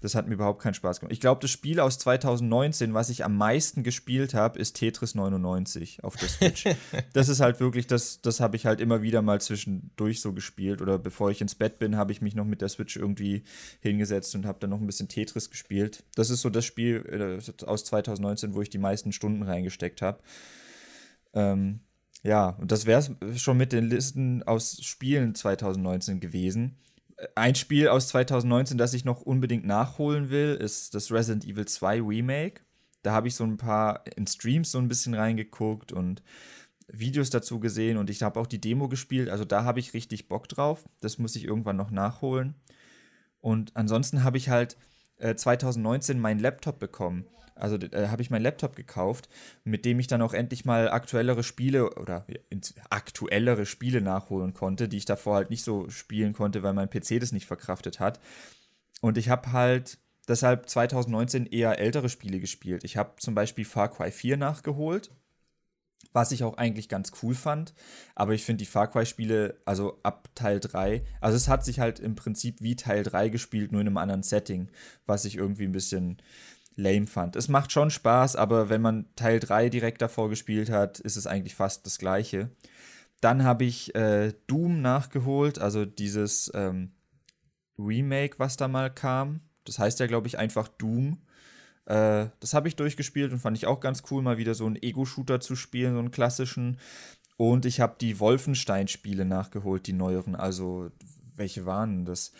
[0.00, 1.12] Das hat mir überhaupt keinen Spaß gemacht.
[1.12, 6.02] Ich glaube, das Spiel aus 2019, was ich am meisten gespielt habe, ist Tetris 99
[6.02, 6.64] auf der Switch.
[7.12, 10.80] das ist halt wirklich, das, das habe ich halt immer wieder mal zwischendurch so gespielt.
[10.80, 13.44] Oder bevor ich ins Bett bin, habe ich mich noch mit der Switch irgendwie
[13.80, 16.02] hingesetzt und habe dann noch ein bisschen Tetris gespielt.
[16.14, 20.20] Das ist so das Spiel äh, aus 2019, wo ich die meisten Stunden reingesteckt habe.
[21.34, 21.80] Ähm,
[22.22, 26.76] ja, und das wäre es schon mit den Listen aus Spielen 2019 gewesen
[27.34, 32.00] ein Spiel aus 2019, das ich noch unbedingt nachholen will, ist das Resident Evil 2
[32.02, 32.62] Remake.
[33.02, 36.22] Da habe ich so ein paar in Streams so ein bisschen reingeguckt und
[36.88, 39.28] Videos dazu gesehen und ich habe auch die Demo gespielt.
[39.28, 40.88] Also da habe ich richtig Bock drauf.
[41.00, 42.54] Das muss ich irgendwann noch nachholen.
[43.40, 44.76] Und ansonsten habe ich halt
[45.18, 47.24] äh, 2019 meinen Laptop bekommen.
[47.60, 49.28] Also äh, habe ich meinen Laptop gekauft,
[49.64, 52.26] mit dem ich dann auch endlich mal aktuellere Spiele oder
[52.90, 57.20] aktuellere Spiele nachholen konnte, die ich davor halt nicht so spielen konnte, weil mein PC
[57.20, 58.20] das nicht verkraftet hat.
[59.00, 62.84] Und ich habe halt deshalb 2019 eher ältere Spiele gespielt.
[62.84, 65.10] Ich habe zum Beispiel Far Cry 4 nachgeholt
[66.12, 67.74] was ich auch eigentlich ganz cool fand.
[68.14, 72.00] Aber ich finde die Far Cry-Spiele, also ab Teil 3, also es hat sich halt
[72.00, 74.68] im Prinzip wie Teil 3 gespielt, nur in einem anderen Setting,
[75.06, 76.18] was ich irgendwie ein bisschen
[76.80, 77.36] lame fand.
[77.36, 81.26] Es macht schon Spaß, aber wenn man Teil 3 direkt davor gespielt hat, ist es
[81.26, 82.50] eigentlich fast das gleiche.
[83.20, 86.92] Dann habe ich äh, Doom nachgeholt, also dieses ähm,
[87.78, 89.40] Remake, was da mal kam.
[89.64, 91.18] Das heißt ja, glaube ich, einfach Doom.
[91.84, 94.80] Äh, das habe ich durchgespielt und fand ich auch ganz cool, mal wieder so einen
[94.80, 96.78] Ego-Shooter zu spielen, so einen klassischen.
[97.36, 100.34] Und ich habe die Wolfenstein-Spiele nachgeholt, die neueren.
[100.34, 100.90] Also,
[101.36, 102.32] welche waren das?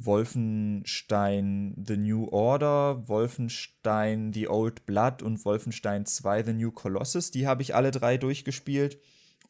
[0.00, 7.32] Wolfenstein The New Order, Wolfenstein The Old Blood und Wolfenstein 2 The New Colossus.
[7.32, 8.98] Die habe ich alle drei durchgespielt.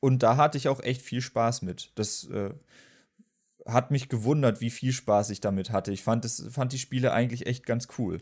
[0.00, 1.92] Und da hatte ich auch echt viel Spaß mit.
[1.96, 2.50] Das äh,
[3.66, 5.92] hat mich gewundert, wie viel Spaß ich damit hatte.
[5.92, 8.18] Ich fand, das, fand die Spiele eigentlich echt ganz cool.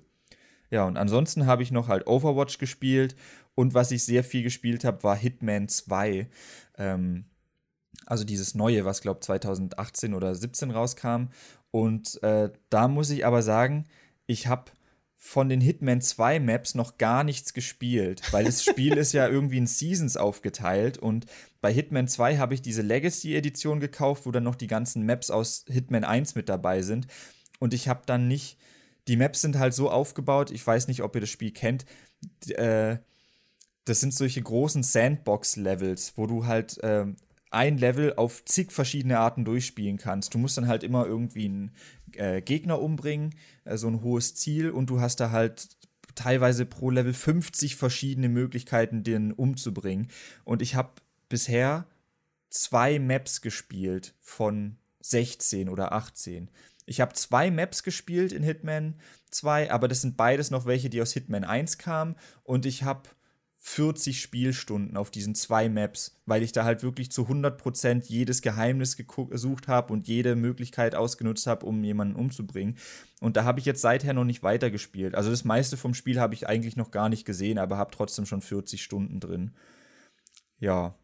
[0.70, 3.14] Ja, und ansonsten habe ich noch halt Overwatch gespielt
[3.54, 6.28] und was ich sehr viel gespielt habe, war Hitman 2.
[6.76, 7.26] Ähm,
[8.04, 11.28] also dieses neue, was glaube 2018 oder 17 rauskam.
[11.70, 13.86] Und äh, da muss ich aber sagen,
[14.26, 14.72] ich habe
[15.16, 19.58] von den Hitman 2 Maps noch gar nichts gespielt, weil das Spiel ist ja irgendwie
[19.58, 21.26] in Seasons aufgeteilt und
[21.60, 25.30] bei Hitman 2 habe ich diese Legacy Edition gekauft, wo dann noch die ganzen Maps
[25.30, 27.08] aus Hitman 1 mit dabei sind
[27.58, 28.58] und ich habe dann nicht
[29.08, 31.84] die Maps sind halt so aufgebaut, ich weiß nicht, ob ihr das Spiel kennt.
[32.48, 32.98] Äh,
[33.84, 37.06] das sind solche großen Sandbox-Levels, wo du halt äh,
[37.50, 40.34] ein Level auf zig verschiedene Arten durchspielen kannst.
[40.34, 41.70] Du musst dann halt immer irgendwie einen
[42.12, 45.68] äh, Gegner umbringen, äh, so ein hohes Ziel, und du hast da halt
[46.14, 50.08] teilweise pro Level 50 verschiedene Möglichkeiten, den umzubringen.
[50.44, 50.90] Und ich habe
[51.28, 51.86] bisher
[52.50, 56.50] zwei Maps gespielt von 16 oder 18.
[56.86, 58.94] Ich habe zwei Maps gespielt in Hitman
[59.30, 62.16] 2, aber das sind beides noch welche, die aus Hitman 1 kamen.
[62.44, 63.08] Und ich habe
[63.68, 68.96] 40 Spielstunden auf diesen zwei Maps, weil ich da halt wirklich zu 100% jedes Geheimnis
[68.96, 72.78] gesucht habe und jede Möglichkeit ausgenutzt habe, um jemanden umzubringen.
[73.20, 75.16] Und da habe ich jetzt seither noch nicht weitergespielt.
[75.16, 78.24] Also das meiste vom Spiel habe ich eigentlich noch gar nicht gesehen, aber habe trotzdem
[78.24, 79.50] schon 40 Stunden drin.
[80.60, 80.94] Ja,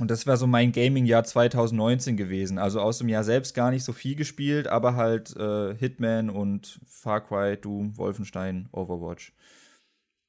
[0.00, 2.58] und das wäre so mein Gaming-Jahr 2019 gewesen.
[2.58, 6.80] Also aus dem Jahr selbst gar nicht so viel gespielt, aber halt äh, Hitman und
[6.84, 9.32] Far Cry, Doom, Wolfenstein, Overwatch.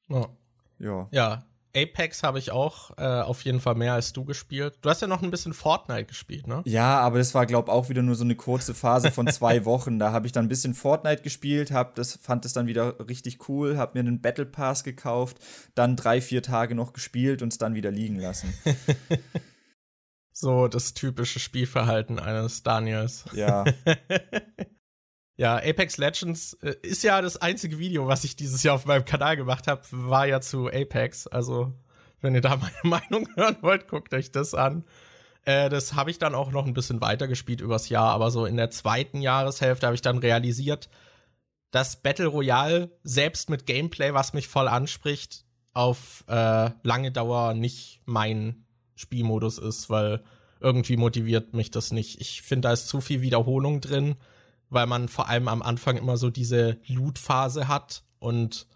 [0.09, 0.27] Oh.
[0.79, 1.07] Ja.
[1.11, 1.43] Ja,
[1.75, 4.79] Apex habe ich auch äh, auf jeden Fall mehr als du gespielt.
[4.81, 6.63] Du hast ja noch ein bisschen Fortnite gespielt, ne?
[6.65, 9.63] Ja, aber das war, glaube ich, auch wieder nur so eine kurze Phase von zwei
[9.65, 9.99] Wochen.
[9.99, 13.47] Da habe ich dann ein bisschen Fortnite gespielt, hab das, fand das dann wieder richtig
[13.47, 15.37] cool, habe mir einen Battle Pass gekauft,
[15.75, 18.53] dann drei, vier Tage noch gespielt und es dann wieder liegen lassen.
[20.39, 23.25] So das typische Spielverhalten eines Daniels.
[23.33, 23.65] Ja.
[25.37, 29.05] ja, Apex Legends äh, ist ja das einzige Video, was ich dieses Jahr auf meinem
[29.05, 31.27] Kanal gemacht habe, war ja zu Apex.
[31.27, 31.73] Also,
[32.21, 34.83] wenn ihr da meine Meinung hören wollt, guckt euch das an.
[35.45, 38.57] Äh, das habe ich dann auch noch ein bisschen weitergespielt übers Jahr, aber so in
[38.57, 40.89] der zweiten Jahreshälfte habe ich dann realisiert,
[41.69, 48.01] dass Battle Royale selbst mit Gameplay, was mich voll anspricht, auf äh, lange Dauer nicht
[48.05, 48.65] mein
[48.95, 50.23] Spielmodus ist, weil
[50.59, 52.19] irgendwie motiviert mich das nicht.
[52.19, 54.15] Ich finde, da ist zu viel Wiederholung drin,
[54.69, 58.67] weil man vor allem am Anfang immer so diese Loot-Phase hat und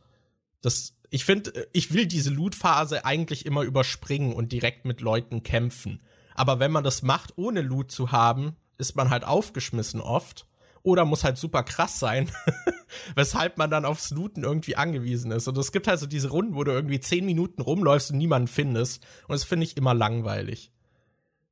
[0.61, 6.01] das, ich finde, ich will diese Loot-Phase eigentlich immer überspringen und direkt mit Leuten kämpfen.
[6.35, 10.45] Aber wenn man das macht, ohne Loot zu haben, ist man halt aufgeschmissen oft
[10.83, 12.31] oder muss halt super krass sein,
[13.15, 15.47] weshalb man dann aufs Looten irgendwie angewiesen ist.
[15.47, 18.47] Und es gibt halt so diese Runden, wo du irgendwie zehn Minuten rumläufst und niemanden
[18.47, 19.03] findest.
[19.27, 20.71] Und das finde ich immer langweilig.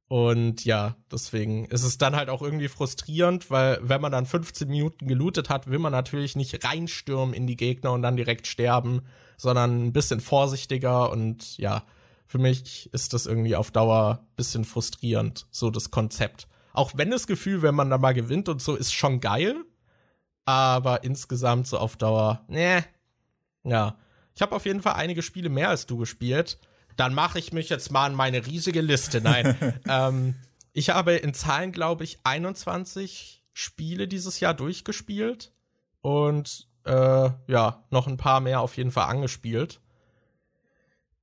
[0.10, 4.68] Und ja, deswegen ist es dann halt auch irgendwie frustrierend, weil wenn man dann 15
[4.68, 9.04] Minuten gelootet hat, will man natürlich nicht reinstürmen in die Gegner und dann direkt sterben,
[9.38, 11.84] sondern ein bisschen vorsichtiger und ja,
[12.26, 16.48] für mich ist das irgendwie auf Dauer bisschen frustrierend, so das Konzept.
[16.74, 19.64] Auch wenn das Gefühl, wenn man da mal gewinnt und so, ist schon geil.
[20.46, 22.84] Aber insgesamt so auf Dauer, ne.
[23.64, 23.96] Ja.
[24.36, 26.58] Ich habe auf jeden Fall einige Spiele mehr als du gespielt.
[27.00, 29.22] Dann mache ich mich jetzt mal an meine riesige Liste.
[29.22, 29.80] Nein.
[29.88, 30.36] ähm,
[30.74, 35.54] ich habe in Zahlen, glaube ich, 21 Spiele dieses Jahr durchgespielt.
[36.02, 39.80] Und äh, ja, noch ein paar mehr auf jeden Fall angespielt.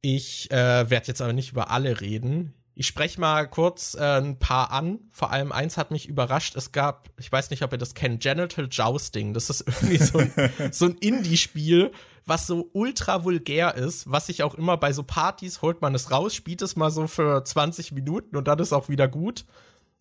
[0.01, 2.55] Ich äh, werde jetzt aber nicht über alle reden.
[2.79, 4.99] Ich spreche mal kurz äh, ein paar an.
[5.11, 6.57] Vor allem eins hat mich überrascht.
[6.57, 9.33] Es gab, ich weiß nicht, ob ihr das kennt, Genital Jousting.
[9.33, 10.33] Das ist irgendwie so ein,
[10.73, 11.91] so ein Indie-Spiel,
[12.27, 16.11] was so ultra vulgär ist, was sich auch immer bei so Partys holt man es
[16.11, 19.47] raus, spielt es mal so für 20 Minuten und dann ist auch wieder gut.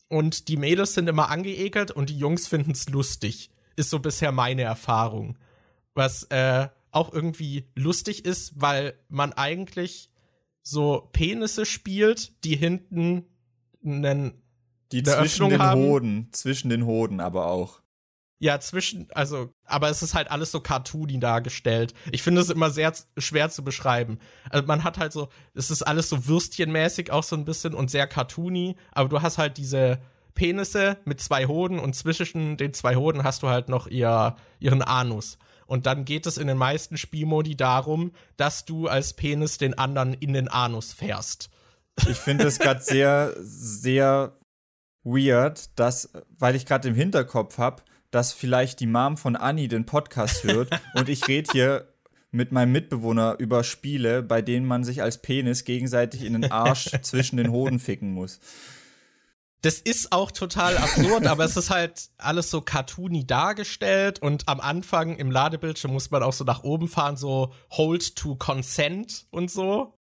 [0.09, 3.51] Und die Mädels sind immer angeekelt und die Jungs finden es lustig.
[3.77, 5.37] Ist so bisher meine Erfahrung.
[5.93, 10.09] Was äh, auch irgendwie lustig ist, weil man eigentlich
[10.67, 13.25] so Penisse spielt, die hinten
[13.85, 14.41] einen
[14.91, 15.81] die zwischen Öffnung den haben.
[15.81, 17.81] Hoden, zwischen den Hoden aber auch.
[18.39, 21.93] Ja, zwischen, also, aber es ist halt alles so cartoony dargestellt.
[22.11, 24.19] Ich finde es immer sehr schwer zu beschreiben.
[24.49, 27.89] Also man hat halt so, es ist alles so würstchenmäßig auch so ein bisschen und
[27.89, 29.99] sehr cartoony, aber du hast halt diese
[30.33, 34.81] Penisse mit zwei Hoden und zwischen den zwei Hoden hast du halt noch ihr, ihren
[34.81, 35.37] Anus.
[35.67, 40.13] Und dann geht es in den meisten Spielmodi darum, dass du als Penis den anderen
[40.13, 41.49] in den Anus fährst.
[42.09, 44.37] Ich finde das gerade sehr, sehr
[45.03, 49.85] weird, dass, weil ich gerade im Hinterkopf habe, dass vielleicht die Mom von Annie den
[49.85, 51.87] Podcast hört und ich rede hier
[52.31, 56.91] mit meinem Mitbewohner über Spiele, bei denen man sich als Penis gegenseitig in den Arsch
[57.01, 58.39] zwischen den Hoden ficken muss.
[59.61, 64.59] Das ist auch total absurd, aber es ist halt alles so cartoony dargestellt und am
[64.59, 69.49] Anfang im Ladebildschirm muss man auch so nach oben fahren, so Hold to Consent und
[69.49, 69.94] so.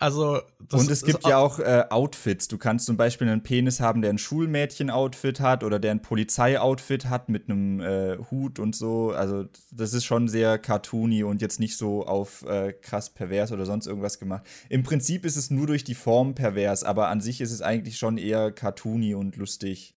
[0.00, 0.40] Also
[0.72, 2.48] und es gibt ja auch äh, Outfits.
[2.48, 7.06] Du kannst zum Beispiel einen Penis haben, der ein Schulmädchen-Outfit hat oder der ein Polizei-Outfit
[7.06, 9.12] hat mit einem äh, Hut und so.
[9.12, 13.66] Also das ist schon sehr cartoony und jetzt nicht so auf äh, krass pervers oder
[13.66, 14.42] sonst irgendwas gemacht.
[14.68, 17.96] Im Prinzip ist es nur durch die Form pervers, aber an sich ist es eigentlich
[17.96, 19.94] schon eher cartoony und lustig.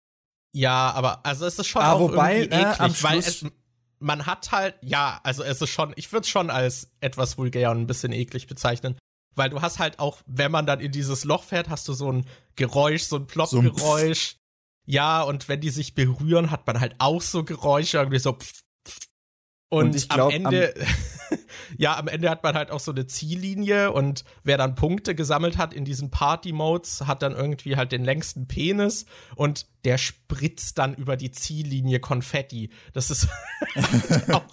[0.53, 3.47] Ja, aber also es ist schon ah, auch wobei, irgendwie äh, eklig, weil es,
[4.01, 7.71] man hat halt, ja, also es ist schon, ich würde es schon als etwas vulgär
[7.71, 8.97] und ein bisschen eklig bezeichnen
[9.35, 12.11] weil du hast halt auch, wenn man dann in dieses Loch fährt, hast du so
[12.11, 14.31] ein Geräusch, so ein Plopp-Geräusch.
[14.31, 14.37] So
[14.87, 18.64] ja, und wenn die sich berühren, hat man halt auch so Geräusche, irgendwie so pf,
[19.75, 21.39] Und, und glaub, am Ende, am
[21.79, 25.59] ja, am Ende hat man halt auch so eine Ziellinie und wer dann Punkte gesammelt
[25.59, 30.95] hat in diesen Party-Modes, hat dann irgendwie halt den längsten Penis und der spritzt dann
[30.95, 32.71] über die Ziellinie Konfetti.
[32.93, 33.29] Das ist
[34.33, 34.45] auch,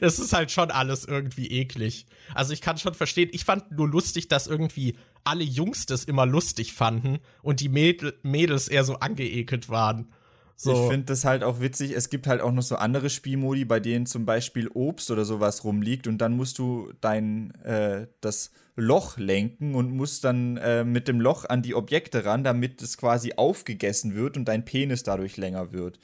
[0.00, 2.06] das ist halt schon alles irgendwie eklig.
[2.34, 6.24] Also ich kann schon verstehen, ich fand nur lustig, dass irgendwie alle Jungs das immer
[6.24, 10.10] lustig fanden und die Mädel Mädels eher so angeekelt waren.
[10.62, 10.74] So.
[10.74, 11.92] Ich finde das halt auch witzig.
[11.92, 15.64] Es gibt halt auch noch so andere Spielmodi, bei denen zum Beispiel Obst oder sowas
[15.64, 21.08] rumliegt und dann musst du dein äh, das Loch lenken und musst dann äh, mit
[21.08, 25.38] dem Loch an die Objekte ran, damit es quasi aufgegessen wird und dein Penis dadurch
[25.38, 25.98] länger wird.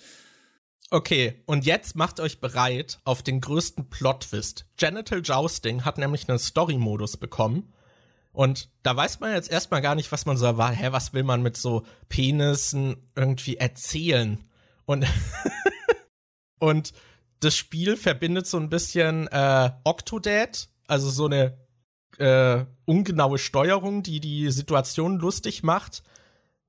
[0.91, 4.65] Okay, und jetzt macht euch bereit auf den größten Plot-Twist.
[4.79, 7.75] Genital Jousting hat nämlich einen Story-Modus bekommen.
[8.33, 10.71] Und da weiß man jetzt erstmal gar nicht, was man so war.
[10.71, 14.46] Hä, was will man mit so Penissen irgendwie erzählen?
[14.87, 15.07] Und,
[16.59, 16.93] und
[17.41, 21.59] das Spiel verbindet so ein bisschen äh, Octodad, also so eine
[22.19, 26.03] äh, ungenaue Steuerung, die die Situation lustig macht,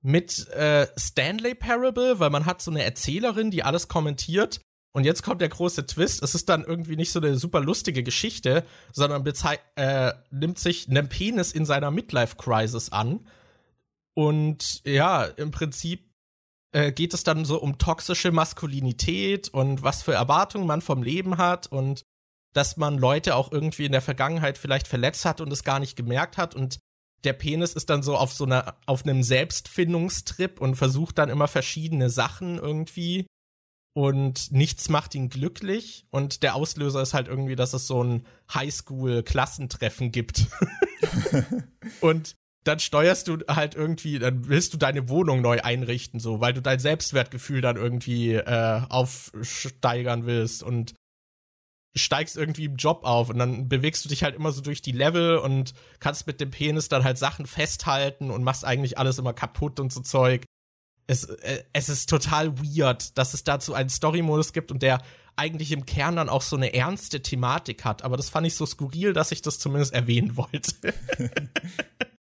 [0.02, 4.60] mit äh, Stanley Parable, weil man hat so eine Erzählerin, die alles kommentiert.
[4.94, 6.24] Und jetzt kommt der große Twist.
[6.24, 9.24] Es ist dann irgendwie nicht so eine super lustige Geschichte, sondern
[9.76, 13.28] äh, nimmt sich einen Penis in seiner Midlife-Crisis an.
[14.16, 16.07] Und ja, im Prinzip
[16.74, 21.38] äh, geht es dann so um toxische Maskulinität und was für Erwartungen man vom Leben
[21.38, 22.04] hat und
[22.54, 25.96] dass man Leute auch irgendwie in der Vergangenheit vielleicht verletzt hat und es gar nicht
[25.96, 26.56] gemerkt hat.
[26.56, 26.80] Und
[27.24, 31.48] der Penis ist dann so auf so einer auf einem Selbstfindungstrip und versucht dann immer
[31.48, 33.28] verschiedene Sachen irgendwie.
[33.94, 36.06] Und nichts macht ihn glücklich.
[36.12, 40.48] Und der Auslöser ist halt irgendwie, dass es so ein Highschool Klassentreffen gibt.
[42.02, 42.36] und
[42.68, 46.62] dann steuerst du halt irgendwie, dann willst du deine Wohnung neu einrichten, so, weil du
[46.62, 50.94] dein Selbstwertgefühl dann irgendwie äh, aufsteigern willst und
[51.96, 54.92] steigst irgendwie im Job auf und dann bewegst du dich halt immer so durch die
[54.92, 59.34] Level und kannst mit dem Penis dann halt Sachen festhalten und machst eigentlich alles immer
[59.34, 60.44] kaputt und so Zeug.
[61.08, 65.02] Es, äh, es ist total weird, dass es dazu einen Story-Modus gibt und der
[65.38, 68.04] eigentlich im Kern dann auch so eine ernste Thematik hat.
[68.04, 70.94] Aber das fand ich so skurril, dass ich das zumindest erwähnen wollte.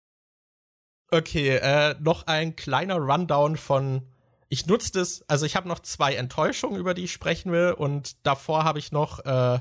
[1.11, 4.03] Okay, äh, noch ein kleiner Rundown von.
[4.49, 8.17] Ich nutze das, also ich habe noch zwei Enttäuschungen, über die ich sprechen will, und
[8.25, 9.61] davor habe ich noch äh,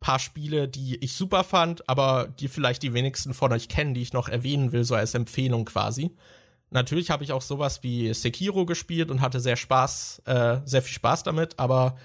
[0.00, 4.02] paar Spiele, die ich super fand, aber die vielleicht die wenigsten von euch kennen, die
[4.02, 6.14] ich noch erwähnen will, so als Empfehlung quasi.
[6.70, 10.94] Natürlich habe ich auch sowas wie Sekiro gespielt und hatte sehr Spaß, äh, sehr viel
[10.94, 11.96] Spaß damit, aber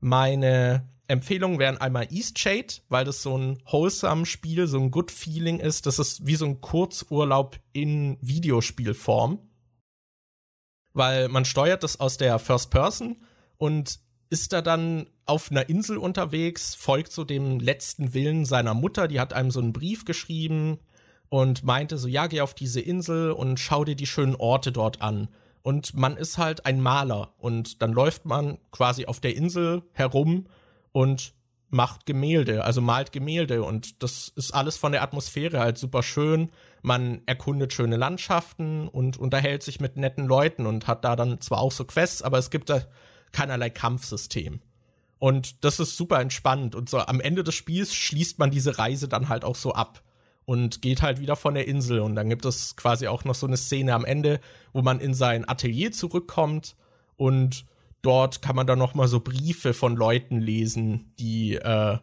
[0.00, 5.60] meine Empfehlungen wären einmal Eastshade, weil das so ein wholesome Spiel, so ein Good Feeling
[5.60, 5.86] ist.
[5.86, 9.38] Das ist wie so ein Kurzurlaub in Videospielform.
[10.94, 13.16] weil man steuert das aus der First Person
[13.58, 13.98] und
[14.30, 19.20] ist da dann auf einer Insel unterwegs, folgt so dem letzten Willen seiner Mutter, die
[19.20, 20.78] hat einem so einen Brief geschrieben
[21.28, 25.02] und meinte so, ja, geh auf diese Insel und schau dir die schönen Orte dort
[25.02, 25.28] an.
[25.62, 30.46] Und man ist halt ein Maler und dann läuft man quasi auf der Insel herum
[30.94, 31.34] und
[31.70, 36.52] macht Gemälde, also malt Gemälde und das ist alles von der Atmosphäre halt super schön.
[36.82, 41.58] Man erkundet schöne Landschaften und unterhält sich mit netten Leuten und hat da dann zwar
[41.58, 42.82] auch so Quests, aber es gibt da
[43.32, 44.60] keinerlei Kampfsystem.
[45.18, 46.76] Und das ist super entspannt.
[46.76, 50.00] Und so am Ende des Spiels schließt man diese Reise dann halt auch so ab
[50.44, 52.00] und geht halt wieder von der Insel.
[52.00, 54.38] Und dann gibt es quasi auch noch so eine Szene am Ende,
[54.72, 56.76] wo man in sein Atelier zurückkommt
[57.16, 57.64] und
[58.04, 61.98] dort kann man dann noch mal so Briefe von Leuten lesen, die äh,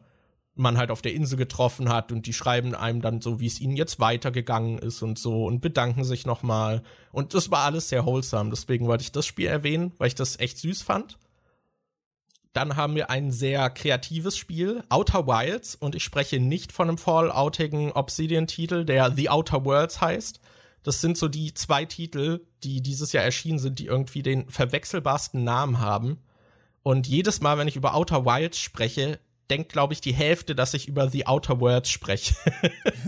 [0.56, 3.60] man halt auf der Insel getroffen hat und die schreiben einem dann so, wie es
[3.60, 6.84] ihnen jetzt weitergegangen ist und so und bedanken sich noch mal.
[7.12, 8.50] Und das war alles sehr wholesome.
[8.50, 11.18] Deswegen wollte ich das Spiel erwähnen, weil ich das echt süß fand.
[12.54, 16.98] Dann haben wir ein sehr kreatives Spiel, Outer Wilds, und ich spreche nicht von einem
[16.98, 20.42] falloutigen Obsidian-Titel, der The Outer Worlds heißt.
[20.84, 25.44] Das sind so die zwei Titel, die dieses Jahr erschienen sind, die irgendwie den verwechselbarsten
[25.44, 26.18] Namen haben.
[26.84, 30.74] Und jedes Mal, wenn ich über Outer Wilds spreche, denkt, glaube ich, die Hälfte, dass
[30.74, 32.34] ich über The Outer Worlds spreche.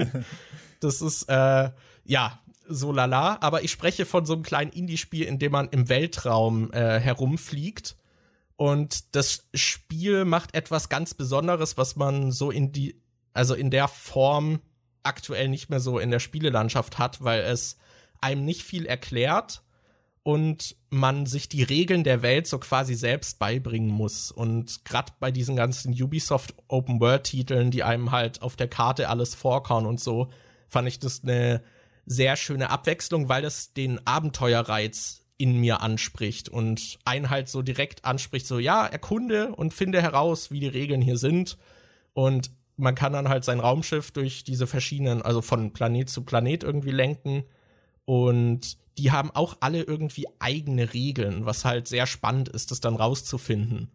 [0.80, 1.72] das ist, äh,
[2.04, 3.38] ja, so lala.
[3.42, 7.96] Aber ich spreche von so einem kleinen Indie-Spiel, in dem man im Weltraum äh, herumfliegt.
[8.56, 13.02] Und das Spiel macht etwas ganz Besonderes, was man so in die,
[13.34, 14.60] also in der Form
[15.04, 17.78] aktuell nicht mehr so in der Spielelandschaft hat, weil es
[18.22, 19.62] einem nicht viel erklärt
[20.24, 24.32] und man sich die Regeln der Welt so quasi selbst beibringen muss.
[24.32, 29.10] Und gerade bei diesen ganzen Ubisoft Open World Titeln, die einem halt auf der Karte
[29.10, 30.30] alles vorkauen und so,
[30.70, 31.62] fand ich das eine
[32.06, 38.06] sehr schöne Abwechslung, weil es den Abenteuerreiz in mir anspricht und einen halt so direkt
[38.06, 41.58] anspricht, so ja, erkunde und finde heraus, wie die Regeln hier sind.
[42.14, 46.64] Und man kann dann halt sein Raumschiff durch diese verschiedenen, also von Planet zu Planet
[46.64, 47.44] irgendwie lenken.
[48.06, 52.96] Und die haben auch alle irgendwie eigene Regeln, was halt sehr spannend ist, das dann
[52.96, 53.92] rauszufinden.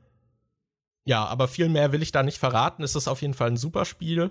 [1.05, 2.83] Ja, aber viel mehr will ich da nicht verraten.
[2.83, 4.31] Es ist auf jeden Fall ein super Spiel.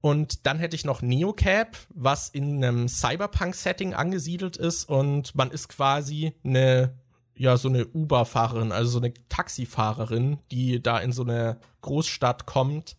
[0.00, 5.68] Und dann hätte ich noch Neocab, was in einem Cyberpunk-Setting angesiedelt ist und man ist
[5.68, 6.98] quasi eine,
[7.34, 12.96] ja, so eine Uber-Fahrerin, also so eine Taxifahrerin, die da in so eine Großstadt kommt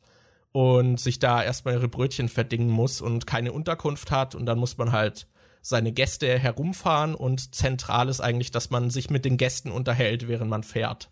[0.55, 4.77] und sich da erstmal ihre Brötchen verdingen muss und keine Unterkunft hat und dann muss
[4.77, 5.27] man halt
[5.61, 10.49] seine Gäste herumfahren und zentral ist eigentlich, dass man sich mit den Gästen unterhält, während
[10.49, 11.11] man fährt.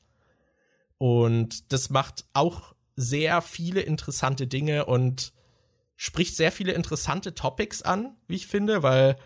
[0.97, 5.33] Und das macht auch sehr viele interessante Dinge und
[5.97, 9.17] spricht sehr viele interessante Topics an, wie ich finde, weil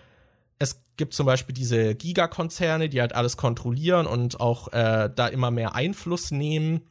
[0.57, 5.52] es gibt zum Beispiel diese Gigakonzerne, die halt alles kontrollieren und auch äh, da immer
[5.52, 6.88] mehr Einfluss nehmen.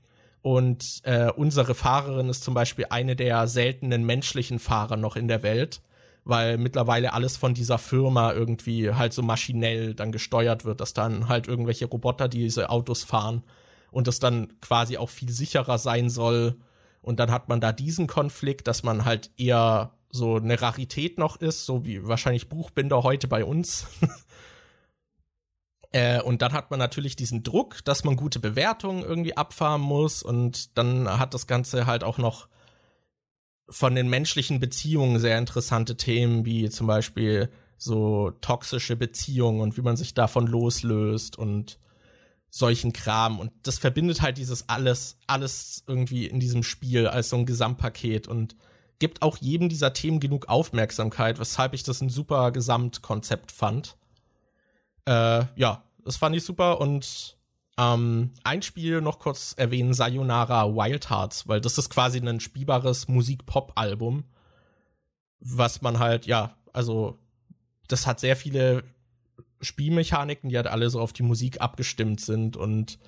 [0.47, 5.43] Und äh, unsere Fahrerin ist zum Beispiel eine der seltenen menschlichen Fahrer noch in der
[5.43, 5.83] Welt
[6.29, 11.29] weil mittlerweile alles von dieser Firma irgendwie halt so maschinell dann gesteuert wird, dass dann
[11.29, 13.45] halt irgendwelche Roboter diese Autos fahren
[13.93, 16.57] und das dann quasi auch viel sicherer sein soll.
[17.01, 21.37] Und dann hat man da diesen Konflikt, dass man halt eher so eine Rarität noch
[21.37, 23.87] ist, so wie wahrscheinlich Buchbinder heute bei uns.
[25.93, 30.23] äh, und dann hat man natürlich diesen Druck, dass man gute Bewertungen irgendwie abfahren muss.
[30.23, 32.49] Und dann hat das Ganze halt auch noch
[33.69, 39.83] von den menschlichen Beziehungen sehr interessante Themen, wie zum Beispiel so toxische Beziehungen und wie
[39.83, 41.79] man sich davon loslöst und
[42.49, 43.39] solchen Kram.
[43.39, 48.29] Und das verbindet halt dieses alles, alles irgendwie in diesem Spiel als so ein Gesamtpaket
[48.29, 48.57] und
[48.99, 53.97] gibt auch jedem dieser Themen genug Aufmerksamkeit, weshalb ich das ein super Gesamtkonzept fand.
[55.07, 57.37] Äh, ja, das fand ich super und
[57.79, 63.09] ähm, ein Spiel noch kurz erwähnen, Sayonara Wild Hearts, weil das ist quasi ein spielbares
[63.09, 64.25] Musik-Pop-Album,
[65.41, 67.19] was man halt, ja, also
[67.89, 68.83] das hat sehr viele
[69.61, 72.99] Spielmechaniken, die halt alle so auf die Musik abgestimmt sind und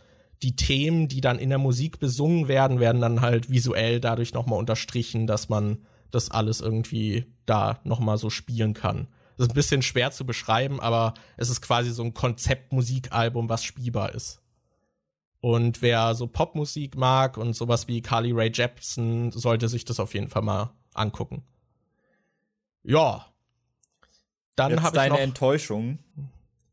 [0.42, 4.58] die Themen, die dann in der Musik besungen werden, werden dann halt visuell dadurch nochmal
[4.58, 5.78] unterstrichen, dass man
[6.10, 9.08] das alles irgendwie da nochmal so spielen kann.
[9.38, 13.62] Das ist ein bisschen schwer zu beschreiben, aber es ist quasi so ein Konzeptmusikalbum, was
[13.62, 14.42] spielbar ist.
[15.40, 20.12] Und wer so Popmusik mag und sowas wie Carly Ray Jepsen, sollte sich das auf
[20.12, 21.44] jeden Fall mal angucken.
[22.82, 23.26] Ja.
[24.56, 26.00] Dann habe ich deine noch, Enttäuschung.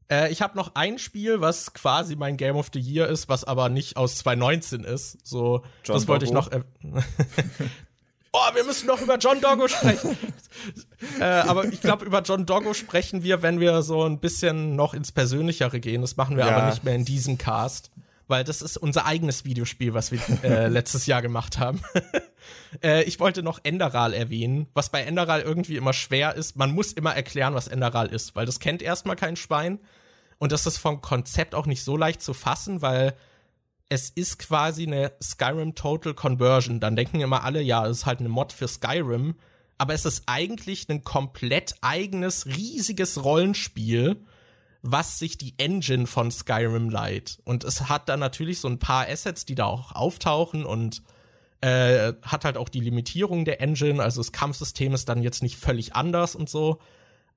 [0.10, 3.44] Äh, ich habe noch ein Spiel, was quasi mein Game of the Year ist, was
[3.44, 5.24] aber nicht aus 2019 ist.
[5.24, 6.50] So, John das wollte ich noch.
[8.36, 10.18] oh, wir müssen noch über John Doggo sprechen.
[11.20, 14.94] äh, aber ich glaube, über John Doggo sprechen wir, wenn wir so ein bisschen noch
[14.94, 16.02] ins Persönlichere gehen.
[16.02, 16.56] Das machen wir ja.
[16.56, 17.92] aber nicht mehr in diesem Cast,
[18.28, 21.82] weil das ist unser eigenes Videospiel, was wir äh, letztes Jahr gemacht haben.
[22.84, 26.56] äh, ich wollte noch Enderal erwähnen, was bei Enderal irgendwie immer schwer ist.
[26.56, 29.80] Man muss immer erklären, was Enderal ist, weil das kennt erstmal kein Schwein.
[30.38, 33.16] Und das ist vom Konzept auch nicht so leicht zu fassen, weil
[33.90, 36.80] es ist quasi eine Skyrim Total Conversion.
[36.80, 39.36] Dann denken immer alle, ja, es ist halt eine Mod für Skyrim.
[39.78, 44.24] Aber es ist eigentlich ein komplett eigenes, riesiges Rollenspiel,
[44.82, 47.40] was sich die Engine von Skyrim leiht.
[47.44, 51.04] Und es hat dann natürlich so ein paar Assets, die da auch auftauchen und
[51.62, 54.02] äh, hat halt auch die Limitierung der Engine.
[54.02, 56.80] Also das Kampfsystem ist dann jetzt nicht völlig anders und so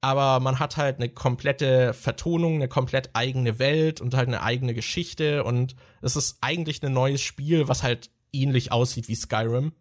[0.01, 4.75] aber man hat halt eine komplette Vertonung, eine komplett eigene Welt und halt eine eigene
[4.75, 9.73] Geschichte und es ist eigentlich ein neues Spiel, was halt ähnlich aussieht wie Skyrim.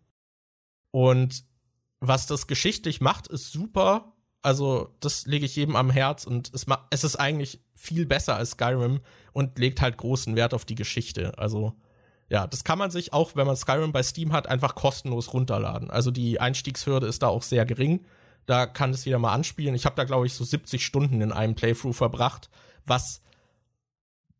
[0.91, 1.43] Und
[1.99, 4.13] was das geschichtlich macht, ist super.
[4.41, 8.51] Also, das lege ich jedem am Herz und es, es ist eigentlich viel besser als
[8.51, 9.01] Skyrim
[9.33, 11.37] und legt halt großen Wert auf die Geschichte.
[11.37, 11.73] Also,
[12.29, 15.91] ja, das kann man sich auch, wenn man Skyrim bei Steam hat, einfach kostenlos runterladen.
[15.91, 18.05] Also, die Einstiegshürde ist da auch sehr gering
[18.47, 19.75] da kann es jeder mal anspielen.
[19.75, 22.49] Ich habe da, glaube ich, so 70 Stunden in einem Playthrough verbracht,
[22.85, 23.21] was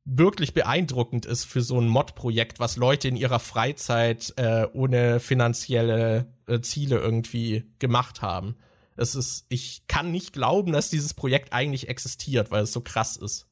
[0.05, 6.33] wirklich beeindruckend ist für so ein Mod-Projekt, was Leute in ihrer Freizeit äh, ohne finanzielle
[6.47, 8.55] äh, Ziele irgendwie gemacht haben.
[8.95, 13.17] Es ist, ich kann nicht glauben, dass dieses Projekt eigentlich existiert, weil es so krass
[13.17, 13.47] ist.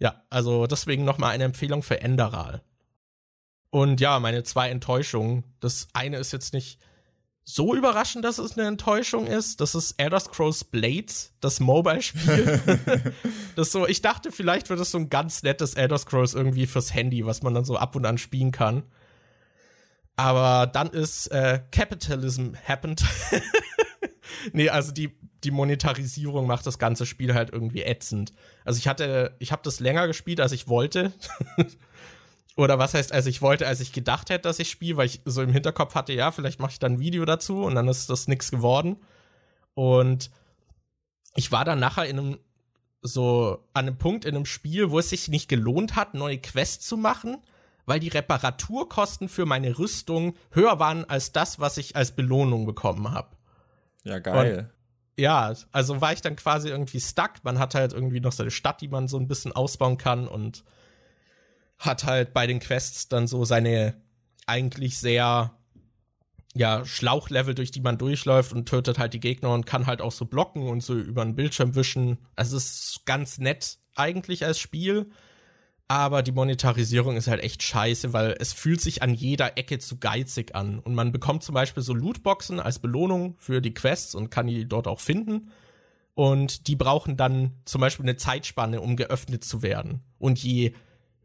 [0.00, 2.62] Ja, also deswegen noch mal eine Empfehlung für Enderal.
[3.70, 5.44] Und ja, meine zwei Enttäuschungen.
[5.60, 6.80] Das eine ist jetzt nicht
[7.50, 9.62] so überraschend, dass es eine Enttäuschung ist.
[9.62, 12.60] Das ist Elder Scrolls Blades, das Mobile-Spiel.
[13.56, 16.92] das so, ich dachte, vielleicht wird es so ein ganz nettes Elder Scrolls irgendwie fürs
[16.92, 18.82] Handy, was man dann so ab und an spielen kann.
[20.14, 23.02] Aber dann ist äh, Capitalism happened.
[24.52, 28.34] nee, also die, die Monetarisierung macht das ganze Spiel halt irgendwie ätzend.
[28.66, 31.14] Also ich hatte, ich habe das länger gespielt, als ich wollte.
[32.58, 35.20] Oder was heißt, als ich wollte, als ich gedacht hätte, dass ich spiele, weil ich
[35.24, 38.10] so im Hinterkopf hatte, ja, vielleicht mache ich dann ein Video dazu und dann ist
[38.10, 38.96] das nichts geworden.
[39.74, 40.32] Und
[41.36, 42.38] ich war dann nachher in einem,
[43.00, 46.84] so an einem Punkt in einem Spiel, wo es sich nicht gelohnt hat, neue Quests
[46.84, 47.36] zu machen,
[47.86, 53.12] weil die Reparaturkosten für meine Rüstung höher waren als das, was ich als Belohnung bekommen
[53.12, 53.36] habe.
[54.02, 54.58] Ja, geil.
[54.58, 57.34] Und ja, also war ich dann quasi irgendwie stuck.
[57.44, 60.26] Man hat halt irgendwie noch so eine Stadt, die man so ein bisschen ausbauen kann
[60.26, 60.64] und
[61.78, 63.94] hat halt bei den Quests dann so seine
[64.46, 65.58] eigentlich sehr
[66.54, 70.12] ja, Schlauchlevel, durch die man durchläuft und tötet halt die Gegner und kann halt auch
[70.12, 72.18] so blocken und so über den Bildschirm wischen.
[72.34, 75.10] Also es ist ganz nett eigentlich als Spiel,
[75.86, 79.98] aber die Monetarisierung ist halt echt scheiße, weil es fühlt sich an jeder Ecke zu
[79.98, 80.80] geizig an.
[80.80, 84.66] Und man bekommt zum Beispiel so Lootboxen als Belohnung für die Quests und kann die
[84.66, 85.50] dort auch finden.
[86.14, 90.02] Und die brauchen dann zum Beispiel eine Zeitspanne, um geöffnet zu werden.
[90.18, 90.74] Und je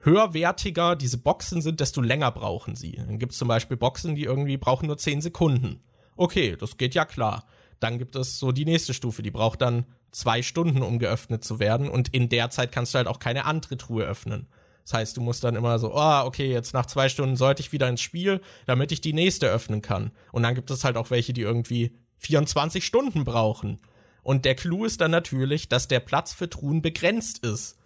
[0.03, 2.93] höherwertiger diese Boxen sind, desto länger brauchen sie.
[2.93, 5.81] Dann gibt es zum Beispiel Boxen, die irgendwie brauchen nur 10 Sekunden.
[6.15, 7.45] Okay, das geht ja klar.
[7.80, 11.59] Dann gibt es so die nächste Stufe, die braucht dann zwei Stunden, um geöffnet zu
[11.59, 11.89] werden.
[11.89, 14.47] Und in der Zeit kannst du halt auch keine andere Truhe öffnen.
[14.84, 17.71] Das heißt, du musst dann immer so, oh, okay, jetzt nach zwei Stunden sollte ich
[17.71, 20.11] wieder ins Spiel, damit ich die nächste öffnen kann.
[20.31, 23.80] Und dann gibt es halt auch welche, die irgendwie 24 Stunden brauchen.
[24.23, 27.77] Und der Clou ist dann natürlich, dass der Platz für Truhen begrenzt ist.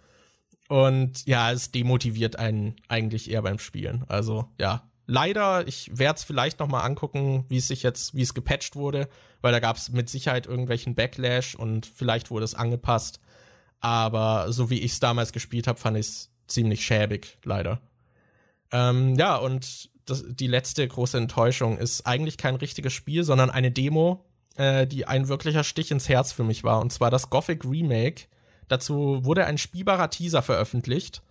[0.68, 4.04] Und ja, es demotiviert einen eigentlich eher beim Spielen.
[4.06, 8.22] Also ja, leider, ich werde es vielleicht noch mal angucken, wie es sich jetzt, wie
[8.22, 9.08] es gepatcht wurde,
[9.40, 13.20] weil da gab es mit Sicherheit irgendwelchen Backlash und vielleicht wurde es angepasst.
[13.80, 17.80] Aber so wie ich es damals gespielt habe, fand ich es ziemlich schäbig, leider.
[18.70, 23.70] Ähm, ja, und das, die letzte große Enttäuschung ist eigentlich kein richtiges Spiel, sondern eine
[23.70, 24.26] Demo,
[24.56, 26.80] äh, die ein wirklicher Stich ins Herz für mich war.
[26.80, 28.24] Und zwar das Gothic Remake
[28.68, 31.22] Dazu wurde ein spielbarer Teaser veröffentlicht.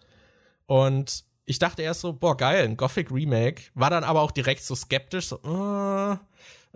[0.66, 3.64] Und ich dachte erst so, boah, geil, ein Gothic Remake.
[3.74, 6.18] War dann aber auch direkt so skeptisch, so, äh,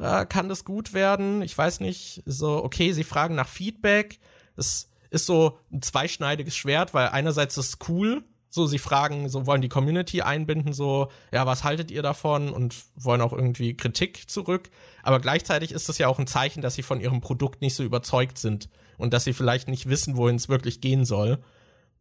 [0.01, 1.41] äh, kann das gut werden?
[1.41, 2.23] Ich weiß nicht.
[2.25, 4.19] So, okay, sie fragen nach Feedback.
[4.55, 9.45] Es ist so ein zweischneidiges Schwert, weil einerseits ist es cool, so sie fragen, so
[9.45, 14.29] wollen die Community einbinden, so, ja, was haltet ihr davon und wollen auch irgendwie Kritik
[14.29, 14.69] zurück.
[15.03, 17.83] Aber gleichzeitig ist es ja auch ein Zeichen, dass sie von ihrem Produkt nicht so
[17.83, 18.69] überzeugt sind
[19.01, 21.39] und dass sie vielleicht nicht wissen, wohin es wirklich gehen soll.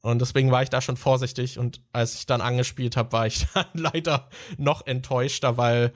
[0.03, 3.47] Und deswegen war ich da schon vorsichtig und als ich dann angespielt habe, war ich
[3.55, 5.93] dann leider noch enttäuschter, weil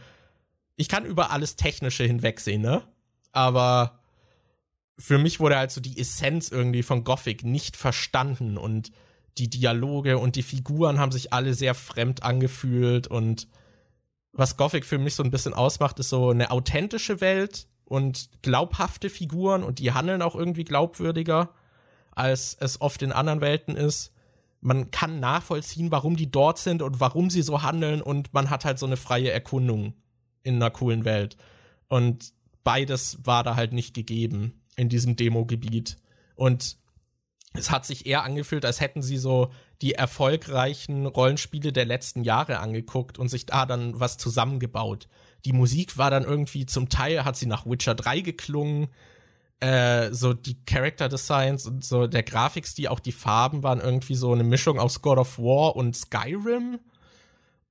[0.76, 2.82] ich kann über alles Technische hinwegsehen, ne?
[3.32, 4.00] Aber
[4.98, 8.92] für mich wurde halt so die Essenz irgendwie von Gothic nicht verstanden und
[9.38, 13.48] die Dialoge und die Figuren haben sich alle sehr fremd angefühlt und
[14.32, 19.10] was Gothic für mich so ein bisschen ausmacht, ist so eine authentische Welt, und glaubhafte
[19.10, 21.50] Figuren und die handeln auch irgendwie glaubwürdiger,
[22.12, 24.12] als es oft in anderen Welten ist.
[24.60, 28.64] Man kann nachvollziehen, warum die dort sind und warum sie so handeln und man hat
[28.64, 29.94] halt so eine freie Erkundung
[30.42, 31.36] in einer coolen Welt.
[31.88, 32.32] Und
[32.62, 35.96] beides war da halt nicht gegeben in diesem Demo-Gebiet.
[36.34, 36.78] Und
[37.52, 42.58] es hat sich eher angefühlt, als hätten sie so die erfolgreichen Rollenspiele der letzten Jahre
[42.58, 45.08] angeguckt und sich da dann was zusammengebaut.
[45.44, 48.88] Die Musik war dann irgendwie zum Teil, hat sie nach Witcher 3 geklungen.
[49.60, 54.32] Äh, so die Character Designs und so der Grafikstil, auch die Farben waren irgendwie so
[54.32, 56.80] eine Mischung aus God of War und Skyrim.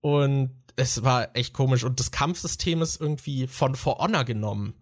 [0.01, 1.83] Und es war echt komisch.
[1.83, 4.73] Und das Kampfsystem ist irgendwie von For Honor genommen.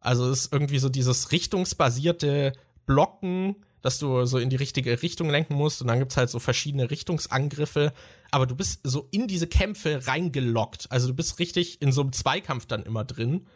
[0.00, 2.52] Also es ist irgendwie so dieses richtungsbasierte
[2.86, 6.38] Blocken, dass du so in die richtige Richtung lenken musst und dann gibt's halt so
[6.38, 7.92] verschiedene Richtungsangriffe,
[8.34, 10.90] aber du bist so in diese Kämpfe reingelockt.
[10.90, 13.46] Also du bist richtig in so einem Zweikampf dann immer drin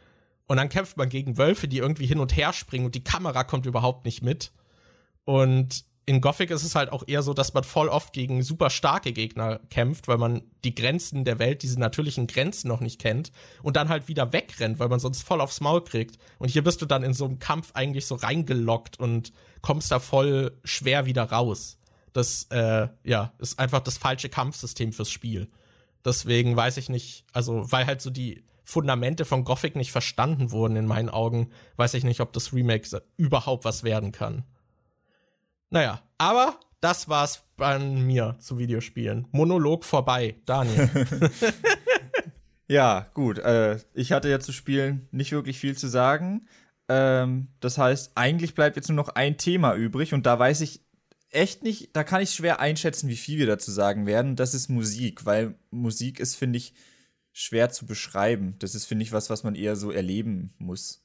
[0.46, 3.42] und dann kämpft man gegen Wölfe, die irgendwie hin und her springen und die Kamera
[3.42, 4.52] kommt überhaupt nicht mit.
[5.24, 8.70] Und in Gothic ist es halt auch eher so, dass man voll oft gegen super
[8.70, 13.32] starke Gegner kämpft, weil man die Grenzen der Welt, diese natürlichen Grenzen noch nicht kennt
[13.64, 16.18] und dann halt wieder wegrennt, weil man sonst voll aufs Maul kriegt.
[16.38, 19.98] Und hier bist du dann in so einem Kampf eigentlich so reingelockt und kommst da
[19.98, 21.77] voll schwer wieder raus.
[22.18, 25.46] Das, äh, ja, ist einfach das falsche Kampfsystem fürs Spiel.
[26.04, 30.74] Deswegen weiß ich nicht, also, weil halt so die Fundamente von Gothic nicht verstanden wurden
[30.74, 34.42] in meinen Augen, weiß ich nicht, ob das Remake überhaupt was werden kann.
[35.70, 39.28] Naja, aber das war's bei mir zu Videospielen.
[39.30, 40.34] Monolog vorbei.
[40.44, 40.90] Daniel.
[42.66, 43.38] ja, gut.
[43.38, 46.48] Äh, ich hatte ja zu Spielen nicht wirklich viel zu sagen.
[46.88, 50.80] Ähm, das heißt, eigentlich bleibt jetzt nur noch ein Thema übrig und da weiß ich
[51.30, 54.36] echt nicht, da kann ich schwer einschätzen, wie viel wir dazu sagen werden.
[54.36, 56.74] Das ist Musik, weil Musik ist, finde ich,
[57.32, 58.56] schwer zu beschreiben.
[58.58, 61.04] Das ist, finde ich, was, was man eher so erleben muss.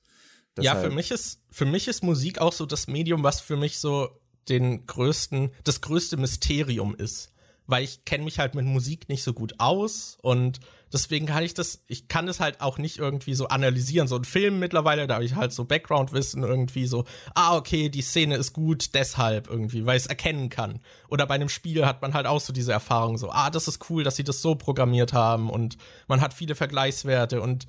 [0.56, 0.84] Deshalb.
[0.84, 3.80] Ja, für mich ist, für mich ist Musik auch so das Medium, was für mich
[3.80, 4.10] so
[4.50, 7.33] den größten, das größte Mysterium ist.
[7.66, 10.60] Weil ich kenne mich halt mit Musik nicht so gut aus und
[10.92, 14.08] deswegen kann ich das, ich kann das halt auch nicht irgendwie so analysieren.
[14.08, 18.02] So ein Film mittlerweile, da habe ich halt so Background-Wissen irgendwie so, ah, okay, die
[18.02, 20.80] Szene ist gut, deshalb irgendwie, weil ich es erkennen kann.
[21.10, 23.90] Oder bei einem Spiel hat man halt auch so diese Erfahrung so, ah, das ist
[23.90, 25.78] cool, dass sie das so programmiert haben und
[26.08, 27.66] man hat viele Vergleichswerte und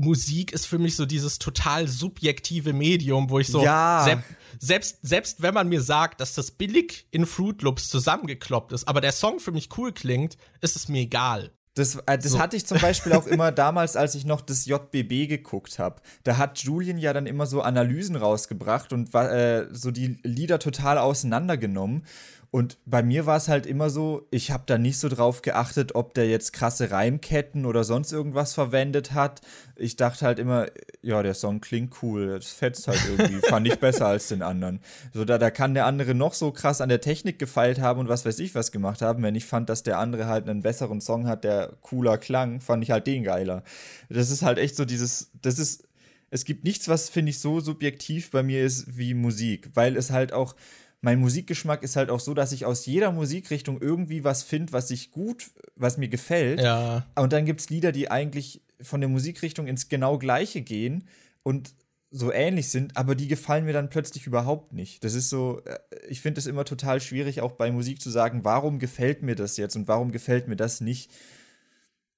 [0.00, 4.04] Musik ist für mich so dieses total subjektive Medium, wo ich so ja.
[4.04, 4.22] se
[4.58, 9.00] selbst selbst wenn man mir sagt, dass das billig in Fruit Loops zusammengekloppt ist, aber
[9.00, 11.52] der Song für mich cool klingt, ist es mir egal.
[11.74, 12.38] Das, äh, das so.
[12.38, 16.02] hatte ich zum Beispiel auch immer damals, als ich noch das JBB geguckt habe.
[16.24, 20.98] Da hat Julian ja dann immer so Analysen rausgebracht und äh, so die Lieder total
[20.98, 22.04] auseinandergenommen.
[22.52, 25.94] Und bei mir war es halt immer so, ich habe da nicht so drauf geachtet,
[25.94, 29.40] ob der jetzt krasse Reimketten oder sonst irgendwas verwendet hat.
[29.76, 30.66] Ich dachte halt immer,
[31.00, 34.80] ja, der Song klingt cool, das fetzt halt irgendwie, fand ich besser als den anderen.
[35.14, 38.08] So, da, da kann der andere noch so krass an der Technik gefeilt haben und
[38.08, 39.22] was weiß ich was gemacht haben.
[39.22, 42.82] Wenn ich fand, dass der andere halt einen besseren Song hat, der cooler klang, fand
[42.82, 43.62] ich halt den geiler.
[44.08, 45.86] Das ist halt echt so dieses, das ist,
[46.30, 50.10] es gibt nichts, was finde ich so subjektiv bei mir ist wie Musik, weil es
[50.10, 50.56] halt auch
[51.02, 54.88] mein Musikgeschmack ist halt auch so, dass ich aus jeder Musikrichtung irgendwie was finde, was
[54.88, 56.60] sich gut, was mir gefällt.
[56.60, 57.06] Ja.
[57.14, 61.04] Und dann gibt es Lieder, die eigentlich von der Musikrichtung ins genau gleiche gehen
[61.42, 61.74] und
[62.10, 65.04] so ähnlich sind, aber die gefallen mir dann plötzlich überhaupt nicht.
[65.04, 65.78] Das ist so, äh,
[66.08, 69.56] ich finde es immer total schwierig, auch bei Musik zu sagen, warum gefällt mir das
[69.56, 71.10] jetzt und warum gefällt mir das nicht.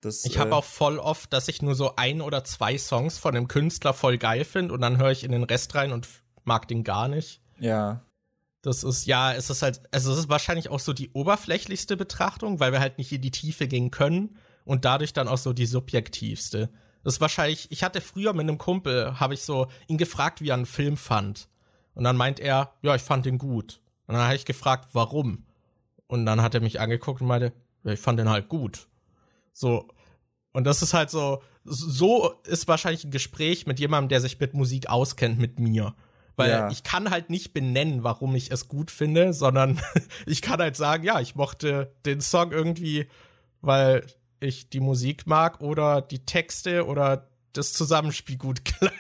[0.01, 3.19] Das, ich habe äh, auch voll oft, dass ich nur so ein oder zwei Songs
[3.19, 6.09] von einem Künstler voll geil finde und dann höre ich in den Rest rein und
[6.45, 7.43] mag den gar nicht.
[7.61, 8.03] Ja.
[8.63, 12.61] Das ist, ja, es ist halt, also es ist wahrscheinlich auch so die oberflächlichste Betrachtung,
[12.61, 15.67] weil wir halt nicht in die Tiefe gehen können und dadurch dann auch so die
[15.67, 16.71] subjektivste.
[17.03, 20.51] Das ist wahrscheinlich, ich hatte früher mit einem Kumpel, habe ich so ihn gefragt, wie
[20.51, 21.49] er einen Film fand.
[21.95, 23.81] Und dann meint er, ja, ich fand den gut.
[24.07, 25.45] Und dann habe ich gefragt, warum?
[26.07, 27.53] Und dann hat er mich angeguckt und meinte,
[27.83, 28.87] ja, ich fand den halt gut.
[29.53, 29.89] So.
[30.53, 34.55] Und das ist halt so, so ist wahrscheinlich ein Gespräch mit jemandem, der sich mit
[34.55, 35.95] Musik auskennt, mit mir.
[36.37, 36.71] Weil ja.
[36.71, 39.81] ich kann halt nicht benennen, warum ich es gut finde, sondern
[40.27, 43.07] ich kann halt sagen, ja, ich mochte den Song irgendwie,
[43.61, 44.07] weil
[44.41, 48.93] ich die Musik mag oder die Texte oder das Zusammenspiel gut klang.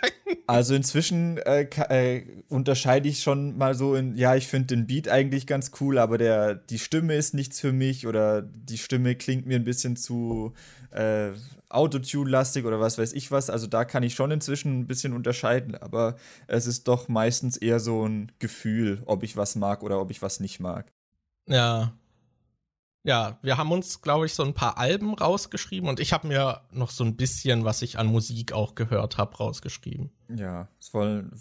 [0.46, 5.08] Also inzwischen äh, äh, unterscheide ich schon mal so in, ja, ich finde den Beat
[5.08, 9.46] eigentlich ganz cool, aber der, die Stimme ist nichts für mich oder die Stimme klingt
[9.46, 10.52] mir ein bisschen zu
[10.90, 11.30] äh,
[11.74, 13.50] Autotune-lastig oder was weiß ich was.
[13.50, 16.16] Also da kann ich schon inzwischen ein bisschen unterscheiden, aber
[16.46, 20.22] es ist doch meistens eher so ein Gefühl, ob ich was mag oder ob ich
[20.22, 20.92] was nicht mag.
[21.46, 21.92] Ja.
[23.04, 26.60] Ja, wir haben uns, glaube ich, so ein paar Alben rausgeschrieben und ich habe mir
[26.70, 30.12] noch so ein bisschen, was ich an Musik auch gehört habe, rausgeschrieben.
[30.28, 31.32] Ja, es wollen,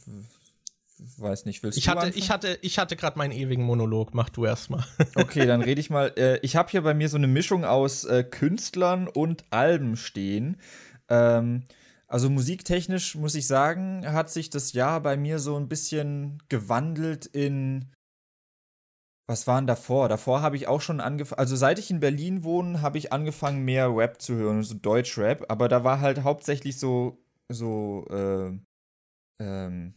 [1.17, 2.17] weiß nicht, willst ich du hatte, anfangen?
[2.17, 4.85] Ich hatte, ich hatte gerade meinen ewigen Monolog, mach du erst mal.
[5.15, 6.13] Okay, dann rede ich mal.
[6.17, 10.57] Äh, ich habe hier bei mir so eine Mischung aus äh, Künstlern und Alben stehen.
[11.09, 11.63] Ähm,
[12.07, 17.25] also musiktechnisch muss ich sagen, hat sich das Jahr bei mir so ein bisschen gewandelt
[17.25, 17.91] in
[19.27, 20.09] was waren davor?
[20.09, 23.63] Davor habe ich auch schon angefangen, also seit ich in Berlin wohne, habe ich angefangen,
[23.63, 28.51] mehr Rap zu hören, so Deutschrap, aber da war halt hauptsächlich so, so, äh,
[29.41, 29.93] ähm,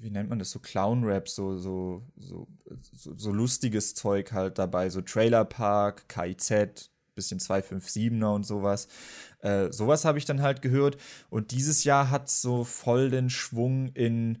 [0.00, 2.48] wie nennt man das, so Clown-Rap, so, so, so,
[2.92, 8.88] so, so lustiges Zeug halt dabei, so Trailer Park, KIZ, bisschen 257er und sowas.
[9.40, 10.96] Äh, sowas habe ich dann halt gehört
[11.28, 14.36] und dieses Jahr hat so voll den Schwung in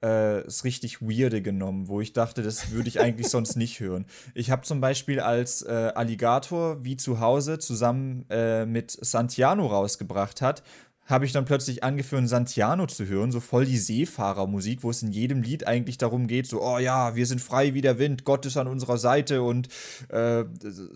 [0.00, 4.06] äh, das richtig Weirde genommen, wo ich dachte, das würde ich eigentlich sonst nicht hören.
[4.34, 10.40] Ich habe zum Beispiel als äh, Alligator wie zu Hause zusammen äh, mit Santiano rausgebracht
[10.40, 10.62] hat,
[11.10, 15.12] habe ich dann plötzlich angefangen, Santiano zu hören, so voll die Seefahrermusik, wo es in
[15.12, 18.46] jedem Lied eigentlich darum geht, so, oh ja, wir sind frei wie der Wind, Gott
[18.46, 19.68] ist an unserer Seite und
[20.08, 20.44] äh,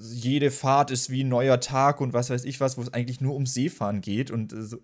[0.01, 3.21] jede Fahrt ist wie ein neuer Tag und was weiß ich was, wo es eigentlich
[3.21, 4.79] nur ums Seefahren geht und äh, so,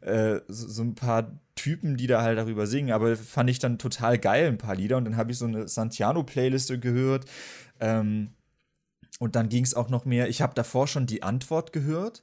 [0.00, 4.18] äh, so, ein paar Typen, die da halt darüber singen, aber fand ich dann total
[4.18, 7.26] geil, ein paar Lieder und dann habe ich so eine Santiano-Playliste gehört
[7.80, 8.30] ähm,
[9.18, 12.22] und dann ging es auch noch mehr, ich habe davor schon die Antwort gehört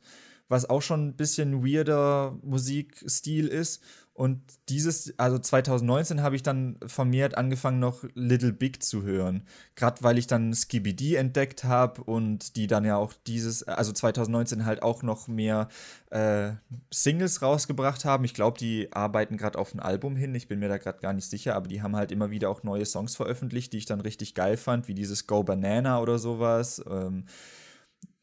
[0.50, 3.82] was auch schon ein bisschen weirder Musikstil ist.
[4.18, 9.44] Und dieses, also 2019 habe ich dann vermehrt angefangen, noch Little Big zu hören.
[9.76, 14.66] Gerade weil ich dann Skibidi entdeckt habe und die dann ja auch dieses, also 2019
[14.66, 15.68] halt auch noch mehr
[16.10, 16.54] äh,
[16.92, 18.24] Singles rausgebracht haben.
[18.24, 20.34] Ich glaube, die arbeiten gerade auf ein Album hin.
[20.34, 22.64] Ich bin mir da gerade gar nicht sicher, aber die haben halt immer wieder auch
[22.64, 26.84] neue Songs veröffentlicht, die ich dann richtig geil fand, wie dieses Go Banana oder sowas.
[26.90, 27.26] Ähm,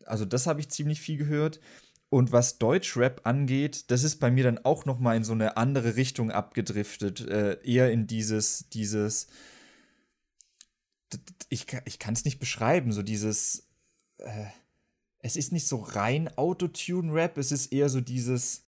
[0.06, 1.60] also das habe ich ziemlich viel gehört.
[2.14, 5.56] Und was Deutschrap angeht, das ist bei mir dann auch noch mal in so eine
[5.56, 9.26] andere Richtung abgedriftet, äh, eher in dieses dieses
[11.48, 13.66] ich, ich kann es nicht beschreiben, so dieses
[14.18, 14.46] äh,
[15.18, 18.64] es ist nicht so rein Autotune-Rap, es ist eher so dieses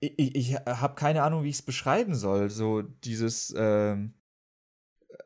[0.00, 2.50] ich, ich habe keine Ahnung, wie ich es beschreiben soll.
[2.50, 4.14] So dieses, ähm,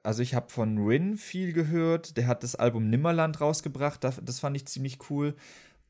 [0.02, 2.18] also ich habe von Rin viel gehört.
[2.18, 4.04] Der hat das Album Nimmerland rausgebracht.
[4.04, 5.34] Das fand ich ziemlich cool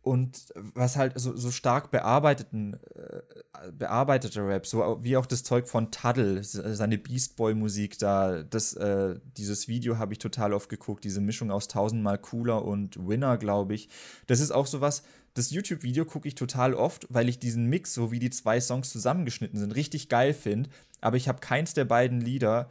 [0.02, 5.68] und was halt so, so stark bearbeiteten, äh, bearbeiteter Rap, so wie auch das Zeug
[5.68, 10.68] von Tuddle, seine Beast Boy Musik da, das, äh, dieses Video habe ich total oft
[10.68, 13.88] geguckt, diese Mischung aus tausendmal cooler und Winner, glaube ich.
[14.26, 15.04] Das ist auch sowas,
[15.34, 18.90] das YouTube-Video gucke ich total oft, weil ich diesen Mix, so wie die zwei Songs
[18.90, 20.68] zusammengeschnitten sind, richtig geil finde.
[21.00, 22.68] Aber ich habe keins der beiden Lieder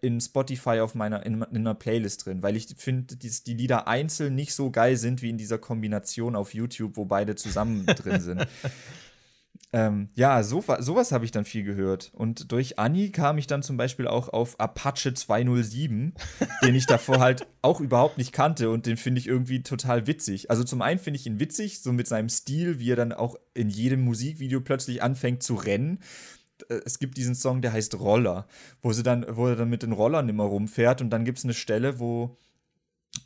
[0.00, 3.86] in Spotify auf meiner, in, in einer Playlist drin, weil ich finde, die, die Lieder
[3.86, 8.20] einzeln nicht so geil sind wie in dieser Kombination auf YouTube, wo beide zusammen drin
[8.20, 8.46] sind.
[9.74, 12.10] Ähm, ja, so, sowas habe ich dann viel gehört.
[12.14, 16.12] Und durch Anni kam ich dann zum Beispiel auch auf Apache 207,
[16.62, 20.50] den ich davor halt auch überhaupt nicht kannte und den finde ich irgendwie total witzig.
[20.50, 23.36] Also zum einen finde ich ihn witzig, so mit seinem Stil, wie er dann auch
[23.54, 26.00] in jedem Musikvideo plötzlich anfängt zu rennen.
[26.68, 28.46] Äh, es gibt diesen Song, der heißt Roller,
[28.82, 31.44] wo sie dann, wo er dann mit den Rollern immer rumfährt und dann gibt es
[31.44, 32.36] eine Stelle, wo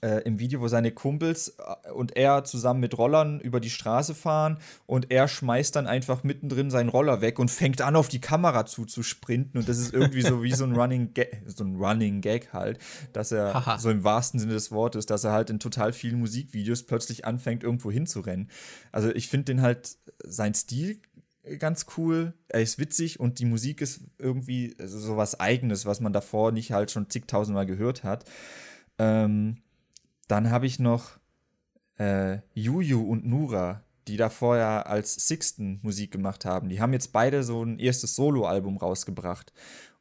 [0.02, 4.14] äh, im Video, wo seine Kumpels äh, und er zusammen mit Rollern über die Straße
[4.14, 8.20] fahren und er schmeißt dann einfach mittendrin seinen Roller weg und fängt an, auf die
[8.20, 12.20] Kamera zuzusprinten und das ist irgendwie so wie so ein Running Gag, so ein Running
[12.20, 12.78] Gag halt,
[13.12, 13.78] dass er Haha.
[13.78, 17.62] so im wahrsten Sinne des Wortes, dass er halt in total vielen Musikvideos plötzlich anfängt,
[17.62, 18.50] irgendwo hinzurennen.
[18.92, 21.00] Also ich finde den halt, sein Stil
[21.58, 22.34] ganz cool.
[22.48, 26.72] Er ist witzig und die Musik ist irgendwie so was Eigenes, was man davor nicht
[26.72, 28.24] halt schon zigtausendmal gehört hat.
[28.98, 29.58] Ähm,
[30.28, 31.18] dann habe ich noch
[31.98, 36.68] äh, Juju und Nura, die da vorher als Sixten Musik gemacht haben.
[36.68, 39.52] Die haben jetzt beide so ein erstes Soloalbum rausgebracht.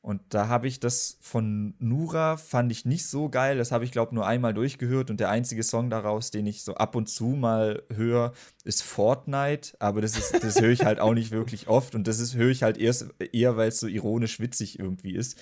[0.05, 3.57] Und da habe ich das von Nura, fand ich nicht so geil.
[3.57, 5.09] Das habe ich, glaube nur einmal durchgehört.
[5.09, 8.31] Und der einzige Song daraus, den ich so ab und zu mal höre,
[8.63, 9.75] ist Fortnite.
[9.79, 11.95] Aber das, das höre ich halt auch nicht wirklich oft.
[11.95, 15.39] Und das höre ich halt erst, eher, weil es so ironisch witzig irgendwie ist.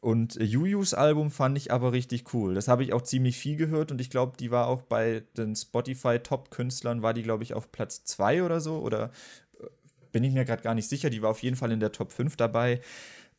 [0.00, 2.54] Und Jujus Album fand ich aber richtig cool.
[2.54, 5.54] Das habe ich auch ziemlich viel gehört und ich glaube, die war auch bei den
[5.54, 8.78] Spotify-Top-Künstlern, war die, glaube ich, auf Platz 2 oder so.
[8.78, 9.12] Oder
[9.60, 9.66] äh,
[10.10, 11.08] bin ich mir gerade gar nicht sicher.
[11.08, 12.80] Die war auf jeden Fall in der Top 5 dabei.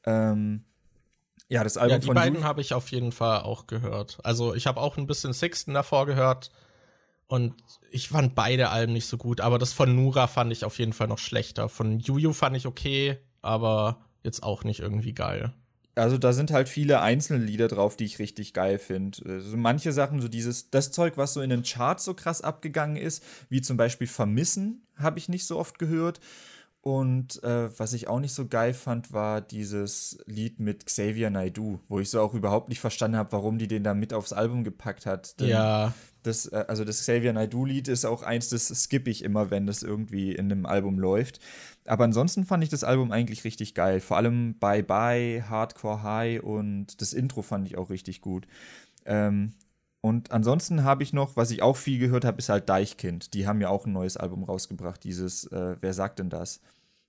[0.06, 0.64] Ähm,
[1.50, 4.18] ja, das Album ja, die von beiden habe ich auf jeden Fall auch gehört.
[4.24, 6.52] Also ich habe auch ein bisschen Sixten davor gehört
[7.28, 7.54] und
[7.92, 10.94] ich fand beide Alben nicht so gut, aber das von Nura fand ich auf jeden
[10.94, 11.70] Fall noch schlechter.
[11.70, 15.54] Von Juju fand ich okay, aber jetzt auch nicht irgendwie geil.
[15.96, 19.20] Also da sind halt viele einzelne Lieder drauf, die ich richtig geil finde.
[19.28, 22.96] Also manche Sachen, so dieses, das Zeug, was so in den Charts so krass abgegangen
[22.96, 26.20] ist, wie zum Beispiel Vermissen, habe ich nicht so oft gehört.
[26.84, 31.80] Und äh, was ich auch nicht so geil fand, war dieses Lied mit Xavier Naidoo,
[31.88, 34.66] wo ich so auch überhaupt nicht verstanden habe, warum die den da mit aufs Album
[34.66, 35.40] gepackt hat.
[35.40, 35.94] Denn ja.
[36.24, 39.82] Das, äh, also das Xavier Naidoo-Lied ist auch eins, das skippe ich immer, wenn das
[39.82, 41.40] irgendwie in einem Album läuft.
[41.86, 44.02] Aber ansonsten fand ich das Album eigentlich richtig geil.
[44.02, 48.46] Vor allem Bye Bye, Hardcore High und das Intro fand ich auch richtig gut.
[49.06, 49.54] Ähm,
[50.02, 53.34] und ansonsten habe ich noch, was ich auch viel gehört habe, ist halt Deichkind.
[53.34, 56.60] Die haben ja auch ein neues Album rausgebracht, dieses äh, Wer sagt denn das?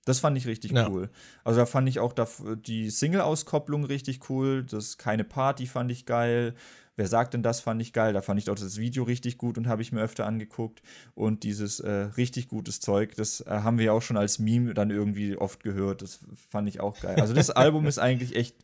[0.05, 0.87] Das fand ich richtig ja.
[0.87, 1.09] cool.
[1.43, 2.13] Also da fand ich auch
[2.57, 4.63] die Single-Auskopplung richtig cool.
[4.63, 6.53] Das Keine Party fand ich geil.
[6.95, 8.13] Wer sagt denn das fand ich geil.
[8.13, 10.83] Da fand ich auch das Video richtig gut und habe ich mir öfter angeguckt.
[11.15, 14.75] Und dieses äh, richtig gutes Zeug, das äh, haben wir ja auch schon als Meme
[14.75, 16.03] dann irgendwie oft gehört.
[16.03, 16.19] Das
[16.49, 17.19] fand ich auch geil.
[17.19, 18.55] Also das Album ist eigentlich echt,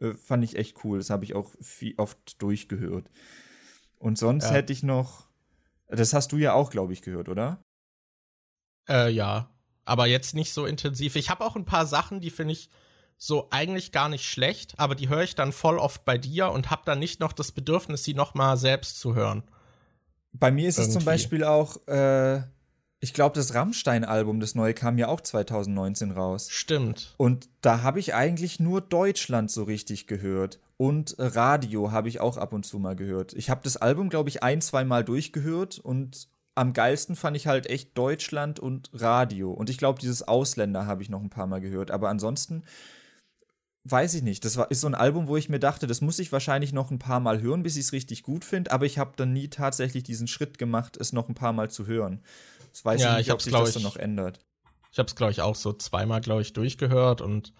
[0.00, 0.98] äh, fand ich echt cool.
[0.98, 3.10] Das habe ich auch viel, oft durchgehört.
[3.98, 4.52] Und sonst ja.
[4.52, 5.26] hätte ich noch.
[5.88, 7.62] Das hast du ja auch, glaube ich, gehört, oder?
[8.88, 9.50] Äh, ja.
[9.84, 11.16] Aber jetzt nicht so intensiv.
[11.16, 12.70] Ich habe auch ein paar Sachen, die finde ich
[13.16, 16.70] so eigentlich gar nicht schlecht, aber die höre ich dann voll oft bei dir und
[16.70, 19.44] habe dann nicht noch das Bedürfnis, sie noch mal selbst zu hören.
[20.32, 20.88] Bei mir ist Irgendwie.
[20.88, 22.42] es zum Beispiel auch, äh,
[23.00, 26.48] ich glaube, das Rammstein-Album, das neue, kam ja auch 2019 raus.
[26.50, 27.14] Stimmt.
[27.16, 30.58] Und da habe ich eigentlich nur Deutschland so richtig gehört.
[30.76, 33.32] Und Radio habe ich auch ab und zu mal gehört.
[33.34, 37.46] Ich habe das Album, glaube ich, ein, zwei Mal durchgehört und am geilsten fand ich
[37.46, 39.50] halt echt Deutschland und Radio.
[39.52, 41.90] Und ich glaube, dieses Ausländer habe ich noch ein paar Mal gehört.
[41.90, 42.62] Aber ansonsten
[43.84, 44.44] weiß ich nicht.
[44.44, 46.90] Das war, ist so ein Album, wo ich mir dachte, das muss ich wahrscheinlich noch
[46.90, 48.70] ein paar Mal hören, bis ich es richtig gut finde.
[48.70, 51.86] Aber ich habe dann nie tatsächlich diesen Schritt gemacht, es noch ein paar Mal zu
[51.86, 52.22] hören.
[52.72, 54.40] Das weiß ja, ich nicht, ob sich das dann noch ändert.
[54.92, 57.52] Ich habe es, glaube ich, auch so zweimal, glaube ich, durchgehört und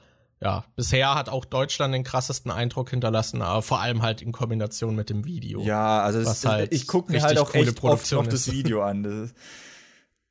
[0.44, 4.94] ja, bisher hat auch Deutschland den krassesten Eindruck hinterlassen, aber vor allem halt in Kombination
[4.94, 5.62] mit dem Video.
[5.62, 9.02] Ja, also das, halt ich gucke mir halt auch echt oft noch das Video an.
[9.02, 9.34] Das,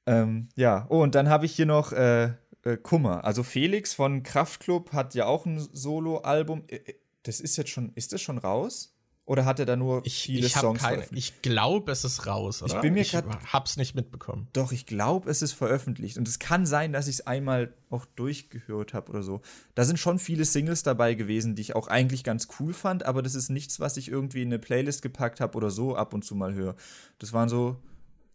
[0.06, 2.26] ähm, ja, oh, und dann habe ich hier noch äh,
[2.64, 3.26] äh, Kummer.
[3.26, 6.66] Also Felix von Kraftklub hat ja auch ein Solo-Album.
[6.68, 8.93] Äh, äh, das ist jetzt schon, ist das schon raus?
[9.26, 12.62] Oder hat er da nur ich, viele ich Songs keine, Ich glaube, es ist raus,
[12.62, 12.76] oder?
[12.76, 14.50] Ich bin mir grad, ich hab's nicht mitbekommen.
[14.52, 16.18] Doch, ich glaube, es ist veröffentlicht.
[16.18, 19.42] Und es kann sein, dass ich es einmal auch durchgehört habe oder so.
[19.76, 23.22] Da sind schon viele Singles dabei gewesen, die ich auch eigentlich ganz cool fand, aber
[23.22, 26.26] das ist nichts, was ich irgendwie in eine Playlist gepackt habe oder so ab und
[26.26, 26.76] zu mal höre.
[27.20, 27.78] Das waren so,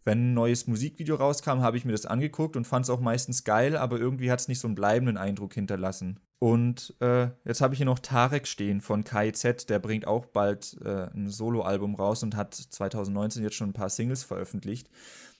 [0.05, 3.43] wenn ein neues Musikvideo rauskam, habe ich mir das angeguckt und fand es auch meistens
[3.43, 6.19] geil, aber irgendwie hat es nicht so einen bleibenden Eindruck hinterlassen.
[6.39, 10.77] Und äh, jetzt habe ich hier noch Tarek stehen von KIZ, der bringt auch bald
[10.85, 14.89] äh, ein Soloalbum raus und hat 2019 jetzt schon ein paar Singles veröffentlicht.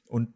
[0.06, 0.34] Und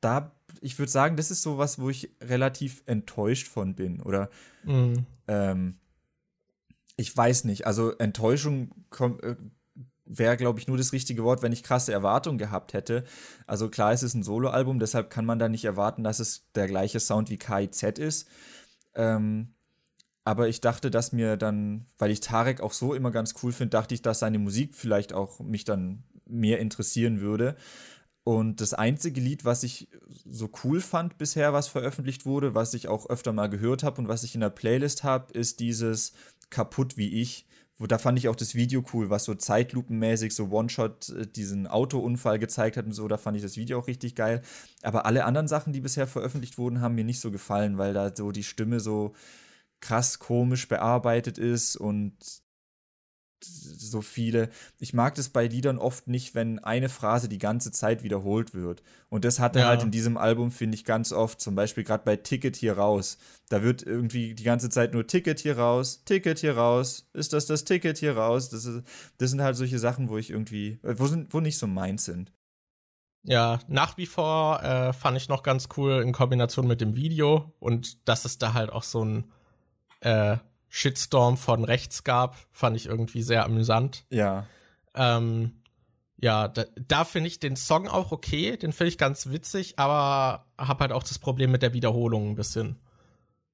[0.00, 4.00] da, ich würde sagen, das ist so was, wo ich relativ enttäuscht von bin.
[4.00, 4.28] Oder
[4.64, 5.06] mhm.
[5.28, 5.78] ähm,
[6.96, 9.36] ich weiß nicht, also Enttäuschung äh,
[10.04, 13.04] wäre, glaube ich, nur das richtige Wort, wenn ich krasse Erwartungen gehabt hätte.
[13.46, 16.66] Also klar, es ist ein Soloalbum, deshalb kann man da nicht erwarten, dass es der
[16.66, 18.28] gleiche Sound wie KIZ ist.
[18.94, 19.54] Ähm,
[20.24, 23.70] aber ich dachte, dass mir dann, weil ich Tarek auch so immer ganz cool finde,
[23.70, 27.56] dachte ich, dass seine Musik vielleicht auch mich dann mehr interessieren würde.
[28.24, 29.88] Und das einzige Lied, was ich
[30.24, 34.06] so cool fand bisher, was veröffentlicht wurde, was ich auch öfter mal gehört habe und
[34.06, 36.12] was ich in der Playlist habe, ist dieses
[36.48, 37.46] Kaputt wie ich.
[37.78, 41.66] Wo, da fand ich auch das Video cool, was so zeitlupenmäßig so One-Shot äh, diesen
[41.66, 43.08] Autounfall gezeigt hat und so.
[43.08, 44.42] Da fand ich das Video auch richtig geil.
[44.82, 48.14] Aber alle anderen Sachen, die bisher veröffentlicht wurden, haben mir nicht so gefallen, weil da
[48.14, 49.14] so die Stimme so
[49.82, 52.14] krass komisch bearbeitet ist und
[53.44, 54.48] so viele.
[54.78, 58.82] Ich mag das bei Liedern oft nicht, wenn eine Phrase die ganze Zeit wiederholt wird.
[59.08, 59.68] Und das hat er ja.
[59.68, 61.40] halt in diesem Album, finde ich, ganz oft.
[61.40, 63.18] Zum Beispiel gerade bei Ticket hier raus.
[63.48, 67.08] Da wird irgendwie die ganze Zeit nur Ticket hier raus, Ticket hier raus.
[67.12, 68.48] Ist das das Ticket hier raus?
[68.48, 68.84] Das, ist,
[69.18, 72.32] das sind halt solche Sachen, wo ich irgendwie, wo, sind, wo nicht so meins sind.
[73.24, 77.54] Ja, nach wie vor äh, fand ich noch ganz cool in Kombination mit dem Video
[77.60, 79.26] und dass es da halt auch so ein
[80.02, 80.38] äh,
[80.68, 84.04] Shitstorm von rechts gab, fand ich irgendwie sehr amüsant.
[84.10, 84.46] Ja.
[84.94, 85.62] Ähm,
[86.16, 90.46] ja, da, da finde ich den Song auch okay, den finde ich ganz witzig, aber
[90.56, 92.78] habe halt auch das Problem mit der Wiederholung ein bisschen.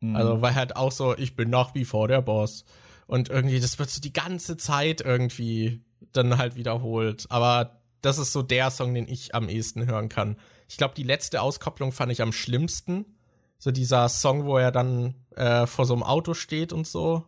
[0.01, 0.16] Mhm.
[0.16, 2.65] Also, weil halt auch so, ich bin nach wie vor der Boss.
[3.07, 7.27] Und irgendwie, das wird so die ganze Zeit irgendwie dann halt wiederholt.
[7.31, 10.37] Aber das ist so der Song, den ich am ehesten hören kann.
[10.69, 13.18] Ich glaube, die letzte Auskopplung fand ich am schlimmsten.
[13.59, 17.24] So dieser Song, wo er dann äh, vor so einem Auto steht und so.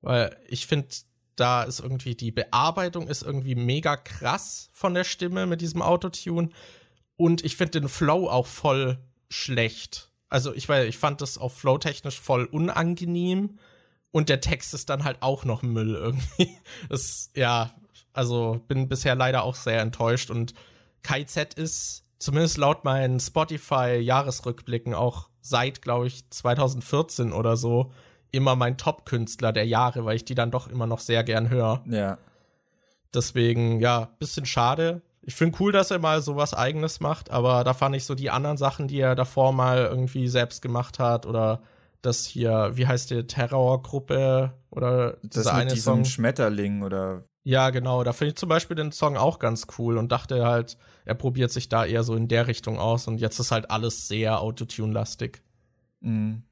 [0.00, 0.88] Weil ich finde,
[1.36, 6.50] da ist irgendwie die Bearbeitung ist irgendwie mega krass von der Stimme mit diesem Autotune.
[7.16, 8.98] Und ich finde den Flow auch voll
[9.30, 10.10] schlecht.
[10.28, 13.58] Also ich, weil ich fand das auch flowtechnisch voll unangenehm.
[14.12, 16.56] und der Text ist dann halt auch noch Müll irgendwie.
[16.88, 17.70] Das, ja,
[18.12, 20.54] also bin bisher leider auch sehr enttäuscht und
[21.02, 27.90] KZ ist zumindest laut meinen Spotify-Jahresrückblicken auch seit, glaube ich, 2014 oder so
[28.30, 31.82] immer mein Top-Künstler der Jahre, weil ich die dann doch immer noch sehr gern höre.
[31.86, 32.18] Ja.
[33.12, 35.02] Deswegen, ja, bisschen schade.
[35.22, 38.30] Ich finde cool, dass er mal sowas eigenes macht, aber da fand ich so die
[38.30, 41.60] anderen Sachen, die er davor mal irgendwie selbst gemacht hat oder
[42.02, 48.04] das hier, wie heißt die Terrorgruppe oder das eine Song Schmetterling oder ja, genau.
[48.04, 51.50] Da finde ich zum Beispiel den Song auch ganz cool und dachte halt, er probiert
[51.50, 55.42] sich da eher so in der Richtung aus und jetzt ist halt alles sehr Autotune-lastig.
[56.00, 56.42] Mhm.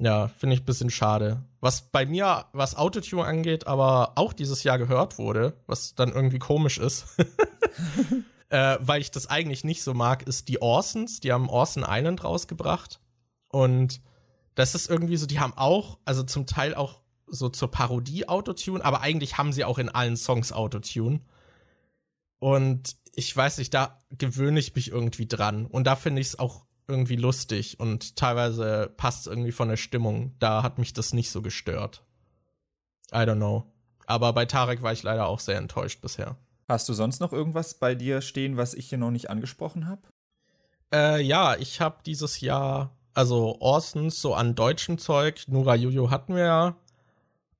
[0.00, 1.44] Ja, finde ich ein bisschen schade.
[1.60, 6.40] Was bei mir, was Autotune angeht, aber auch dieses Jahr gehört wurde, was dann irgendwie
[6.40, 7.06] komisch ist,
[8.48, 11.20] äh, weil ich das eigentlich nicht so mag, ist die Orsons.
[11.20, 13.00] Die haben Orson Island rausgebracht.
[13.48, 14.00] Und
[14.56, 18.84] das ist irgendwie so, die haben auch, also zum Teil auch so zur Parodie Autotune,
[18.84, 21.20] aber eigentlich haben sie auch in allen Songs Autotune.
[22.38, 25.66] Und ich weiß nicht, da gewöhne ich mich irgendwie dran.
[25.66, 29.76] Und da finde ich es auch irgendwie lustig und teilweise passt es irgendwie von der
[29.76, 30.34] Stimmung.
[30.38, 32.04] Da hat mich das nicht so gestört.
[33.12, 33.72] I don't know.
[34.06, 36.36] Aber bei Tarek war ich leider auch sehr enttäuscht bisher.
[36.68, 40.02] Hast du sonst noch irgendwas bei dir stehen, was ich hier noch nicht angesprochen habe?
[40.92, 46.34] Äh, ja, ich habe dieses Jahr, also Orsons so an deutschem Zeug, Nura Juju hatten
[46.34, 46.76] wir ja.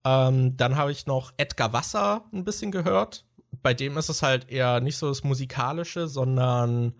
[0.04, 3.24] Ähm, dann habe ich noch Edgar Wasser ein bisschen gehört.
[3.62, 6.94] Bei dem ist es halt eher nicht so das Musikalische, sondern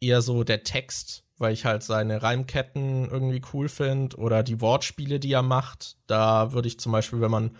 [0.00, 5.20] eher so der Text, weil ich halt seine Reimketten irgendwie cool finde oder die Wortspiele,
[5.20, 5.96] die er macht.
[6.06, 7.56] Da würde ich zum Beispiel, wenn man,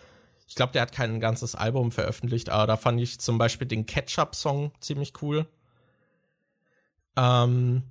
[0.47, 3.87] ich glaube, der hat kein ganzes Album veröffentlicht, aber da fand ich zum Beispiel den
[3.87, 5.47] Ketchup-Song ziemlich cool.
[7.17, 7.83] Ähm,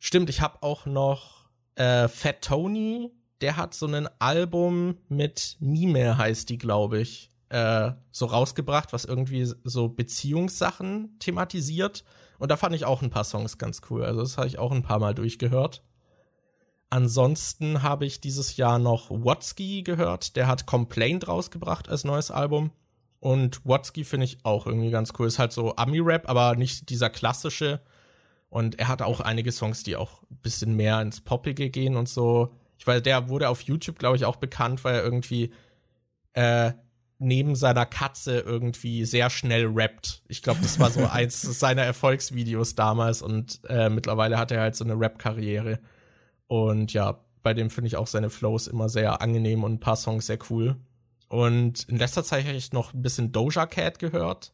[0.00, 6.16] stimmt, ich habe auch noch äh, Fat Tony der hat so ein Album mit Mime
[6.16, 12.04] heißt die, glaube ich, äh, so rausgebracht, was irgendwie so Beziehungssachen thematisiert.
[12.38, 14.04] Und da fand ich auch ein paar Songs ganz cool.
[14.04, 15.82] Also das habe ich auch ein paar Mal durchgehört.
[16.90, 20.36] Ansonsten habe ich dieses Jahr noch Watsky gehört.
[20.36, 22.70] Der hat Complaint rausgebracht als neues Album.
[23.20, 25.26] Und Watsky finde ich auch irgendwie ganz cool.
[25.26, 27.80] Ist halt so Ami-Rap, aber nicht dieser klassische.
[28.50, 32.08] Und er hat auch einige Songs, die auch ein bisschen mehr ins Poppige gehen und
[32.08, 32.54] so.
[32.78, 35.52] Ich weiß, der wurde auf YouTube, glaube ich, auch bekannt, weil er irgendwie
[36.34, 36.72] äh,
[37.18, 40.22] neben seiner Katze irgendwie sehr schnell rappt.
[40.28, 44.76] Ich glaube, das war so eins seiner Erfolgsvideos damals und äh, mittlerweile hat er halt
[44.76, 45.78] so eine Rap-Karriere.
[46.48, 49.96] Und ja, bei dem finde ich auch seine Flows immer sehr angenehm und ein paar
[49.96, 50.76] Songs sehr cool.
[51.28, 54.52] Und in letzter Zeit habe ich noch ein bisschen Doja Cat gehört,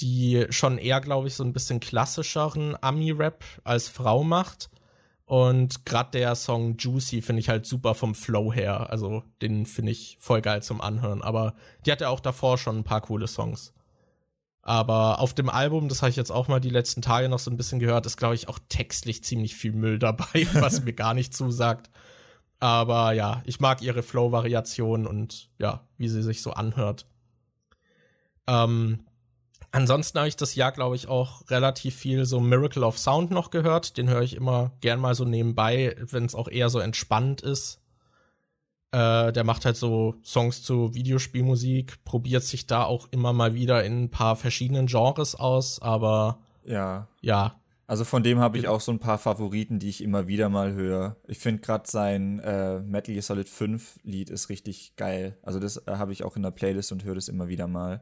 [0.00, 4.70] die schon eher, glaube ich, so ein bisschen klassischeren Ami-Rap als Frau macht.
[5.30, 8.90] Und gerade der Song Juicy finde ich halt super vom Flow her.
[8.90, 11.22] Also den finde ich voll geil zum Anhören.
[11.22, 11.54] Aber
[11.86, 13.72] die hatte auch davor schon ein paar coole Songs.
[14.60, 17.48] Aber auf dem Album, das habe ich jetzt auch mal die letzten Tage noch so
[17.48, 21.14] ein bisschen gehört, ist, glaube ich, auch textlich ziemlich viel Müll dabei, was mir gar
[21.14, 21.90] nicht zusagt.
[22.58, 27.06] Aber ja, ich mag ihre Flow-Variation und ja, wie sie sich so anhört.
[28.48, 29.04] Ähm,
[29.72, 33.50] Ansonsten habe ich das Jahr, glaube ich, auch relativ viel so Miracle of Sound noch
[33.50, 33.96] gehört.
[33.96, 37.80] Den höre ich immer gern mal so nebenbei, wenn es auch eher so entspannt ist.
[38.92, 43.84] Äh, der macht halt so Songs zu Videospielmusik, probiert sich da auch immer mal wieder
[43.84, 47.06] in ein paar verschiedenen Genres aus, aber ja.
[47.20, 47.54] Ja.
[47.86, 50.72] Also von dem habe ich auch so ein paar Favoriten, die ich immer wieder mal
[50.72, 51.16] höre.
[51.26, 55.36] Ich finde gerade sein äh, Metal Gear Solid 5 Lied ist richtig geil.
[55.42, 58.00] Also das äh, habe ich auch in der Playlist und höre das immer wieder mal.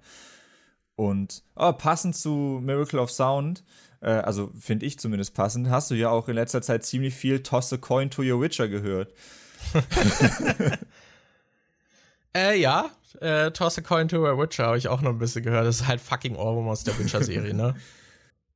[0.99, 3.63] Und oh, passend zu Miracle of Sound,
[4.01, 7.45] äh, also finde ich zumindest passend, hast du ja auch in letzter Zeit ziemlich viel
[7.45, 9.15] Toss a Coin to Your Witcher gehört.
[12.37, 15.45] äh, ja, äh, Toss a Coin to Your Witcher habe ich auch noch ein bisschen
[15.45, 15.69] gehört.
[15.69, 17.77] Das ist halt fucking Ohrwurm aus der Witcher-Serie, ne?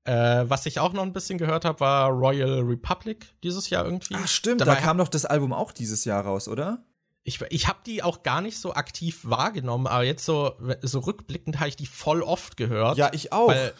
[0.04, 4.16] Äh, was ich auch noch ein bisschen gehört habe, war Royal Republic dieses Jahr irgendwie.
[4.18, 6.84] Ach, stimmt, Dabei da kam doch das Album auch dieses Jahr raus, oder?
[7.24, 11.60] Ich, ich habe die auch gar nicht so aktiv wahrgenommen, aber jetzt so, so rückblickend
[11.60, 12.98] habe ich die voll oft gehört.
[12.98, 13.48] Ja, ich auch.
[13.48, 13.72] Weil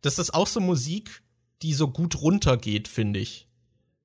[0.00, 1.22] das ist auch so Musik,
[1.62, 3.48] die so gut runtergeht, finde ich.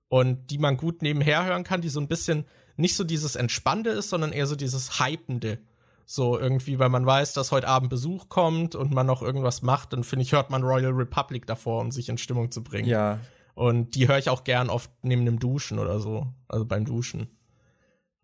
[0.09, 2.45] Und die man gut nebenher hören kann, die so ein bisschen
[2.75, 5.59] nicht so dieses Entspannte ist, sondern eher so dieses Hypende.
[6.05, 9.93] So irgendwie, weil man weiß, dass heute Abend Besuch kommt und man noch irgendwas macht,
[9.93, 12.89] dann finde ich, hört man Royal Republic davor, um sich in Stimmung zu bringen.
[12.89, 13.19] Ja.
[13.53, 16.27] Und die höre ich auch gern oft neben dem Duschen oder so.
[16.49, 17.29] Also beim Duschen.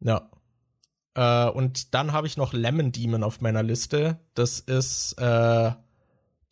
[0.01, 0.29] Ja.
[1.17, 4.19] Äh, und dann habe ich noch Lemon Demon auf meiner Liste.
[4.35, 5.71] Das ist äh,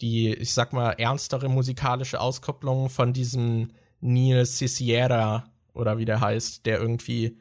[0.02, 3.70] die, ich sag mal, ernstere musikalische Auskopplung von diesem
[4.02, 5.44] Neil Ciciera
[5.74, 7.38] oder wie der heißt, der irgendwie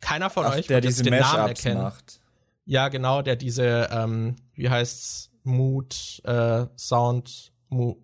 [0.00, 1.82] keiner von Ach, euch der diese den Namen erkennen.
[1.82, 2.20] macht.
[2.66, 7.96] Ja, genau, der diese, ähm, wie heißt's, Mood, äh, Sound, Mo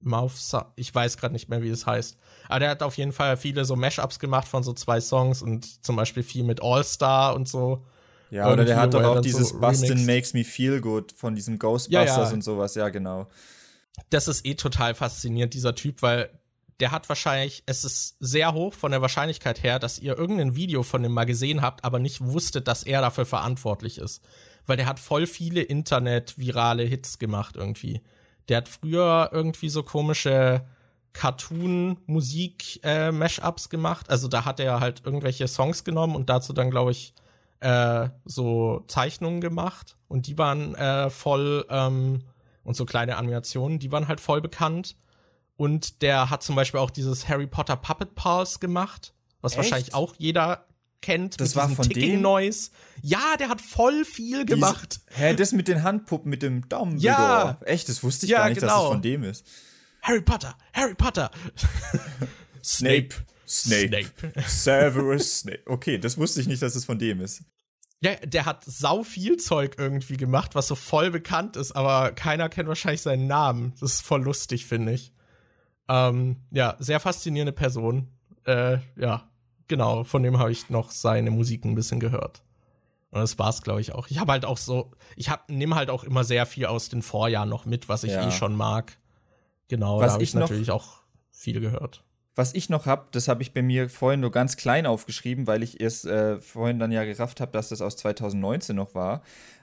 [0.00, 0.32] Mouth,
[0.76, 2.16] ich weiß gerade nicht mehr, wie es heißt.
[2.52, 5.82] Aber der hat auf jeden Fall viele so Mashups gemacht von so zwei Songs und
[5.82, 7.82] zum Beispiel viel mit All-Star und so.
[8.30, 10.04] Ja, oder der hat doch auch dieses so Bustin.
[10.04, 12.30] Makes Me Feel Good von diesem Ghostbusters Ja, ja.
[12.30, 13.26] und sowas, ja, genau.
[14.10, 16.28] das ist eh total faszinierend, dieser Typ, weil
[16.78, 20.82] der hat wahrscheinlich, es ist sehr hoch von der Wahrscheinlichkeit her, dass ihr irgendein Video
[20.82, 24.22] von dem mal gesehen habt, aber nicht wusstet, dass er dafür verantwortlich ist.
[24.66, 28.02] Weil der hat voll viele Internet-virale Hits gemacht irgendwie.
[28.48, 30.66] Der hat früher irgendwie so komische
[31.12, 34.10] Cartoon-Musik-Mashups gemacht.
[34.10, 37.14] Also da hat er halt irgendwelche Songs genommen und dazu dann, glaube ich,
[37.60, 39.96] äh, so Zeichnungen gemacht.
[40.08, 42.22] Und die waren äh, voll, ähm,
[42.64, 44.96] und so kleine Animationen, die waren halt voll bekannt.
[45.56, 49.58] Und der hat zum Beispiel auch dieses Harry Potter Puppet Pals gemacht, was Echt?
[49.58, 50.66] wahrscheinlich auch jeder
[51.02, 51.40] kennt.
[51.40, 52.22] Das war von Ticking dem?
[52.22, 52.70] Noise.
[53.02, 55.00] Ja, der hat voll viel gemacht.
[55.10, 57.00] Hä, das mit den Handpuppen, mit dem Dumbledore.
[57.00, 57.58] Ja.
[57.64, 58.84] Echt, das wusste ich Ja, gar nicht, dass genau.
[58.84, 59.46] es von dem ist.
[60.02, 61.30] Harry Potter, Harry Potter.
[62.62, 63.10] Snape.
[63.46, 63.88] Snape.
[64.18, 64.42] Snape.
[64.48, 65.62] Severus Snape.
[65.66, 67.42] Okay, das wusste ich nicht, dass es von dem ist.
[68.00, 72.48] Ja, der hat sau viel Zeug irgendwie gemacht, was so voll bekannt ist, aber keiner
[72.48, 73.74] kennt wahrscheinlich seinen Namen.
[73.80, 75.12] Das ist voll lustig, finde ich.
[75.88, 78.08] Ähm, ja, sehr faszinierende Person.
[78.44, 79.30] Äh, ja,
[79.68, 82.42] genau, von dem habe ich noch seine Musik ein bisschen gehört.
[83.10, 84.08] Und das war's, glaube ich, auch.
[84.08, 87.02] Ich habe halt auch so, ich hab, nehme halt auch immer sehr viel aus den
[87.02, 88.26] Vorjahren noch mit, was ich Ja.
[88.26, 88.96] eh schon mag.
[89.72, 91.00] Genau, Was da habe ich ich noch- natürlich auch
[91.30, 92.04] viel gehört.
[92.34, 95.62] Was ich noch habe, das habe ich bei mir vorhin nur ganz klein aufgeschrieben, weil
[95.62, 99.22] ich erst äh, vorhin dann ja gerafft habe, dass das aus 2019 noch war.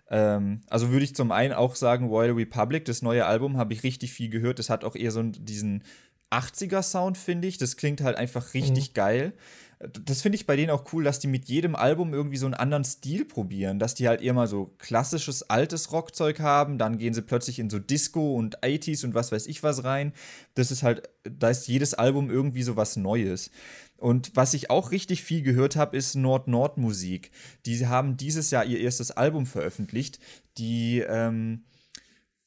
[0.10, 3.84] Ähm, also würde ich zum einen auch sagen, Royal Republic, das neue Album, habe ich
[3.84, 4.58] richtig viel gehört.
[4.58, 5.84] Das hat auch eher so diesen
[6.32, 7.60] 80er-Sound, finde ich.
[7.60, 9.34] Das klingt halt einfach richtig geil.
[9.80, 12.54] Das finde ich bei denen auch cool, dass die mit jedem Album irgendwie so einen
[12.54, 13.80] anderen Stil probieren.
[13.80, 17.70] Dass die halt eher mal so klassisches, altes Rockzeug haben, dann gehen sie plötzlich in
[17.70, 20.12] so Disco und 80s und was weiß ich was rein.
[20.54, 23.52] Das ist halt, da ist jedes Album irgendwie so was Neues.
[23.96, 27.32] Und was ich auch richtig viel gehört habe, ist Nord-Nord-Musik.
[27.66, 30.20] Die haben dieses Jahr ihr erstes Album veröffentlicht.
[30.58, 31.64] Die, ähm,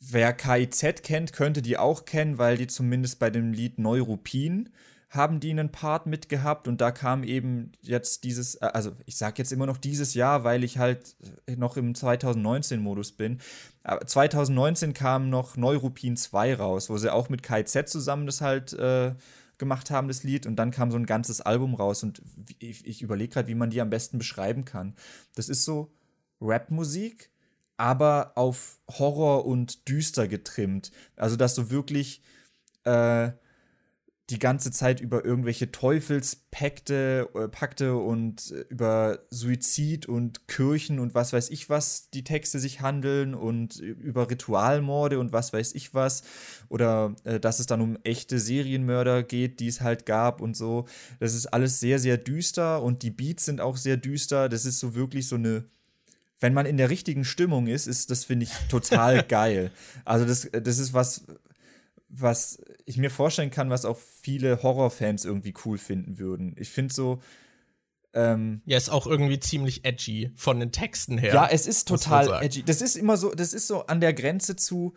[0.01, 4.71] wer KIZ kennt, könnte die auch kennen, weil die zumindest bei dem Lied Neuruppin
[5.13, 9.39] haben die einen Part mitgehabt und da kam eben jetzt dieses, äh, also ich sag
[9.39, 11.17] jetzt immer noch dieses Jahr, weil ich halt
[11.55, 13.39] noch im 2019-Modus bin.
[13.85, 18.73] Aber 2019 kam noch Neuruppin 2 raus, wo sie auch mit KIZ zusammen das halt
[18.73, 19.15] äh,
[19.59, 20.47] gemacht haben, das Lied.
[20.47, 22.23] Und dann kam so ein ganzes Album raus und
[22.59, 24.95] ich, ich überlege gerade, wie man die am besten beschreiben kann.
[25.35, 25.93] Das ist so
[26.41, 27.31] Rap-Musik,
[27.77, 30.91] aber auf Horror und düster getrimmt.
[31.17, 32.23] Also, dass du wirklich
[32.85, 33.33] äh,
[34.31, 41.15] die ganze Zeit über irgendwelche Teufelspakte äh, Pakte und äh, über Suizid und Kirchen und
[41.15, 45.93] was weiß ich was die Texte sich handeln und über Ritualmorde und was weiß ich
[45.93, 46.23] was
[46.69, 50.87] oder äh, dass es dann um echte Serienmörder geht, die es halt gab und so.
[51.19, 54.49] Das ist alles sehr, sehr düster und die Beats sind auch sehr düster.
[54.49, 55.65] Das ist so wirklich so eine
[56.43, 59.71] wenn man in der richtigen Stimmung ist, ist das, finde ich, total geil.
[60.05, 61.25] Also das, das ist was,
[62.15, 66.55] was ich mir vorstellen kann, was auch viele Horrorfans irgendwie cool finden würden.
[66.59, 67.21] Ich finde so,
[68.13, 71.35] ähm, Ja, ist auch irgendwie ziemlich edgy von den Texten her.
[71.35, 72.63] ja, es ist total edgy.
[72.63, 74.93] Das ist immer so, das ist so an der Grenze zu,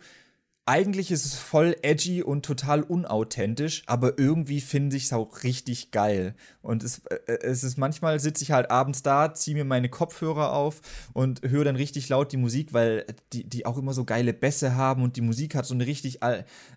[0.66, 5.92] eigentlich ist es voll edgy und total unauthentisch, aber irgendwie finde ich es auch richtig
[5.92, 6.34] geil.
[6.60, 10.52] Und es, äh, es ist manchmal sitze ich halt abends da, ziehe mir meine Kopfhörer
[10.52, 10.80] auf
[11.12, 14.74] und höre dann richtig laut die Musik, weil die, die auch immer so geile Bässe
[14.74, 16.18] haben und die Musik hat so eine richtig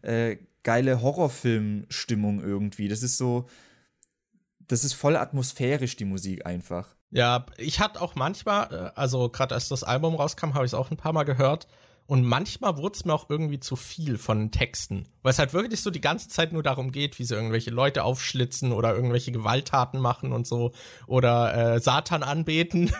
[0.03, 2.90] äh, geile Horrorfilmstimmung irgendwie.
[2.90, 3.49] Das ist so,
[4.68, 6.95] das ist voll atmosphärisch, die Musik einfach.
[7.10, 10.76] Ja, ich hatte auch manchmal, äh, also gerade als das Album rauskam, habe ich es
[10.76, 11.68] auch ein paar Mal gehört.
[12.10, 15.06] Und manchmal wurde es mir auch irgendwie zu viel von den Texten.
[15.22, 18.03] Weil es halt wirklich so die ganze Zeit nur darum geht, wie sie irgendwelche Leute
[18.03, 20.72] aufschlitzen oder irgendwelche Gewalttaten machen und so.
[21.06, 22.91] Oder äh, Satan anbeten.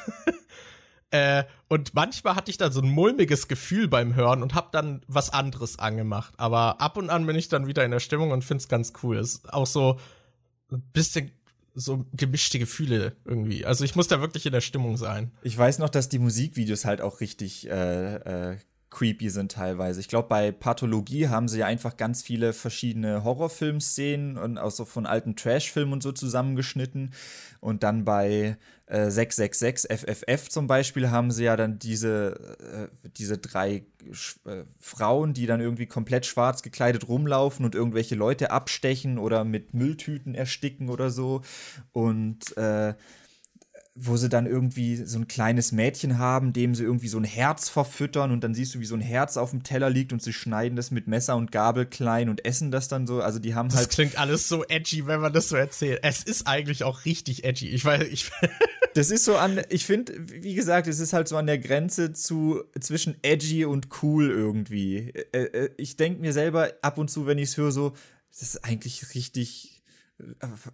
[1.10, 5.02] äh, und manchmal hatte ich dann so ein mulmiges Gefühl beim Hören und habe dann
[5.08, 6.36] was anderes angemacht.
[6.38, 8.94] Aber ab und an bin ich dann wieder in der Stimmung und finde es ganz
[9.02, 9.18] cool.
[9.18, 10.00] Ist auch so
[10.72, 11.32] ein bisschen
[11.74, 13.66] so gemischte Gefühle irgendwie.
[13.66, 15.32] Also ich muss da wirklich in der Stimmung sein.
[15.42, 18.58] Ich weiß noch, dass die Musikvideos halt auch richtig äh, äh,
[18.90, 20.00] creepy sind teilweise.
[20.00, 24.86] Ich glaube, bei Pathologie haben sie ja einfach ganz viele verschiedene Horrorfilmszenen und auch so
[24.86, 27.14] von alten Trashfilmen und so zusammengeschnitten.
[27.60, 28.58] Und dann bei
[28.88, 33.84] äh, 666 FFF zum Beispiel haben sie ja dann diese, äh, diese drei
[34.46, 39.74] äh, Frauen, die dann irgendwie komplett schwarz gekleidet rumlaufen und irgendwelche Leute abstechen oder mit
[39.76, 41.42] Mülltüten ersticken oder so.
[41.92, 42.96] Und äh,
[44.02, 47.68] wo sie dann irgendwie so ein kleines Mädchen haben, dem sie irgendwie so ein Herz
[47.68, 50.32] verfüttern und dann siehst du, wie so ein Herz auf dem Teller liegt und sie
[50.32, 53.22] schneiden das mit Messer und Gabel klein und essen das dann so.
[53.22, 53.88] Also die haben halt.
[53.88, 56.00] Das klingt alles so edgy, wenn man das so erzählt.
[56.04, 57.70] Es ist eigentlich auch richtig edgy.
[57.70, 58.32] Ich weiß, ich.
[58.94, 62.14] das ist so an, ich finde, wie gesagt, es ist halt so an der Grenze
[62.14, 65.12] zu zwischen edgy und cool irgendwie.
[65.34, 67.94] Äh, äh, ich denke mir selber ab und zu, wenn ich es höre, so,
[68.32, 69.79] das ist eigentlich richtig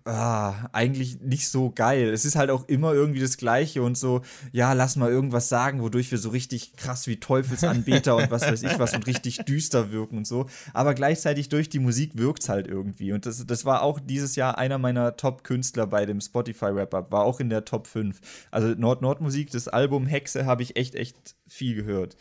[0.06, 2.10] ah, eigentlich nicht so geil.
[2.10, 5.82] Es ist halt auch immer irgendwie das Gleiche und so, ja, lass mal irgendwas sagen,
[5.82, 9.92] wodurch wir so richtig krass wie Teufelsanbeter und was weiß ich was und richtig düster
[9.92, 10.48] wirken und so.
[10.74, 13.14] Aber gleichzeitig durch die Musik wirkt es halt irgendwie.
[13.14, 17.40] Und das, das war auch dieses Jahr einer meiner Top-Künstler bei dem Spotify-Wrap-Up, war auch
[17.40, 18.20] in der Top 5.
[18.52, 22.16] Also Nord-Nord-Musik, das Album Hexe habe ich echt, echt viel gehört.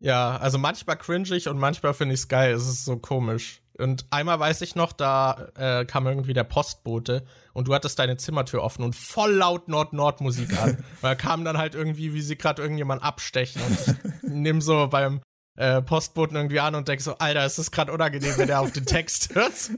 [0.00, 2.54] Ja, also manchmal cringig und manchmal finde ich es geil.
[2.54, 3.62] Es ist so komisch.
[3.78, 8.16] Und einmal weiß ich noch, da äh, kam irgendwie der Postbote und du hattest deine
[8.16, 10.84] Zimmertür offen und voll laut Nord-Nord-Musik an.
[11.00, 13.62] Weil kam dann halt irgendwie, wie sie gerade irgendjemand abstechen.
[13.62, 15.20] Und ich nimm so beim
[15.54, 18.72] äh, Postboten irgendwie an und denk so, Alter, es ist gerade unangenehm, wenn der auf
[18.72, 19.56] den Text hört.
[19.56, 19.76] So.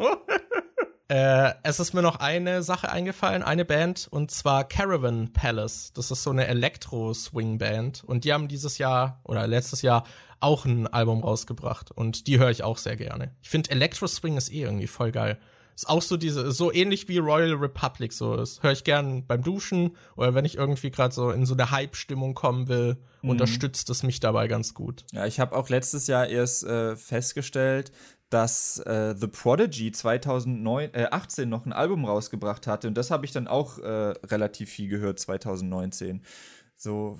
[1.10, 5.92] Äh, es ist mir noch eine Sache eingefallen, eine Band, und zwar Caravan Palace.
[5.92, 8.04] Das ist so eine Elektro-Swing-Band.
[8.04, 10.04] Und die haben dieses Jahr oder letztes Jahr
[10.38, 11.90] auch ein Album rausgebracht.
[11.90, 13.34] Und die höre ich auch sehr gerne.
[13.42, 15.40] Ich finde Elektro-Swing ist eh irgendwie voll geil.
[15.74, 18.36] Ist auch so diese, so ähnlich wie Royal Republic, so.
[18.36, 21.72] Das höre ich gern beim Duschen oder wenn ich irgendwie gerade so in so eine
[21.72, 23.30] Hype-Stimmung kommen will, mhm.
[23.30, 25.04] unterstützt es mich dabei ganz gut.
[25.10, 27.90] Ja, ich habe auch letztes Jahr erst äh, festgestellt,
[28.30, 33.32] dass äh, The Prodigy 2018 äh, noch ein Album rausgebracht hatte und das habe ich
[33.32, 36.22] dann auch äh, relativ viel gehört 2019.
[36.76, 37.18] So,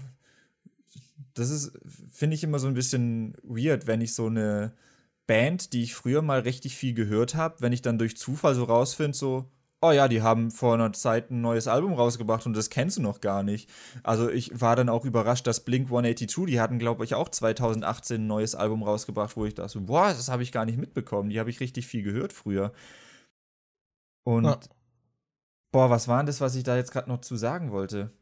[1.35, 1.73] das ist,
[2.11, 4.73] finde ich immer so ein bisschen weird, wenn ich so eine
[5.27, 8.65] Band, die ich früher mal richtig viel gehört habe, wenn ich dann durch Zufall so
[8.65, 9.51] rausfinde, so,
[9.83, 13.03] oh ja, die haben vor einer Zeit ein neues Album rausgebracht und das kennst du
[13.03, 13.71] noch gar nicht.
[14.03, 18.23] Also ich war dann auch überrascht, dass Blink 182, die hatten, glaube ich, auch 2018
[18.23, 21.31] ein neues Album rausgebracht, wo ich dachte, boah, das habe ich gar nicht mitbekommen.
[21.31, 22.73] Die habe ich richtig viel gehört früher.
[24.25, 24.61] Und ja.
[25.73, 28.13] boah, was war denn das, was ich da jetzt gerade noch zu sagen wollte?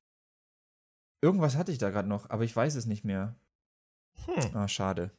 [1.21, 3.35] Irgendwas hatte ich da gerade noch, aber ich weiß es nicht mehr.
[4.27, 4.55] Hm.
[4.55, 5.11] Ah, schade.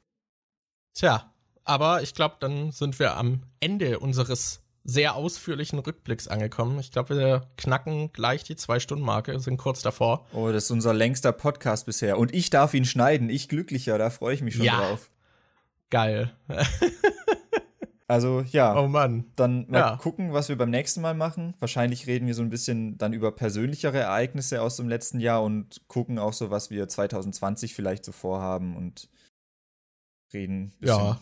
[0.94, 1.34] Tja,
[1.66, 6.80] aber ich glaube, dann sind wir am Ende unseres sehr ausführlichen Rückblicks angekommen.
[6.80, 10.26] Ich glaube, wir knacken gleich die Zwei-Stunden-Marke, sind kurz davor.
[10.34, 12.18] Oh, das ist unser längster Podcast bisher.
[12.18, 13.30] Und ich darf ihn schneiden.
[13.30, 14.80] Ich glücklicher, da freue ich mich schon ja.
[14.80, 15.12] drauf.
[15.92, 16.34] Geil.
[18.08, 18.80] also, ja.
[18.80, 19.26] Oh Mann.
[19.36, 19.98] Dann mal ja.
[19.98, 21.54] gucken, was wir beim nächsten Mal machen.
[21.60, 25.88] Wahrscheinlich reden wir so ein bisschen dann über persönlichere Ereignisse aus dem letzten Jahr und
[25.88, 29.08] gucken auch so, was wir 2020 vielleicht so vorhaben und
[30.34, 30.74] reden.
[30.80, 31.20] Ja.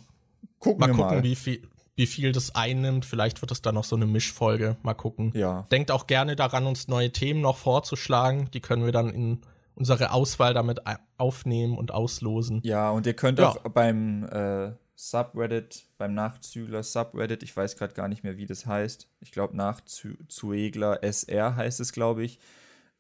[0.60, 1.24] Gucken mal wir gucken, mal.
[1.24, 1.62] wie viel
[1.98, 3.06] wie viel das einnimmt.
[3.06, 4.78] Vielleicht wird es dann noch so eine Mischfolge.
[4.84, 5.32] Mal gucken.
[5.36, 5.68] Ja.
[5.72, 8.50] Denkt auch gerne daran, uns neue Themen noch vorzuschlagen.
[8.52, 9.42] Die können wir dann in
[9.74, 10.82] unsere Auswahl damit
[11.18, 12.62] aufnehmen und auslosen.
[12.64, 13.50] Ja, und ihr könnt ja.
[13.50, 18.66] auch beim äh, Subreddit, beim Nachzügler Subreddit, ich weiß gerade gar nicht mehr, wie das
[18.66, 19.08] heißt.
[19.20, 22.40] Ich glaube, Nachzuegler SR heißt es, glaube ich,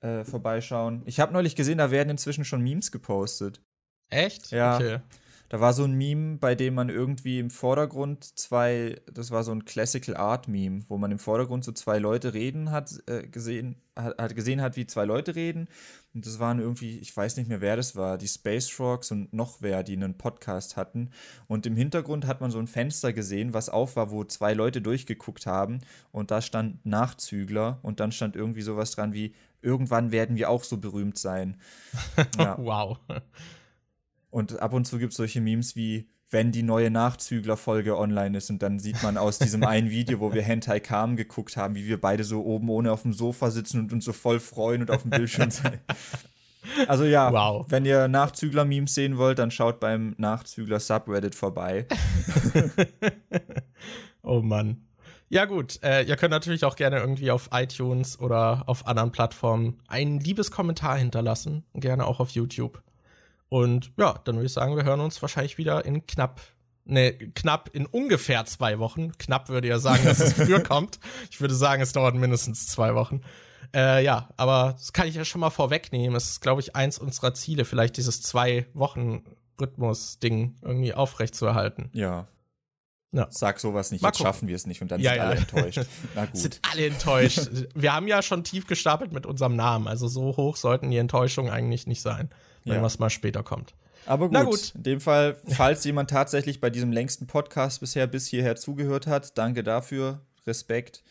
[0.01, 1.01] äh, vorbeischauen.
[1.05, 3.61] Ich habe neulich gesehen, da werden inzwischen schon Memes gepostet.
[4.09, 4.51] Echt?
[4.51, 4.75] Ja.
[4.75, 4.99] Okay.
[5.49, 9.51] Da war so ein Meme, bei dem man irgendwie im Vordergrund zwei, das war so
[9.51, 13.77] ein Classical Art Meme, wo man im Vordergrund so zwei Leute reden hat, äh, gesehen,
[13.95, 15.69] hat, hat, gesehen hat, wie zwei Leute reden.
[16.13, 19.31] Und das waren irgendwie, ich weiß nicht mehr, wer das war, die Space Frogs und
[19.31, 21.11] noch wer, die einen Podcast hatten.
[21.47, 24.81] Und im Hintergrund hat man so ein Fenster gesehen, was auf war, wo zwei Leute
[24.81, 25.79] durchgeguckt haben.
[26.11, 30.63] Und da stand Nachzügler und dann stand irgendwie sowas dran wie, irgendwann werden wir auch
[30.63, 31.57] so berühmt sein.
[32.37, 32.57] Ja.
[32.59, 32.97] wow.
[34.29, 38.49] Und ab und zu gibt es solche Memes wie, wenn die neue Nachzügler-Folge online ist
[38.49, 41.87] und dann sieht man aus diesem einen Video, wo wir Hentai Kam geguckt haben, wie
[41.87, 44.91] wir beide so oben ohne auf dem Sofa sitzen und uns so voll freuen und
[44.91, 45.79] auf dem Bildschirm sein.
[46.87, 47.65] Also ja, wow.
[47.69, 51.87] wenn ihr Nachzügler-Memes sehen wollt, dann schaut beim Nachzügler-Subreddit vorbei.
[54.21, 54.83] oh Mann.
[55.29, 59.81] Ja gut, äh, ihr könnt natürlich auch gerne irgendwie auf iTunes oder auf anderen Plattformen
[59.87, 61.65] ein liebes Kommentar hinterlassen.
[61.73, 62.81] Gerne auch auf YouTube.
[63.49, 66.41] Und ja, dann würde ich sagen, wir hören uns wahrscheinlich wieder in knapp,
[66.85, 69.17] ne, knapp in ungefähr zwei Wochen.
[69.17, 70.99] Knapp würde ja sagen, dass es früher kommt.
[71.31, 73.21] Ich würde sagen, es dauert mindestens zwei Wochen.
[73.73, 76.15] Äh, ja, aber das kann ich ja schon mal vorwegnehmen.
[76.15, 79.23] Es ist, glaube ich, eins unserer Ziele, vielleicht dieses zwei Wochen
[79.59, 81.89] Rhythmus-Ding irgendwie aufrechtzuerhalten.
[81.93, 82.27] Ja.
[83.11, 83.27] ja.
[83.29, 85.25] Sag sowas nicht, jetzt schaffen wir es nicht und dann ja, sind ja.
[85.25, 85.81] alle enttäuscht.
[86.15, 86.37] Na gut.
[86.37, 87.49] Sind alle enttäuscht.
[87.73, 91.51] wir haben ja schon tief gestapelt mit unserem Namen, also so hoch sollten die Enttäuschungen
[91.51, 92.29] eigentlich nicht sein
[92.67, 92.81] wenn ja.
[92.81, 93.73] was mal später kommt.
[94.05, 98.27] Aber gut, gut, in dem Fall, falls jemand tatsächlich bei diesem längsten Podcast bisher bis
[98.27, 101.03] hierher zugehört hat, danke dafür, Respekt.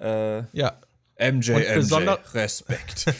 [0.00, 0.80] Äh, ja.
[1.18, 3.06] MJ, Und MJ, Respekt.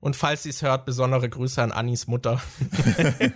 [0.00, 2.40] Und falls sie es hört, besondere Grüße an Annis Mutter.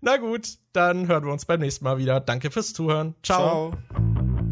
[0.00, 2.20] Na gut, dann hören wir uns beim nächsten Mal wieder.
[2.20, 3.14] Danke fürs Zuhören.
[3.22, 3.76] Ciao.
[3.90, 4.47] Ciao.